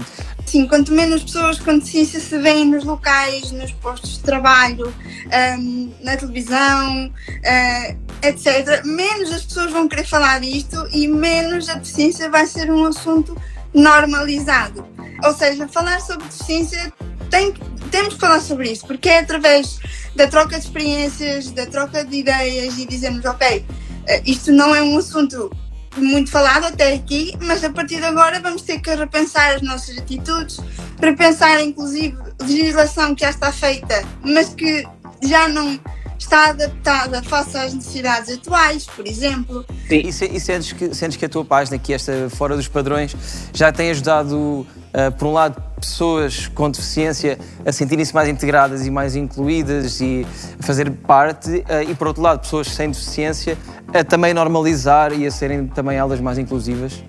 Sim, 0.47 0.67
quanto 0.67 0.93
menos 0.93 1.23
pessoas 1.23 1.61
com 1.61 1.79
deficiência 1.79 2.19
se 2.19 2.37
veem 2.39 2.65
nos 2.67 2.83
locais, 2.85 3.53
nos 3.53 3.71
postos 3.73 4.15
de 4.15 4.21
trabalho, 4.21 4.93
ahm, 5.31 5.91
na 6.03 6.17
televisão, 6.17 7.13
ah, 7.47 7.95
etc., 8.23 8.83
menos 8.85 9.31
as 9.33 9.45
pessoas 9.45 9.71
vão 9.71 9.87
querer 9.89 10.05
falar 10.05 10.41
disto 10.41 10.89
e 10.93 11.07
menos 11.07 11.69
a 11.69 11.75
deficiência 11.75 12.29
vai 12.29 12.47
ser 12.47 12.69
um 12.71 12.85
assunto 12.87 13.37
normalizado. 13.73 14.85
Ou 15.25 15.33
seja, 15.35 15.69
falar 15.69 16.01
sobre 16.01 16.25
deficiência 16.27 16.93
tem, 17.31 17.53
que- 17.53 17.61
temos 17.91 18.15
que 18.15 18.21
falar 18.21 18.41
sobre 18.41 18.71
isso, 18.71 18.87
porque 18.87 19.09
é 19.09 19.19
através 19.19 19.79
da 20.15 20.27
troca 20.27 20.59
de 20.59 20.65
experiências, 20.65 21.51
da 21.51 21.67
troca 21.67 22.05
de 22.05 22.17
ideias 22.17 22.79
e 22.79 22.87
dizermos, 22.87 23.25
ok, 23.25 23.65
eh, 24.07 24.23
isto 24.25 24.53
não 24.53 24.75
é 24.75 24.83
um 24.83 24.99
assunto 24.99 25.51
muito 25.97 26.31
falado 26.31 26.67
até 26.67 26.95
aqui, 26.95 27.37
mas 27.41 27.65
a 27.65 27.71
partir 27.71 27.97
de 27.97 28.05
agora 28.05 28.41
vamos 28.41 28.63
ter 28.63 28.81
que 28.81 28.95
repensar 28.95 29.57
as 29.57 29.63
nossas 29.63 29.99
atitudes, 29.99 30.59
repensar 31.01 31.61
inclusive 31.61 32.17
legislação 32.41 33.15
que 33.15 33.23
já 33.23 33.31
está 33.31 33.53
feita, 33.53 34.03
mas 34.23 34.55
que 34.55 34.87
já 35.23 35.49
não 35.49 35.79
está 36.21 36.51
adaptada 36.51 37.23
face 37.23 37.57
às 37.57 37.75
necessidades 37.75 38.33
atuais, 38.37 38.87
por 38.87 39.07
exemplo. 39.07 39.65
E, 39.91 40.13
se- 40.13 40.27
e 40.27 40.39
sentes, 40.39 40.73
que, 40.73 40.95
sentes 40.95 41.17
que 41.17 41.25
a 41.25 41.29
tua 41.29 41.45
página, 41.45 41.79
que 41.79 41.93
esta 41.93 42.29
Fora 42.31 42.55
dos 42.57 42.69
Padrões, 42.69 43.17
já 43.53 43.73
tem 43.73 43.91
ajudado, 43.91 44.65
ah, 44.95 45.11
por 45.11 45.27
um 45.27 45.33
lado, 45.33 45.61
pessoas 45.81 46.47
com 46.49 46.71
deficiência 46.71 47.39
a 47.65 47.73
sentirem-se 47.73 48.15
mais 48.15 48.29
integradas 48.29 48.87
e 48.87 48.91
mais 48.91 49.17
incluídas 49.17 50.01
e 50.01 50.27
a 50.59 50.63
fazer 50.63 50.91
parte, 50.91 51.65
ah, 51.69 51.83
e 51.83 51.95
por 51.95 52.07
outro 52.09 52.23
lado, 52.23 52.41
pessoas 52.41 52.69
sem 52.69 52.91
deficiência 52.91 53.57
a 53.93 54.05
também 54.05 54.33
normalizar 54.35 55.13
e 55.13 55.27
a 55.27 55.31
serem 55.31 55.67
também 55.67 55.97
elas 55.97 56.21
mais 56.21 56.39
inclusivas? 56.39 57.03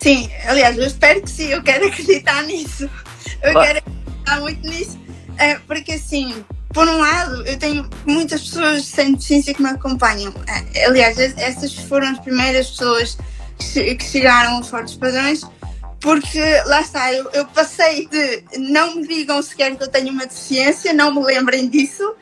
Sim, 0.00 0.30
aliás, 0.46 0.76
eu 0.78 0.86
espero 0.86 1.20
que 1.22 1.30
sim, 1.30 1.48
eu 1.48 1.62
quero 1.62 1.86
acreditar 1.88 2.42
nisso. 2.44 2.88
Eu 3.42 3.52
Claro. 3.52 3.66
quero 3.66 3.78
acreditar 3.78 4.40
muito 4.40 4.68
nisso, 4.68 4.98
eh, 5.38 5.58
porque 5.66 5.92
assim, 5.92 6.34
por 6.72 6.86
um 6.88 6.98
lado, 6.98 7.46
eu 7.46 7.58
tenho 7.58 7.88
muitas 8.06 8.42
pessoas 8.42 8.84
sem 8.84 9.12
deficiência 9.12 9.54
que 9.54 9.62
me 9.62 9.70
acompanham. 9.70 10.32
Eh, 10.74 10.84
Aliás, 10.86 11.18
es- 11.18 11.34
essas 11.38 11.74
foram 11.74 12.08
as 12.08 12.18
primeiras 12.20 12.70
pessoas 12.70 13.16
que 13.58 13.64
che- 13.64 13.94
que 13.96 14.04
chegaram 14.04 14.56
aos 14.56 14.68
fortes 14.68 14.94
padrões, 14.94 15.42
porque 16.00 16.40
lá 16.66 16.80
está, 16.80 17.12
eu, 17.12 17.28
eu 17.32 17.44
passei 17.46 18.06
de 18.06 18.44
não 18.58 18.96
me 18.96 19.06
digam 19.08 19.42
sequer 19.42 19.74
que 19.76 19.82
eu 19.82 19.88
tenho 19.88 20.10
uma 20.12 20.26
deficiência, 20.26 20.92
não 20.92 21.12
me 21.14 21.22
lembrem 21.24 21.68
disso, 21.68 22.14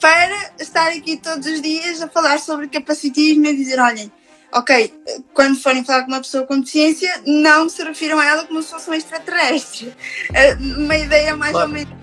para 0.00 0.50
estar 0.58 0.88
aqui 0.88 1.16
todos 1.16 1.46
os 1.46 1.62
dias 1.62 2.02
a 2.02 2.08
falar 2.08 2.40
sobre 2.40 2.66
capacitismo 2.68 3.46
e 3.46 3.56
dizer, 3.56 3.78
olhem, 3.78 4.10
ok, 4.52 4.92
quando 5.32 5.56
forem 5.60 5.84
falar 5.84 6.02
com 6.02 6.08
uma 6.08 6.18
pessoa 6.20 6.44
com 6.44 6.58
deficiência, 6.58 7.22
não 7.24 7.68
se 7.68 7.82
refiram 7.84 8.18
a 8.18 8.26
ela 8.26 8.44
como 8.44 8.60
se 8.62 8.70
fosse 8.70 8.90
um 8.90 8.94
extraterrestre. 8.94 9.94
Eh, 10.34 10.54
Uma 10.54 10.96
ideia 10.96 11.36
mais 11.36 11.54
ou 11.54 11.68
menos. 11.68 12.01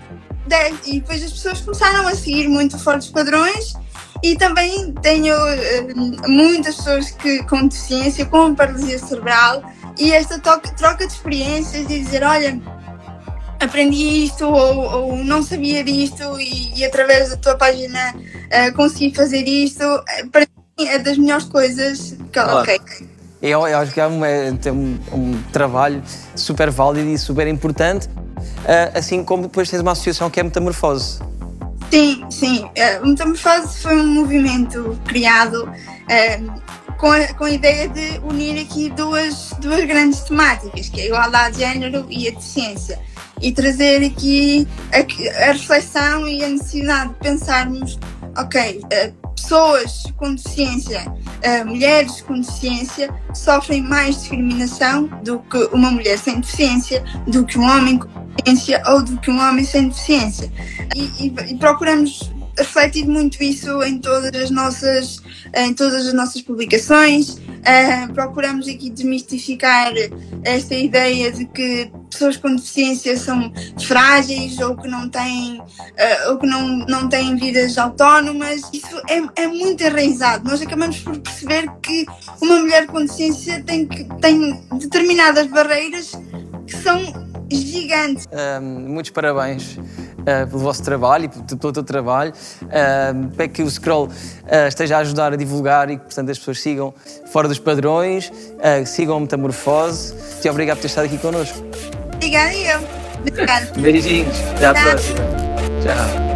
E 0.84 1.00
depois 1.00 1.22
as 1.22 1.32
pessoas 1.32 1.60
começaram 1.60 2.08
a 2.08 2.14
seguir 2.14 2.48
muito 2.48 2.78
fortes 2.78 3.08
padrões 3.08 3.74
e 4.22 4.36
também 4.36 4.92
tenho 5.02 5.34
eh, 5.34 5.86
muitas 6.26 6.76
pessoas 6.76 7.10
que, 7.10 7.42
com 7.44 7.66
deficiência, 7.68 8.26
com 8.26 8.54
paralisia 8.54 8.98
cerebral, 8.98 9.62
e 9.98 10.12
esta 10.12 10.38
toca- 10.38 10.72
troca 10.74 11.06
de 11.06 11.12
experiências 11.12 11.84
e 11.90 12.02
dizer, 12.02 12.22
olha, 12.22 12.60
aprendi 13.60 14.24
isto 14.24 14.46
ou, 14.46 15.12
ou 15.12 15.16
não 15.24 15.42
sabia 15.42 15.84
disto 15.84 16.38
e, 16.40 16.78
e 16.78 16.84
através 16.84 17.30
da 17.30 17.36
tua 17.36 17.56
página 17.56 18.14
eh, 18.50 18.70
consegui 18.72 19.14
fazer 19.14 19.46
isto, 19.46 19.82
eh, 20.08 20.24
para 20.30 20.46
mim 20.78 20.86
é 20.86 20.98
das 20.98 21.16
melhores 21.16 21.44
coisas 21.44 22.16
que, 22.32 22.38
ok, 22.38 22.80
Eu, 23.42 23.66
eu 23.66 23.78
acho 23.78 23.92
que 23.92 24.00
é 24.00 24.06
um, 24.06 24.24
é- 24.24 24.52
um, 24.70 24.98
um 25.12 25.42
trabalho 25.52 26.02
super 26.34 26.70
válido 26.70 27.08
e 27.08 27.16
super 27.18 27.46
importante, 27.48 28.08
ah, 28.66 28.98
assim 28.98 29.24
como 29.24 29.44
depois 29.44 29.68
tens 29.70 29.80
uma 29.80 29.92
associação 29.92 30.28
que 30.28 30.38
é 30.40 30.42
Metamorfose. 30.42 31.20
Sim, 31.90 32.24
sim. 32.30 32.70
Eh, 32.76 33.00
O 33.00 33.06
Metamorfose 33.08 33.78
foi 33.82 33.96
um 34.00 34.06
movimento 34.06 34.96
criado 35.06 35.68
eh, 36.08 36.38
com, 36.98 37.10
a, 37.10 37.26
com 37.34 37.44
a 37.44 37.50
ideia 37.50 37.88
de 37.88 38.18
unir 38.22 38.60
aqui 38.60 38.90
duas, 38.90 39.52
duas 39.58 39.84
grandes 39.86 40.20
temáticas, 40.20 40.88
que 40.88 41.00
é 41.00 41.04
a 41.04 41.06
igualdade 41.06 41.54
de 41.56 41.60
género 41.64 42.06
e 42.08 42.28
a 42.28 42.30
deficiência. 42.30 42.98
E 43.42 43.50
trazer 43.52 44.04
aqui 44.04 44.68
a, 44.92 45.48
a 45.48 45.52
reflexão 45.52 46.28
e 46.28 46.44
a 46.44 46.48
necessidade 46.48 47.08
de 47.08 47.14
pensarmos, 47.16 47.98
ok, 48.36 48.82
eh, 48.92 49.12
pessoas 49.42 50.04
com 50.16 50.34
deficiência, 50.34 51.12
eh, 51.42 51.64
mulheres 51.64 52.20
com 52.20 52.40
deficiência, 52.40 53.12
sofrem 53.34 53.82
mais 53.82 54.16
discriminação 54.20 55.06
do 55.24 55.38
que 55.40 55.58
uma 55.72 55.90
mulher 55.90 56.18
sem 56.18 56.40
deficiência, 56.40 57.02
do 57.26 57.44
que 57.44 57.58
um 57.58 57.64
homem 57.64 57.98
com 57.98 58.08
deficiência 58.36 58.82
ou 58.88 59.02
do 59.02 59.18
que 59.18 59.30
um 59.30 59.40
homem 59.40 59.64
sem 59.64 59.88
deficiência. 59.88 60.52
E, 60.94 61.26
e- 61.26 61.34
e 61.52 61.56
procuramos 61.56 62.30
refletir 62.58 63.06
muito 63.06 63.42
isso 63.42 63.82
em 63.82 63.98
todas 63.98 64.34
as 64.34 64.50
nossas 64.50 65.22
em 65.56 65.72
todas 65.72 66.06
as 66.06 66.12
nossas 66.12 66.42
publicações 66.42 67.38
Ah, 67.64 68.08
procuramos 68.12 68.68
aqui 68.68 68.90
desmistificar 68.90 69.92
esta 70.44 70.74
ideia 70.74 71.30
de 71.30 71.44
que 71.46 71.90
pessoas 72.10 72.36
com 72.36 72.54
deficiência 72.54 73.16
são 73.16 73.52
frágeis 73.82 74.58
ou 74.58 74.76
que 74.76 74.88
não 74.88 75.08
têm 75.08 75.60
ah, 75.98 76.30
ou 76.30 76.38
que 76.38 76.46
não, 76.46 76.78
não 76.86 77.08
têm 77.08 77.36
vidas 77.36 77.76
autónomas. 77.76 78.62
Isso 78.72 78.96
é, 79.08 79.42
é 79.42 79.46
muito 79.46 79.82
enraizado. 79.82 80.48
Nós 80.48 80.62
acabamos 80.62 80.98
por 81.00 81.18
perceber 81.18 81.70
que 81.82 82.06
uma 82.40 82.56
mulher 82.56 82.86
com 82.86 83.00
deficiência 83.02 83.62
tem, 83.62 83.86
que, 83.86 84.04
tem 84.20 84.60
determinadas 84.78 85.46
barreiras 85.46 86.12
que 86.66 86.76
são 86.76 87.30
gigantes. 87.50 88.26
Um, 88.32 88.88
muitos 88.88 89.10
parabéns 89.10 89.76
uh, 90.20 90.46
pelo 90.48 90.58
vosso 90.58 90.82
trabalho 90.82 91.24
e 91.24 91.28
pelo 91.28 91.58
pelo 91.58 91.72
teu 91.72 91.82
trabalho. 91.82 92.32
Um, 92.62 93.28
Espero 93.30 93.50
que 93.50 93.62
o 93.62 93.70
Scroll 93.70 94.06
uh, 94.06 94.68
esteja 94.68 94.96
a 94.96 95.00
ajudar 95.00 95.32
a 95.32 95.36
divulgar 95.36 95.90
e 95.90 95.96
que, 95.96 96.04
portanto, 96.04 96.30
as 96.30 96.38
pessoas 96.38 96.60
sigam 96.60 96.94
fora 97.30 97.48
dos 97.48 97.58
padrões, 97.58 98.28
uh, 98.28 98.86
sigam 98.86 99.16
a 99.16 99.20
Metamorfose. 99.20 100.14
E 100.44 100.48
obrigado 100.48 100.76
por 100.78 100.82
ter 100.82 100.88
estado 100.88 101.04
aqui 101.04 101.18
connosco. 101.18 101.58
Obrigada 102.14 102.52
e 102.52 102.66
eu. 102.66 102.80
Obrigada. 103.20 103.72
Beijinhos. 103.78 104.36
Até 104.56 104.66
à 104.66 104.74
Tchau. 104.74 104.82
próxima. 104.84 105.18
Tchau. 105.82 106.30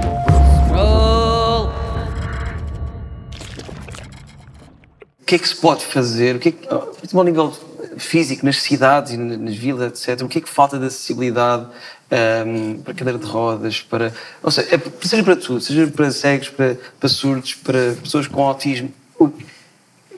O 5.21 5.27
que 5.27 5.37
é 5.37 5.39
que 5.39 5.49
se 5.49 5.57
pode 5.57 5.85
fazer? 5.85 6.37
O 6.37 6.39
que 6.39 6.51
é 6.51 6.53
que, 6.53 6.69
oh, 6.71 7.19
ao 7.19 7.25
nível 7.25 7.51
físico, 7.99 8.45
nas 8.45 8.61
cidades 8.63 9.13
e 9.13 9.17
na- 9.17 9.37
nas 9.37 9.55
vilas, 9.55 9.87
etc., 10.07 10.23
o 10.25 10.29
que 10.29 10.39
é 10.39 10.41
que 10.41 10.49
falta 10.49 10.79
de 10.79 10.87
acessibilidade 10.87 11.67
ahm, 12.11 12.79
para 12.83 12.95
cadeira 12.95 13.19
de 13.19 13.27
rodas, 13.27 13.81
para. 13.81 14.13
Ou 14.43 14.51
seja, 14.51 14.75
é, 14.75 15.07
seja 15.07 15.23
para 15.25 15.37
tudo, 15.37 15.61
seja 15.61 15.87
para 15.89 16.11
cegos, 16.11 16.49
para, 16.51 16.77
para 17.01 17.09
surdos, 17.09 17.55
para 17.55 17.95
pessoas 18.03 18.27
com 18.27 18.43
autismo. 18.47 18.93
O, 19.19 19.31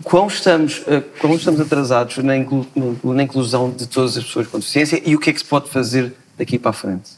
quão, 0.02 0.26
estamos, 0.26 0.82
eh, 0.86 1.00
quão 1.20 1.34
estamos 1.34 1.60
atrasados 1.60 2.18
na, 2.18 2.36
inclu- 2.36 2.66
na 3.04 3.22
inclusão 3.22 3.70
de 3.70 3.86
todas 3.86 4.16
as 4.16 4.24
pessoas 4.24 4.46
com 4.46 4.58
deficiência 4.58 5.00
e 5.04 5.14
o 5.14 5.18
que 5.20 5.30
é 5.30 5.32
que 5.32 5.38
se 5.38 5.44
pode 5.44 5.70
fazer 5.70 6.12
daqui 6.36 6.58
para 6.58 6.70
a 6.70 6.74
frente? 6.74 7.10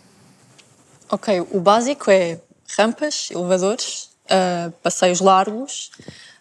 Ok, 1.11 1.41
o 1.51 1.61
básico 1.61 2.11
é 2.11 2.39
rampas, 2.77 3.31
elevadores, 3.31 4.11
ah, 4.31 4.71
passeios 4.83 5.21
largos. 5.21 5.91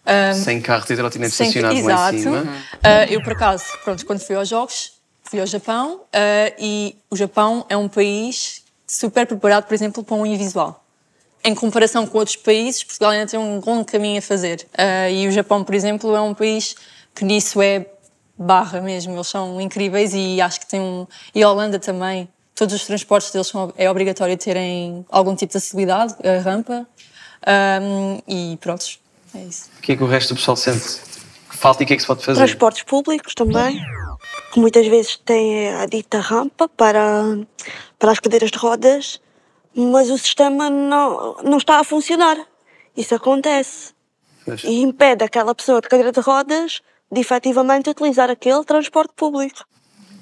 Ah, 0.08 0.32
Sem 0.32 0.58
carros 0.62 0.88
e 0.88 0.96
trotinetes 0.96 1.38
estacionados 1.38 1.82
lá 1.82 2.12
em 2.12 2.18
cima. 2.18 2.46
Ah, 2.82 3.04
eu, 3.04 3.22
por 3.22 3.34
acaso, 3.34 3.64
pronto, 3.84 4.06
quando 4.06 4.20
fui 4.20 4.34
aos 4.34 4.48
Jogos, 4.48 4.92
fui 5.22 5.38
ao 5.38 5.46
Japão 5.46 6.00
ah, 6.14 6.50
e 6.58 6.96
o 7.10 7.16
Japão 7.16 7.66
é 7.68 7.76
um 7.76 7.88
país 7.88 8.64
super 8.86 9.26
preparado, 9.26 9.66
por 9.66 9.74
exemplo, 9.74 10.02
para 10.02 10.16
um 10.16 10.24
invisual. 10.24 10.82
Em 11.44 11.54
comparação 11.54 12.06
com 12.06 12.16
outros 12.16 12.36
países, 12.36 12.82
Portugal 12.82 13.10
ainda 13.10 13.26
tem 13.26 13.38
um 13.38 13.60
longo 13.60 13.84
caminho 13.84 14.18
a 14.18 14.22
fazer. 14.22 14.66
Ah, 14.76 15.10
e 15.10 15.28
o 15.28 15.30
Japão, 15.30 15.62
por 15.62 15.74
exemplo, 15.74 16.16
é 16.16 16.20
um 16.22 16.32
país 16.32 16.74
que 17.14 17.22
nisso 17.22 17.60
é 17.60 17.84
barra 18.38 18.80
mesmo. 18.80 19.14
Eles 19.14 19.26
são 19.26 19.60
incríveis 19.60 20.14
e 20.14 20.40
acho 20.40 20.58
que 20.58 20.66
tem 20.66 20.80
um. 20.80 21.06
E 21.34 21.42
a 21.42 21.50
Holanda 21.50 21.78
também. 21.78 22.28
Todos 22.54 22.74
os 22.74 22.84
transportes 22.84 23.30
deles 23.30 23.46
são, 23.46 23.72
é 23.76 23.88
obrigatório 23.88 24.36
terem 24.36 25.06
algum 25.10 25.36
tipo 25.36 25.52
de 25.52 25.58
acessibilidade, 25.58 26.16
a 26.26 26.40
rampa. 26.40 26.88
Ah, 27.46 27.78
e 28.26 28.58
pronto, 28.60 28.84
é 29.34 29.44
isso. 29.44 29.70
O 29.78 29.82
que 29.82 29.92
é 29.92 29.96
que 29.96 30.02
o 30.02 30.06
resto 30.06 30.34
do 30.34 30.38
pessoal 30.38 30.56
sente 30.56 31.00
que 31.50 31.56
falta 31.56 31.82
e 31.82 31.84
o 31.84 31.86
que 31.86 31.94
é 31.94 31.96
que 31.96 32.02
se 32.02 32.06
pode 32.06 32.24
fazer? 32.24 32.38
Transportes 32.38 32.82
públicos 32.82 33.34
também, 33.34 33.80
que 34.52 34.60
muitas 34.60 34.86
vezes 34.86 35.16
têm 35.16 35.74
a 35.74 35.86
dita 35.86 36.20
rampa 36.20 36.68
para, 36.68 37.38
para 37.98 38.12
as 38.12 38.20
cadeiras 38.20 38.50
de 38.50 38.58
rodas, 38.58 39.20
mas 39.74 40.10
o 40.10 40.18
sistema 40.18 40.70
não, 40.70 41.36
não 41.42 41.58
está 41.58 41.78
a 41.78 41.84
funcionar. 41.84 42.36
Isso 42.96 43.14
acontece. 43.14 43.92
E 44.64 44.80
impede 44.80 45.24
aquela 45.24 45.54
pessoa 45.54 45.80
de 45.80 45.88
cadeira 45.88 46.10
de 46.10 46.20
rodas 46.20 46.80
de 47.10 47.20
efetivamente 47.20 47.88
utilizar 47.88 48.30
aquele 48.30 48.64
transporte 48.64 49.12
público. 49.14 49.64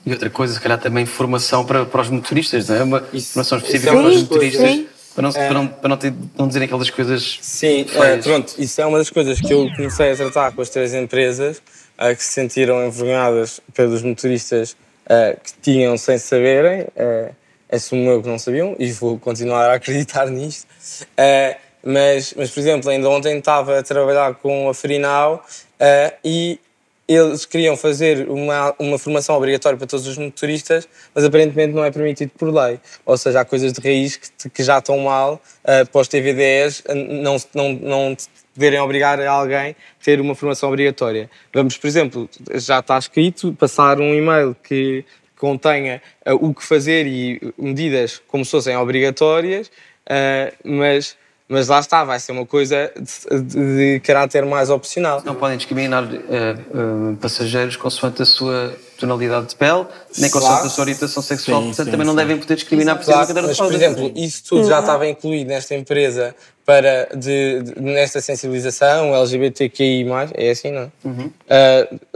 E 0.04 0.12
outra 0.12 0.30
coisa, 0.30 0.54
se 0.54 0.60
calhar 0.60 0.78
também 0.78 1.04
formação 1.04 1.64
para, 1.64 1.84
para 1.84 2.02
os 2.02 2.10
motoristas, 2.10 2.68
não 2.68 2.76
é? 2.76 2.82
Uma 2.82 3.00
formação 3.00 3.58
específica 3.58 3.90
isso 3.90 3.98
é 3.98 4.02
para 4.02 4.08
os 4.08 4.22
motoristas, 4.22 4.60
coisas. 4.62 4.86
Para 5.16 5.22
não, 5.22 5.30
É. 5.30 5.32
para 5.32 5.54
não, 5.54 5.66
para 5.66 5.88
não, 5.88 5.96
ter- 5.96 6.14
não 6.36 6.46
dizerem 6.46 6.66
aquelas 6.66 6.90
coisas. 6.90 7.38
Sim, 7.40 7.86
é, 7.94 8.18
pronto, 8.18 8.54
isso 8.58 8.80
é 8.80 8.86
uma 8.86 8.98
das 8.98 9.08
coisas 9.08 9.40
que 9.40 9.52
eu 9.52 9.68
comecei 9.74 10.12
a 10.12 10.16
tratar 10.16 10.52
com 10.52 10.60
as 10.60 10.68
três 10.68 10.92
empresas 10.94 11.62
ah, 11.96 12.14
que 12.14 12.22
se 12.22 12.32
sentiram 12.32 12.86
envergonhadas 12.86 13.60
pelos 13.72 14.02
motoristas 14.02 14.76
ah, 15.08 15.34
que 15.42 15.52
tinham 15.62 15.96
sem 15.96 16.18
saberem. 16.18 16.82
Uh, 16.82 17.34
assumo 17.72 18.08
eu 18.10 18.22
que 18.22 18.28
não 18.28 18.38
sabiam 18.38 18.76
e 18.78 18.92
vou 18.92 19.18
continuar 19.18 19.70
a 19.70 19.74
acreditar 19.74 20.26
nisto. 20.26 20.68
Ah, 21.16 21.56
mas, 21.82 22.34
mas, 22.36 22.50
por 22.50 22.60
exemplo, 22.60 22.90
ainda 22.90 23.08
ontem 23.08 23.38
estava 23.38 23.78
a 23.78 23.82
trabalhar 23.82 24.34
com 24.34 24.68
a 24.68 24.74
Ferinal 24.74 25.44
ah, 25.80 26.12
e 26.22 26.60
eles 27.08 27.46
queriam 27.46 27.76
fazer 27.76 28.28
uma, 28.28 28.74
uma 28.78 28.98
formação 28.98 29.36
obrigatória 29.36 29.78
para 29.78 29.86
todos 29.86 30.06
os 30.06 30.18
motoristas, 30.18 30.88
mas 31.14 31.24
aparentemente 31.24 31.72
não 31.72 31.84
é 31.84 31.90
permitido 31.90 32.30
por 32.36 32.52
lei. 32.52 32.80
Ou 33.04 33.16
seja, 33.16 33.40
há 33.40 33.44
coisas 33.44 33.72
de 33.72 33.80
raiz 33.80 34.16
que, 34.16 34.50
que 34.50 34.62
já 34.62 34.78
estão 34.78 34.98
mal 34.98 35.40
uh, 35.62 35.86
para 35.86 36.00
os 36.00 36.08
TVDs 36.08 36.80
uh, 36.80 36.94
não, 36.94 37.36
não, 37.54 37.72
não 37.74 38.16
poderem 38.54 38.80
obrigar 38.80 39.20
a 39.20 39.30
alguém 39.30 39.70
a 40.00 40.04
ter 40.04 40.20
uma 40.20 40.34
formação 40.34 40.68
obrigatória. 40.68 41.30
Vamos, 41.54 41.76
por 41.76 41.86
exemplo, 41.86 42.28
já 42.54 42.80
está 42.80 42.98
escrito, 42.98 43.52
passar 43.52 44.00
um 44.00 44.14
e-mail 44.14 44.56
que 44.62 45.04
contenha 45.36 46.02
uh, 46.26 46.34
o 46.34 46.52
que 46.52 46.64
fazer 46.64 47.06
e 47.06 47.52
medidas 47.56 48.20
como 48.26 48.44
se 48.44 48.50
fossem 48.50 48.76
obrigatórias, 48.76 49.68
uh, 49.68 50.52
mas 50.64 51.16
mas 51.48 51.68
lá 51.68 51.78
está, 51.80 52.02
vai 52.04 52.18
ser 52.18 52.32
uma 52.32 52.44
coisa 52.44 52.90
de, 52.96 53.40
de, 53.42 53.76
de 53.94 54.00
caráter 54.00 54.44
mais 54.44 54.68
opcional. 54.70 55.22
Não 55.24 55.34
podem 55.34 55.56
discriminar 55.56 56.02
uh, 56.04 57.12
uh, 57.12 57.16
passageiros 57.18 57.76
consoante 57.76 58.22
a 58.22 58.24
sua 58.24 58.74
tonalidade 58.98 59.46
de 59.48 59.54
pele, 59.56 59.86
nem 60.18 60.30
consoante 60.30 60.54
Claro. 60.54 60.66
a 60.66 60.70
sua 60.70 60.82
orientação 60.82 61.22
sexual. 61.22 61.60
Sim, 61.60 61.66
Portanto, 61.68 61.84
sim, 61.86 61.90
também 61.92 62.06
não 62.06 62.14
sim. 62.14 62.18
devem 62.18 62.38
poder 62.38 62.54
discriminar 62.56 62.96
por 62.96 63.04
Claro, 63.04 63.20
uma 63.20 63.26
cadeira 63.26 63.46
mas, 63.48 63.56
de 63.56 63.62
por 63.62 63.72
rodas. 63.72 63.82
exemplo, 63.82 64.12
isso 64.16 64.42
tudo 64.48 64.66
já 64.66 64.80
estava 64.80 65.06
incluído 65.06 65.48
nesta 65.48 65.74
empresa 65.74 66.34
para 66.64 67.08
de, 67.14 67.62
de- 67.62 67.80
nesta 67.80 68.20
sensibilização, 68.20 69.14
LGBTQI+, 69.14 70.04
é 70.34 70.50
assim, 70.50 70.72
não 70.72 70.82
é? 70.82 70.88
Uhum. 71.04 71.30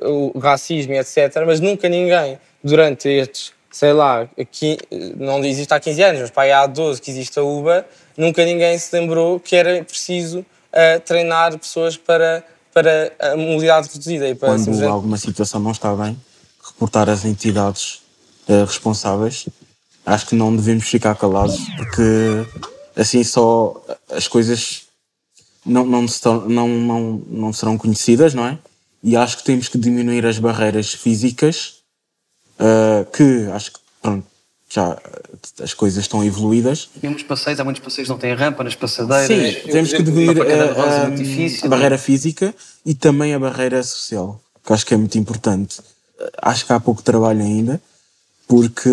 Uh, 0.02 0.32
o 0.34 0.38
racismo, 0.40 0.94
etc. 0.94 1.16
Mas 1.46 1.60
nunca 1.60 1.88
ninguém, 1.88 2.36
durante 2.64 3.08
estes, 3.08 3.52
sei 3.70 3.92
lá, 3.92 4.28
aqui, 4.38 4.76
não 5.16 5.44
existe 5.44 5.72
há 5.72 5.78
15 5.78 6.02
anos, 6.02 6.20
mas 6.22 6.30
pá, 6.30 6.44
há 6.46 6.66
12 6.66 7.00
que 7.00 7.10
existe 7.12 7.38
a 7.38 7.42
UBA, 7.44 7.86
nunca 8.20 8.44
ninguém 8.44 8.78
se 8.78 8.94
lembrou 8.98 9.40
que 9.40 9.56
era 9.56 9.82
preciso 9.84 10.40
uh, 10.40 11.00
treinar 11.04 11.58
pessoas 11.58 11.96
para, 11.96 12.44
para 12.72 13.12
a 13.18 13.36
mobilidade 13.36 13.88
reduzida. 13.92 14.28
E 14.28 14.34
para 14.34 14.50
Quando 14.50 14.58
simplesmente- 14.60 14.90
alguma 14.90 15.16
situação 15.16 15.60
não 15.60 15.70
está 15.72 15.94
bem, 15.94 16.16
reportar 16.62 17.08
às 17.08 17.24
entidades 17.24 18.00
eh, 18.48 18.64
responsáveis. 18.64 19.48
Acho 20.04 20.26
que 20.26 20.34
não 20.34 20.54
devemos 20.54 20.84
ficar 20.88 21.14
calados, 21.14 21.58
porque 21.76 22.46
assim 22.96 23.22
só 23.22 23.80
as 24.10 24.26
coisas 24.28 24.82
não, 25.64 25.84
não, 25.84 26.06
tor- 26.06 26.48
não, 26.48 26.68
não, 26.68 27.22
não 27.28 27.52
serão 27.52 27.76
conhecidas, 27.78 28.34
não 28.34 28.46
é? 28.46 28.58
E 29.02 29.16
acho 29.16 29.38
que 29.38 29.44
temos 29.44 29.68
que 29.68 29.78
diminuir 29.78 30.24
as 30.26 30.38
barreiras 30.38 30.92
físicas, 30.92 31.76
eh, 32.58 33.06
que 33.12 33.48
acho 33.52 33.72
que 33.72 33.78
pronto, 34.02 34.26
já 34.72 34.96
eh, 35.04 35.64
as 35.64 35.74
coisas 35.74 36.04
estão 36.04 36.24
evoluídas. 36.24 36.88
Muitos 37.02 37.24
passeios, 37.24 37.58
há 37.58 37.64
muitos 37.64 37.82
passeios 37.82 38.06
que 38.06 38.12
não 38.12 38.18
têm 38.18 38.34
rampa 38.34 38.62
nas 38.62 38.74
passadeiras. 38.76 39.26
Sim, 39.62 39.68
temos 39.70 39.92
que 39.92 40.02
diminuir 40.02 40.36
cadeira 40.38 40.72
de 40.74 40.80
a, 40.80 40.84
é 40.84 41.06
a- 41.06 41.10
difícil. 41.10 41.66
a 41.66 41.68
barreira 41.68 41.98
física 41.98 42.54
e 42.86 42.94
também 42.94 43.34
a 43.34 43.38
barreira 43.38 43.82
social, 43.82 44.40
que 44.64 44.72
acho 44.72 44.86
que 44.86 44.94
é 44.94 44.96
muito 44.96 45.18
importante. 45.18 45.80
Acho 46.40 46.64
que 46.66 46.72
há 46.72 46.78
pouco 46.78 47.02
trabalho 47.02 47.40
ainda, 47.42 47.80
porque 48.46 48.88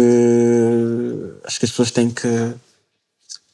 acho 1.44 1.60
que 1.60 1.66
as 1.66 1.72
pessoas 1.72 1.92
têm 1.92 2.10
que 2.10 2.54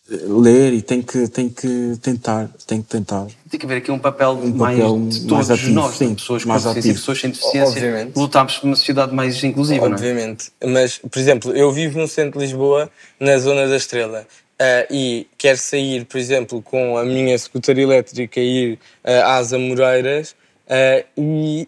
ler 0.10 0.74
e 0.74 0.82
têm 0.82 1.02
que, 1.02 1.28
têm 1.30 1.48
que 1.50 1.98
tentar, 2.02 2.50
têm 2.68 2.82
que 2.82 2.90
tentar. 2.90 3.26
Tem 3.50 3.60
que 3.60 3.66
haver 3.66 3.78
aqui 3.78 3.90
um 3.92 3.98
papel, 4.00 4.32
Um 4.32 4.50
mais 4.54 4.78
papel 4.78 4.98
de 5.00 5.04
mais 5.04 5.26
todos 5.28 5.52
ativo, 5.52 5.72
nós, 5.72 5.96
sim, 5.96 6.14
pessoas 6.16 6.44
com 6.44 6.50
mais 6.50 6.64
deficiência, 6.64 6.90
ativo. 6.92 7.00
pessoas 7.00 7.20
sem 7.22 7.30
deficiência, 7.30 7.68
Obviamente. 7.70 8.16
lutarmos 8.18 8.58
por 8.58 8.68
uma 8.68 8.76
sociedade 8.76 9.14
mais 9.16 9.42
inclusiva, 9.44 9.86
não 9.88 9.92
é? 9.92 9.96
Obviamente. 9.96 10.52
Mas, 10.66 10.98
por 10.98 11.18
exemplo, 11.18 11.56
eu 11.56 11.72
vivo 11.72 11.98
no 12.00 12.08
centro 12.08 12.40
de 12.40 12.46
Lisboa, 12.46 12.90
na 13.20 13.38
zona 13.38 13.66
da 13.68 13.76
Estrela, 13.78 14.28
ah, 14.60 14.86
e 14.92 15.26
quero 15.38 15.58
sair, 15.58 16.06
por 16.06 16.18
exemplo, 16.18 16.62
com 16.62 16.98
a 16.98 17.06
minha 17.06 17.38
scooter 17.38 17.78
elétrica 17.80 18.40
e 18.42 18.74
ir 18.74 18.80
ah, 19.06 19.38
às 19.38 19.54
Amoreiras 19.54 20.36
ah, 20.70 21.04
e 21.18 21.68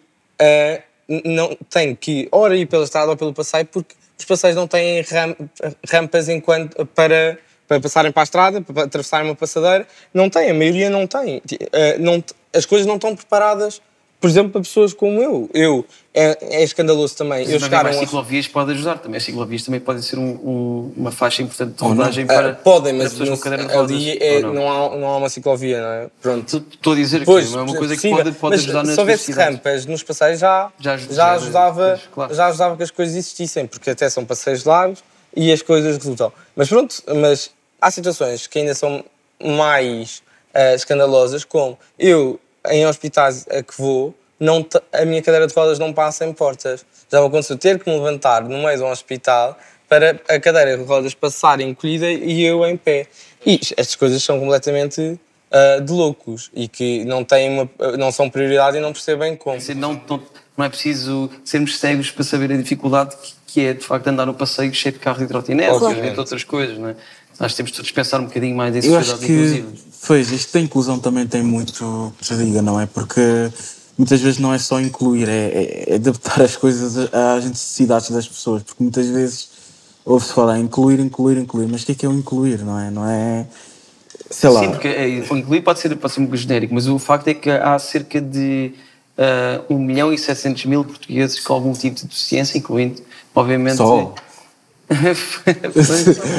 não 1.24 1.56
tenho 1.70 1.96
que 1.96 2.28
ora 2.32 2.54
ir 2.56 2.66
pela 2.66 2.84
estrada 2.84 3.10
ou 3.12 3.16
pelo 3.16 3.32
passeio 3.32 3.64
porque 3.66 3.94
os 4.18 4.24
passeios 4.24 4.56
não 4.56 4.66
têm 4.66 5.00
ram- 5.02 5.36
rampas 5.88 6.28
enquanto, 6.28 6.84
para, 6.86 7.38
para 7.66 7.80
passarem 7.80 8.12
para 8.12 8.22
a 8.22 8.24
estrada, 8.24 8.60
para 8.62 8.84
atravessarem 8.84 9.28
uma 9.28 9.34
passadeira. 9.34 9.86
Não 10.14 10.28
tem, 10.30 10.50
a 10.50 10.54
maioria 10.54 10.88
não 10.90 11.06
tem. 11.06 11.42
Não 11.98 12.20
t- 12.20 12.34
as 12.54 12.64
coisas 12.64 12.86
não 12.86 12.94
estão 12.94 13.14
preparadas, 13.14 13.80
por 14.18 14.30
exemplo, 14.30 14.52
para 14.52 14.62
pessoas 14.62 14.94
como 14.94 15.20
eu. 15.20 15.50
Eu 15.52 15.84
é, 16.14 16.38
é 16.60 16.62
escandaloso 16.64 17.14
também. 17.16 17.44
Mas 17.44 17.52
eu 17.52 17.60
chegar 17.60 17.80
a 17.80 17.84
mais 17.84 17.96
um 17.96 18.00
ciclovias 18.00 18.48
pode 18.48 18.72
ajudar 18.72 18.98
também. 18.98 19.18
As 19.18 19.24
ciclovias 19.24 19.62
também 19.62 19.78
podem 19.80 20.00
ser 20.00 20.18
um- 20.18 20.22
um- 20.22 20.92
uma 20.96 21.12
faixa 21.12 21.42
importante 21.42 21.76
de 21.76 21.84
rodagem 21.84 22.24
Ah, 22.24 22.26
para, 22.28 22.54
podem, 22.54 22.94
para 22.94 23.02
mas 23.04 23.12
pessoas 23.12 23.28
no- 23.28 23.38
com 23.38 23.78
ali 23.78 24.16
é- 24.18 24.40
não, 24.40 24.54
não? 24.54 24.70
há, 24.70 24.96
não 24.96 25.06
há 25.08 25.16
uma 25.18 25.28
ciclovia, 25.28 25.82
não 25.82 25.88
é? 25.88 26.06
Pronto. 26.22 26.64
Estou 26.72 26.92
a 26.94 26.96
dizer 26.96 27.18
que 27.20 27.26
Pois, 27.26 27.52
não 27.52 27.58
é 27.60 27.62
uma 27.64 27.76
coisa 27.76 27.94
que 27.96 28.08
pode, 28.08 28.32
pode 28.32 28.54
mas 28.56 28.64
ajudar 28.64 28.84
nas 28.84 28.94
Se 28.94 29.00
houvesse 29.00 29.32
rampas 29.32 29.84
nos 29.86 30.02
passeios 30.02 30.40
já, 30.40 30.72
já, 30.80 30.96
já 30.96 31.26
era- 31.26 31.32
ajudava, 31.36 32.00
já 32.30 32.46
ajudava 32.46 32.76
que 32.78 32.82
as 32.84 32.90
coisas 32.90 33.14
existissem, 33.14 33.66
porque 33.66 33.90
até 33.90 34.08
são 34.08 34.24
passeios 34.24 34.64
largos 34.64 35.04
e 35.36 35.52
as 35.52 35.60
coisas 35.60 35.98
resultam. 35.98 36.32
Mas 36.56 36.70
pronto, 36.70 36.96
mas 37.20 37.50
há 37.80 37.90
situações 37.90 38.46
que 38.46 38.58
ainda 38.58 38.74
são 38.74 39.04
mais 39.42 40.22
ah, 40.54 40.74
escandalosas, 40.74 41.44
como 41.44 41.78
eu, 41.98 42.40
em 42.68 42.86
hospitais 42.86 43.46
a 43.48 43.62
que 43.62 43.76
vou, 43.76 44.14
não 44.38 44.66
a 44.92 45.04
minha 45.04 45.22
cadeira 45.22 45.46
de 45.46 45.54
rodas 45.54 45.78
não 45.78 45.92
passa 45.92 46.24
em 46.24 46.32
portas. 46.32 46.84
Já 47.10 47.20
me 47.20 47.26
aconteceu 47.26 47.56
ter 47.56 47.78
que 47.78 47.88
me 47.88 47.96
levantar 47.96 48.42
no 48.42 48.58
meio 48.58 48.76
de 48.76 48.82
um 48.82 48.90
hospital 48.90 49.56
para 49.88 50.20
a 50.28 50.40
cadeira 50.40 50.76
de 50.76 50.84
rodas 50.84 51.14
passar 51.14 51.60
encolhida 51.60 52.10
e 52.10 52.42
eu 52.42 52.66
em 52.66 52.76
pé. 52.76 53.06
E 53.44 53.60
estas 53.76 53.94
coisas 53.94 54.22
são 54.22 54.40
completamente 54.40 55.18
ah, 55.50 55.78
de 55.80 55.92
loucos 55.92 56.50
e 56.54 56.66
que 56.68 57.04
não, 57.04 57.24
têm 57.24 57.50
uma, 57.50 57.70
não 57.96 58.10
são 58.10 58.28
prioridade 58.28 58.76
e 58.76 58.80
não 58.80 58.92
percebem 58.92 59.36
como. 59.36 59.58
Não, 59.76 60.02
não, 60.08 60.22
não 60.56 60.64
é 60.64 60.68
preciso 60.68 61.30
sermos 61.44 61.78
cegos 61.78 62.10
para 62.10 62.24
saber 62.24 62.50
a 62.52 62.56
dificuldade 62.56 63.14
que, 63.16 63.34
que 63.46 63.60
é, 63.66 63.72
de 63.74 63.84
facto, 63.84 64.08
andar 64.08 64.26
no 64.26 64.34
passeio 64.34 64.74
cheio 64.74 64.94
de 64.94 64.98
carros 64.98 65.22
e 65.22 65.26
trotinetes, 65.26 65.78
Claro. 65.78 65.94
obviamente 65.94 66.18
outras 66.18 66.42
coisas, 66.42 66.76
não 66.76 66.88
é? 66.88 66.96
Nós 67.38 67.54
temos 67.54 67.70
todos 67.72 67.86
de 67.88 67.92
pensar 67.92 68.20
um 68.20 68.24
bocadinho 68.24 68.56
mais 68.56 68.74
em 68.74 68.88
Eu 68.88 68.96
acho 68.96 69.10
sociedade 69.10 69.26
que, 69.26 69.32
inclusiva. 69.32 69.68
pois, 70.06 70.30
isto 70.32 70.52
da 70.52 70.60
inclusão 70.60 70.98
também 70.98 71.26
tem 71.26 71.42
muito 71.42 72.12
que 72.18 72.26
se 72.26 72.34
diga, 72.36 72.62
não 72.62 72.80
é? 72.80 72.86
Porque 72.86 73.20
muitas 73.98 74.20
vezes 74.20 74.38
não 74.38 74.52
é 74.54 74.58
só 74.58 74.80
incluir, 74.80 75.28
é, 75.28 75.32
é- 75.48 75.84
é 75.92 75.94
adaptar 75.96 76.40
as 76.42 76.56
coisas 76.56 76.96
às 77.12 77.44
necessidades 77.44 78.10
das 78.10 78.26
pessoas, 78.26 78.62
porque 78.62 78.82
muitas 78.82 79.06
vezes 79.06 79.48
ouve-se 80.04 80.32
falar 80.32 80.58
incluir, 80.58 81.00
incluir, 81.00 81.36
incluir, 81.38 81.66
mas 81.68 81.82
o 81.82 81.86
que 81.86 81.92
é 81.92 81.94
que 81.94 82.06
é 82.06 82.08
o 82.08 82.12
incluir, 82.12 82.64
não 82.64 82.78
é? 82.78 82.90
Não 82.90 83.06
é, 83.08 83.46
sei 84.30 84.48
lá, 84.50 84.60
Sim, 84.60 84.70
porque 84.70 84.88
é, 84.88 85.08
incluir 85.08 85.60
pode 85.62 85.78
ser, 85.80 85.94
pode 85.96 86.12
ser 86.14 86.20
um 86.20 86.24
pouco 86.24 86.36
genérico, 86.36 86.72
mas 86.74 86.86
o 86.86 86.98
facto 86.98 87.28
é 87.28 87.34
que 87.34 87.50
há 87.50 87.78
cerca 87.78 88.20
de 88.20 88.72
ah, 89.18 89.62
1 89.68 89.78
milhão 89.78 90.12
e 90.12 90.18
700 90.18 90.64
mil 90.66 90.84
portugueses 90.84 91.40
com 91.40 91.52
algum 91.52 91.72
tipo 91.72 91.96
de 91.96 92.04
deficiência, 92.06 92.56
incluindo, 92.58 93.02
obviamente. 93.34 93.76
Só? 93.76 94.14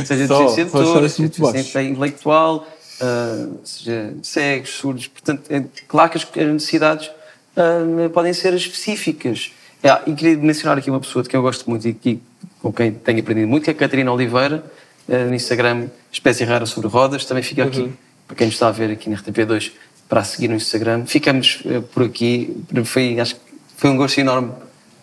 Seja 0.06 0.28
Só, 0.28 0.48
seja 0.50 1.84
intelectual, 1.84 2.68
ah, 3.02 3.48
seja 3.64 4.14
cegos, 4.24 4.70
surdos. 4.70 5.08
Portanto, 5.08 5.44
é 5.50 5.64
claro 5.88 6.12
que 6.12 6.40
as 6.40 6.48
necessidades 6.48 7.12
ah, 7.56 8.10
podem 8.14 8.34
ser 8.34 8.54
específicas. 8.54 9.52
É, 9.84 9.90
e 10.10 10.14
queria 10.14 10.38
mencionar 10.38 10.78
aqui 10.78 10.90
uma 10.90 11.00
pessoa 11.00 11.22
de 11.22 11.30
quem 11.30 11.38
eu 11.38 11.42
gosto 11.42 11.70
muito 11.70 11.88
e 11.88 11.94
que, 11.94 12.20
com 12.62 12.74
quem 12.74 12.92
tenho 12.92 13.20
aprendido 13.20 13.48
muito, 13.48 13.64
que 13.64 13.70
é 13.70 13.74
a 13.74 13.76
Catarina 13.76 14.12
Oliveira, 14.12 14.64
ah, 15.10 15.26
no 15.26 15.36
Instagram 15.36 15.88
Espécie 16.12 16.44
Rara 16.44 16.66
sobre 16.66 16.90
Rodas. 16.90 17.26
Também 17.26 17.44
fica 17.44 17.64
aqui, 17.64 17.82
Uhum. 17.82 17.94
para 18.28 18.36
quem 18.38 18.48
nos 18.48 18.56
está 18.56 18.70
a 18.70 18.72
ver 18.72 18.92
aqui 18.92 19.10
na 19.10 19.18
RTP2, 19.18 19.72
para 20.10 20.24
seguir 20.24 20.48
no 20.48 20.56
Instagram. 20.56 21.06
Ficamos 21.06 21.62
por 21.94 22.04
aqui. 22.04 22.56
Foi, 22.86 23.20
acho 23.20 23.36
que 23.36 23.42
foi 23.76 23.90
um 23.90 23.98
gosto 23.98 24.18
enorme 24.20 24.52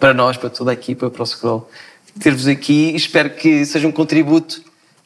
para 0.00 0.12
nós, 0.12 0.36
para 0.36 0.50
toda 0.50 0.70
a 0.70 0.74
equipa, 0.74 1.08
para 1.08 1.22
o 1.22 1.26
Scroll, 1.26 1.68
ter-vos 2.20 2.46
aqui. 2.46 2.94
Espero 2.94 3.30
que 3.30 3.64
seja 3.64 3.86
um 3.88 3.92
contributo 3.92 4.62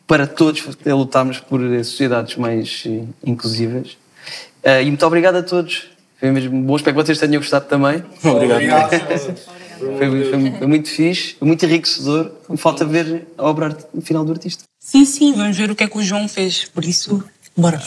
para 0.06 0.26
todos 0.26 0.64
a 0.88 0.94
lutarmos 0.94 1.38
por 1.38 1.60
sociedades 1.84 2.36
mais 2.36 2.82
eh, 2.86 3.02
inclusivas. 3.24 3.96
Eh, 4.62 4.82
e 4.82 4.86
muito 4.86 5.04
obrigado 5.06 5.36
a 5.36 5.42
todos. 5.42 5.88
Foi 6.18 6.30
mesmo 6.30 6.60
bom. 6.62 6.76
Espero 6.76 6.96
que 6.96 7.04
vocês 7.06 7.18
tenham 7.18 7.40
gostado 7.40 7.66
também. 7.66 8.02
Obrigado. 8.24 8.56
Obrigado. 8.56 9.38
Foi, 9.78 10.24
foi- 10.30 10.52
foi 10.58 10.66
muito 10.66 10.88
fixe, 10.88 11.36
foi 11.38 11.46
muito 11.46 11.64
enriquecedor. 11.64 12.32
Falta 12.56 12.84
ver 12.84 13.28
a 13.38 13.44
obra 13.44 13.76
final 14.02 14.24
do 14.24 14.32
artista. 14.32 14.64
Sim, 14.80 15.04
sim, 15.04 15.32
vamos 15.34 15.56
ver 15.56 15.70
o 15.70 15.76
que 15.76 15.84
é 15.84 15.88
que 15.88 15.96
o 15.98 16.02
João 16.02 16.26
fez. 16.28 16.64
Por 16.64 16.84
isso, 16.84 17.22
bora. 17.56 17.80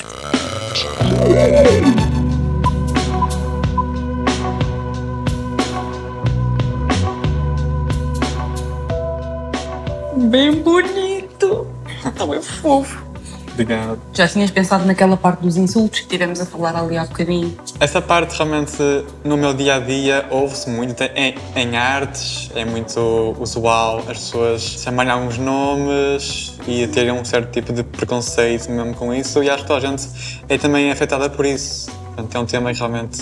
Bem 10.31 10.61
bonito. 10.61 11.67
Está 12.05 12.25
bem 12.25 12.41
fofo. 12.41 13.03
Obrigado. 13.51 13.99
Já 14.13 14.25
tinhas 14.29 14.49
pensado 14.49 14.85
naquela 14.85 15.17
parte 15.17 15.41
dos 15.41 15.57
insultos 15.57 15.99
que 15.99 16.07
tivemos 16.07 16.39
a 16.39 16.45
falar 16.45 16.73
ali 16.73 16.97
há 16.97 17.03
bocadinho? 17.03 17.53
Essa 17.81 18.01
parte 18.01 18.37
realmente 18.37 18.77
no 19.25 19.35
meu 19.35 19.53
dia 19.53 19.75
a 19.75 19.79
dia 19.79 20.25
ouve-se 20.29 20.69
muito 20.69 21.03
em, 21.03 21.35
em 21.53 21.75
artes, 21.75 22.49
é 22.55 22.63
muito 22.63 23.35
usual 23.41 23.99
as 24.07 24.19
pessoas 24.19 24.61
chamarem 24.61 25.11
alguns 25.11 25.37
nomes 25.37 26.57
e 26.65 26.87
terem 26.87 27.11
um 27.11 27.25
certo 27.25 27.51
tipo 27.51 27.73
de 27.73 27.83
preconceito 27.83 28.71
mesmo 28.71 28.93
com 28.93 29.13
isso, 29.13 29.43
e 29.43 29.49
acho 29.49 29.63
que 29.63 29.67
toda 29.67 29.85
a 29.85 29.91
gente 29.91 30.07
é 30.47 30.57
também 30.57 30.89
afetada 30.89 31.29
por 31.29 31.45
isso. 31.45 31.91
Portanto, 32.05 32.33
é 32.35 32.39
um 32.39 32.45
tema 32.45 32.71
que 32.71 32.79
realmente 32.79 33.21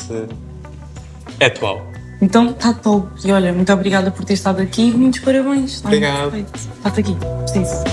é 1.39 1.47
atual. 1.47 1.81
Então, 2.21 2.51
está 2.51 2.73
top. 2.73 3.07
E 3.23 3.31
olha, 3.31 3.53
muito 3.53 3.71
obrigada 3.71 4.11
por 4.11 4.25
ter 4.25 4.33
estado 4.33 4.61
aqui 4.61 4.89
e 4.89 4.91
muitos 4.91 5.21
parabéns. 5.21 5.75
Está 5.75 5.89
muito 5.89 6.05
Obrigado. 6.05 6.45
Está-te 6.53 6.99
aqui. 6.99 7.17
Preciso. 7.43 7.83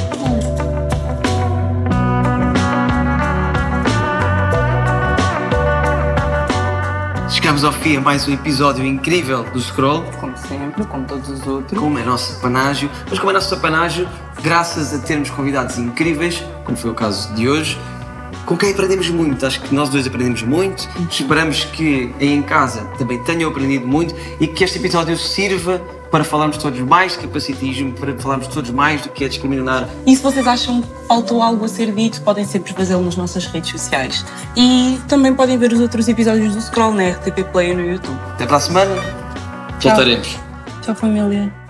Chegamos 7.31 7.63
ao 7.63 7.73
fim 7.73 7.97
a 7.97 8.01
mais 8.01 8.27
um 8.27 8.33
episódio 8.33 8.85
incrível 8.85 9.45
do 9.45 9.61
Scroll. 9.61 10.03
Como 10.19 10.37
sempre, 10.37 10.85
como 10.87 11.07
todos 11.07 11.29
os 11.29 11.47
outros. 11.47 11.79
Como 11.79 11.97
é 11.97 12.05
nosso 12.05 12.41
panágio. 12.41 12.91
Mas 13.09 13.21
como 13.21 13.31
é 13.31 13.35
nosso 13.35 13.57
panágio, 13.61 14.09
graças 14.43 14.93
a 14.93 14.99
termos 14.99 15.31
convidados 15.31 15.79
incríveis, 15.79 16.43
como 16.65 16.77
foi 16.77 16.91
o 16.91 16.95
caso 16.95 17.33
de 17.35 17.49
hoje, 17.49 17.79
com 18.45 18.57
quem 18.57 18.71
aprendemos 18.71 19.09
muito. 19.11 19.45
Acho 19.45 19.61
que 19.61 19.75
nós 19.75 19.89
dois 19.89 20.07
aprendemos 20.07 20.43
muito. 20.43 20.89
Esperamos 21.11 21.65
que 21.65 22.15
aí 22.21 22.33
em 22.33 22.43
casa 22.43 22.83
também 22.99 23.23
tenham 23.23 23.51
aprendido 23.51 23.87
muito 23.87 24.15
e 24.41 24.47
que 24.47 24.65
este 24.65 24.79
episódio 24.79 25.17
sirva 25.17 25.81
para 26.11 26.25
falarmos 26.25 26.57
todos 26.57 26.81
mais 26.81 27.13
de 27.13 27.19
capacitismo, 27.19 27.93
para 27.93 28.17
falarmos 28.19 28.47
todos 28.47 28.71
mais 28.71 29.03
do 29.03 29.09
que 29.09 29.25
é 29.25 29.29
discriminar 29.29 29.89
E 30.07 30.15
se 30.15 30.23
vocês 30.23 30.47
acham 30.47 30.81
que 30.81 30.89
faltou 31.09 31.43
algo 31.43 31.65
a 31.65 31.69
ser 31.69 31.93
dito, 31.93 32.23
podem 32.23 32.45
sempre 32.45 32.73
fazê-lo 32.73 33.05
nas 33.05 33.17
nossas 33.17 33.47
redes 33.47 33.71
sociais. 33.71 34.25
E 34.57 34.99
também 35.09 35.35
podem 35.35 35.59
ver 35.59 35.73
os 35.73 35.81
outros 35.81 36.09
episódios 36.09 36.55
do 36.55 36.61
Scroll 36.61 36.95
na 36.95 37.11
RTP 37.11 37.45
Play 37.53 37.75
no 37.75 37.83
YouTube. 37.83 38.19
Até 38.31 38.47
para 38.47 38.57
a 38.57 38.61
semana. 38.61 38.95
Tchau. 39.79 39.91
Voltaremos. 39.91 40.39
Tchau, 40.83 40.95
família. 40.95 41.66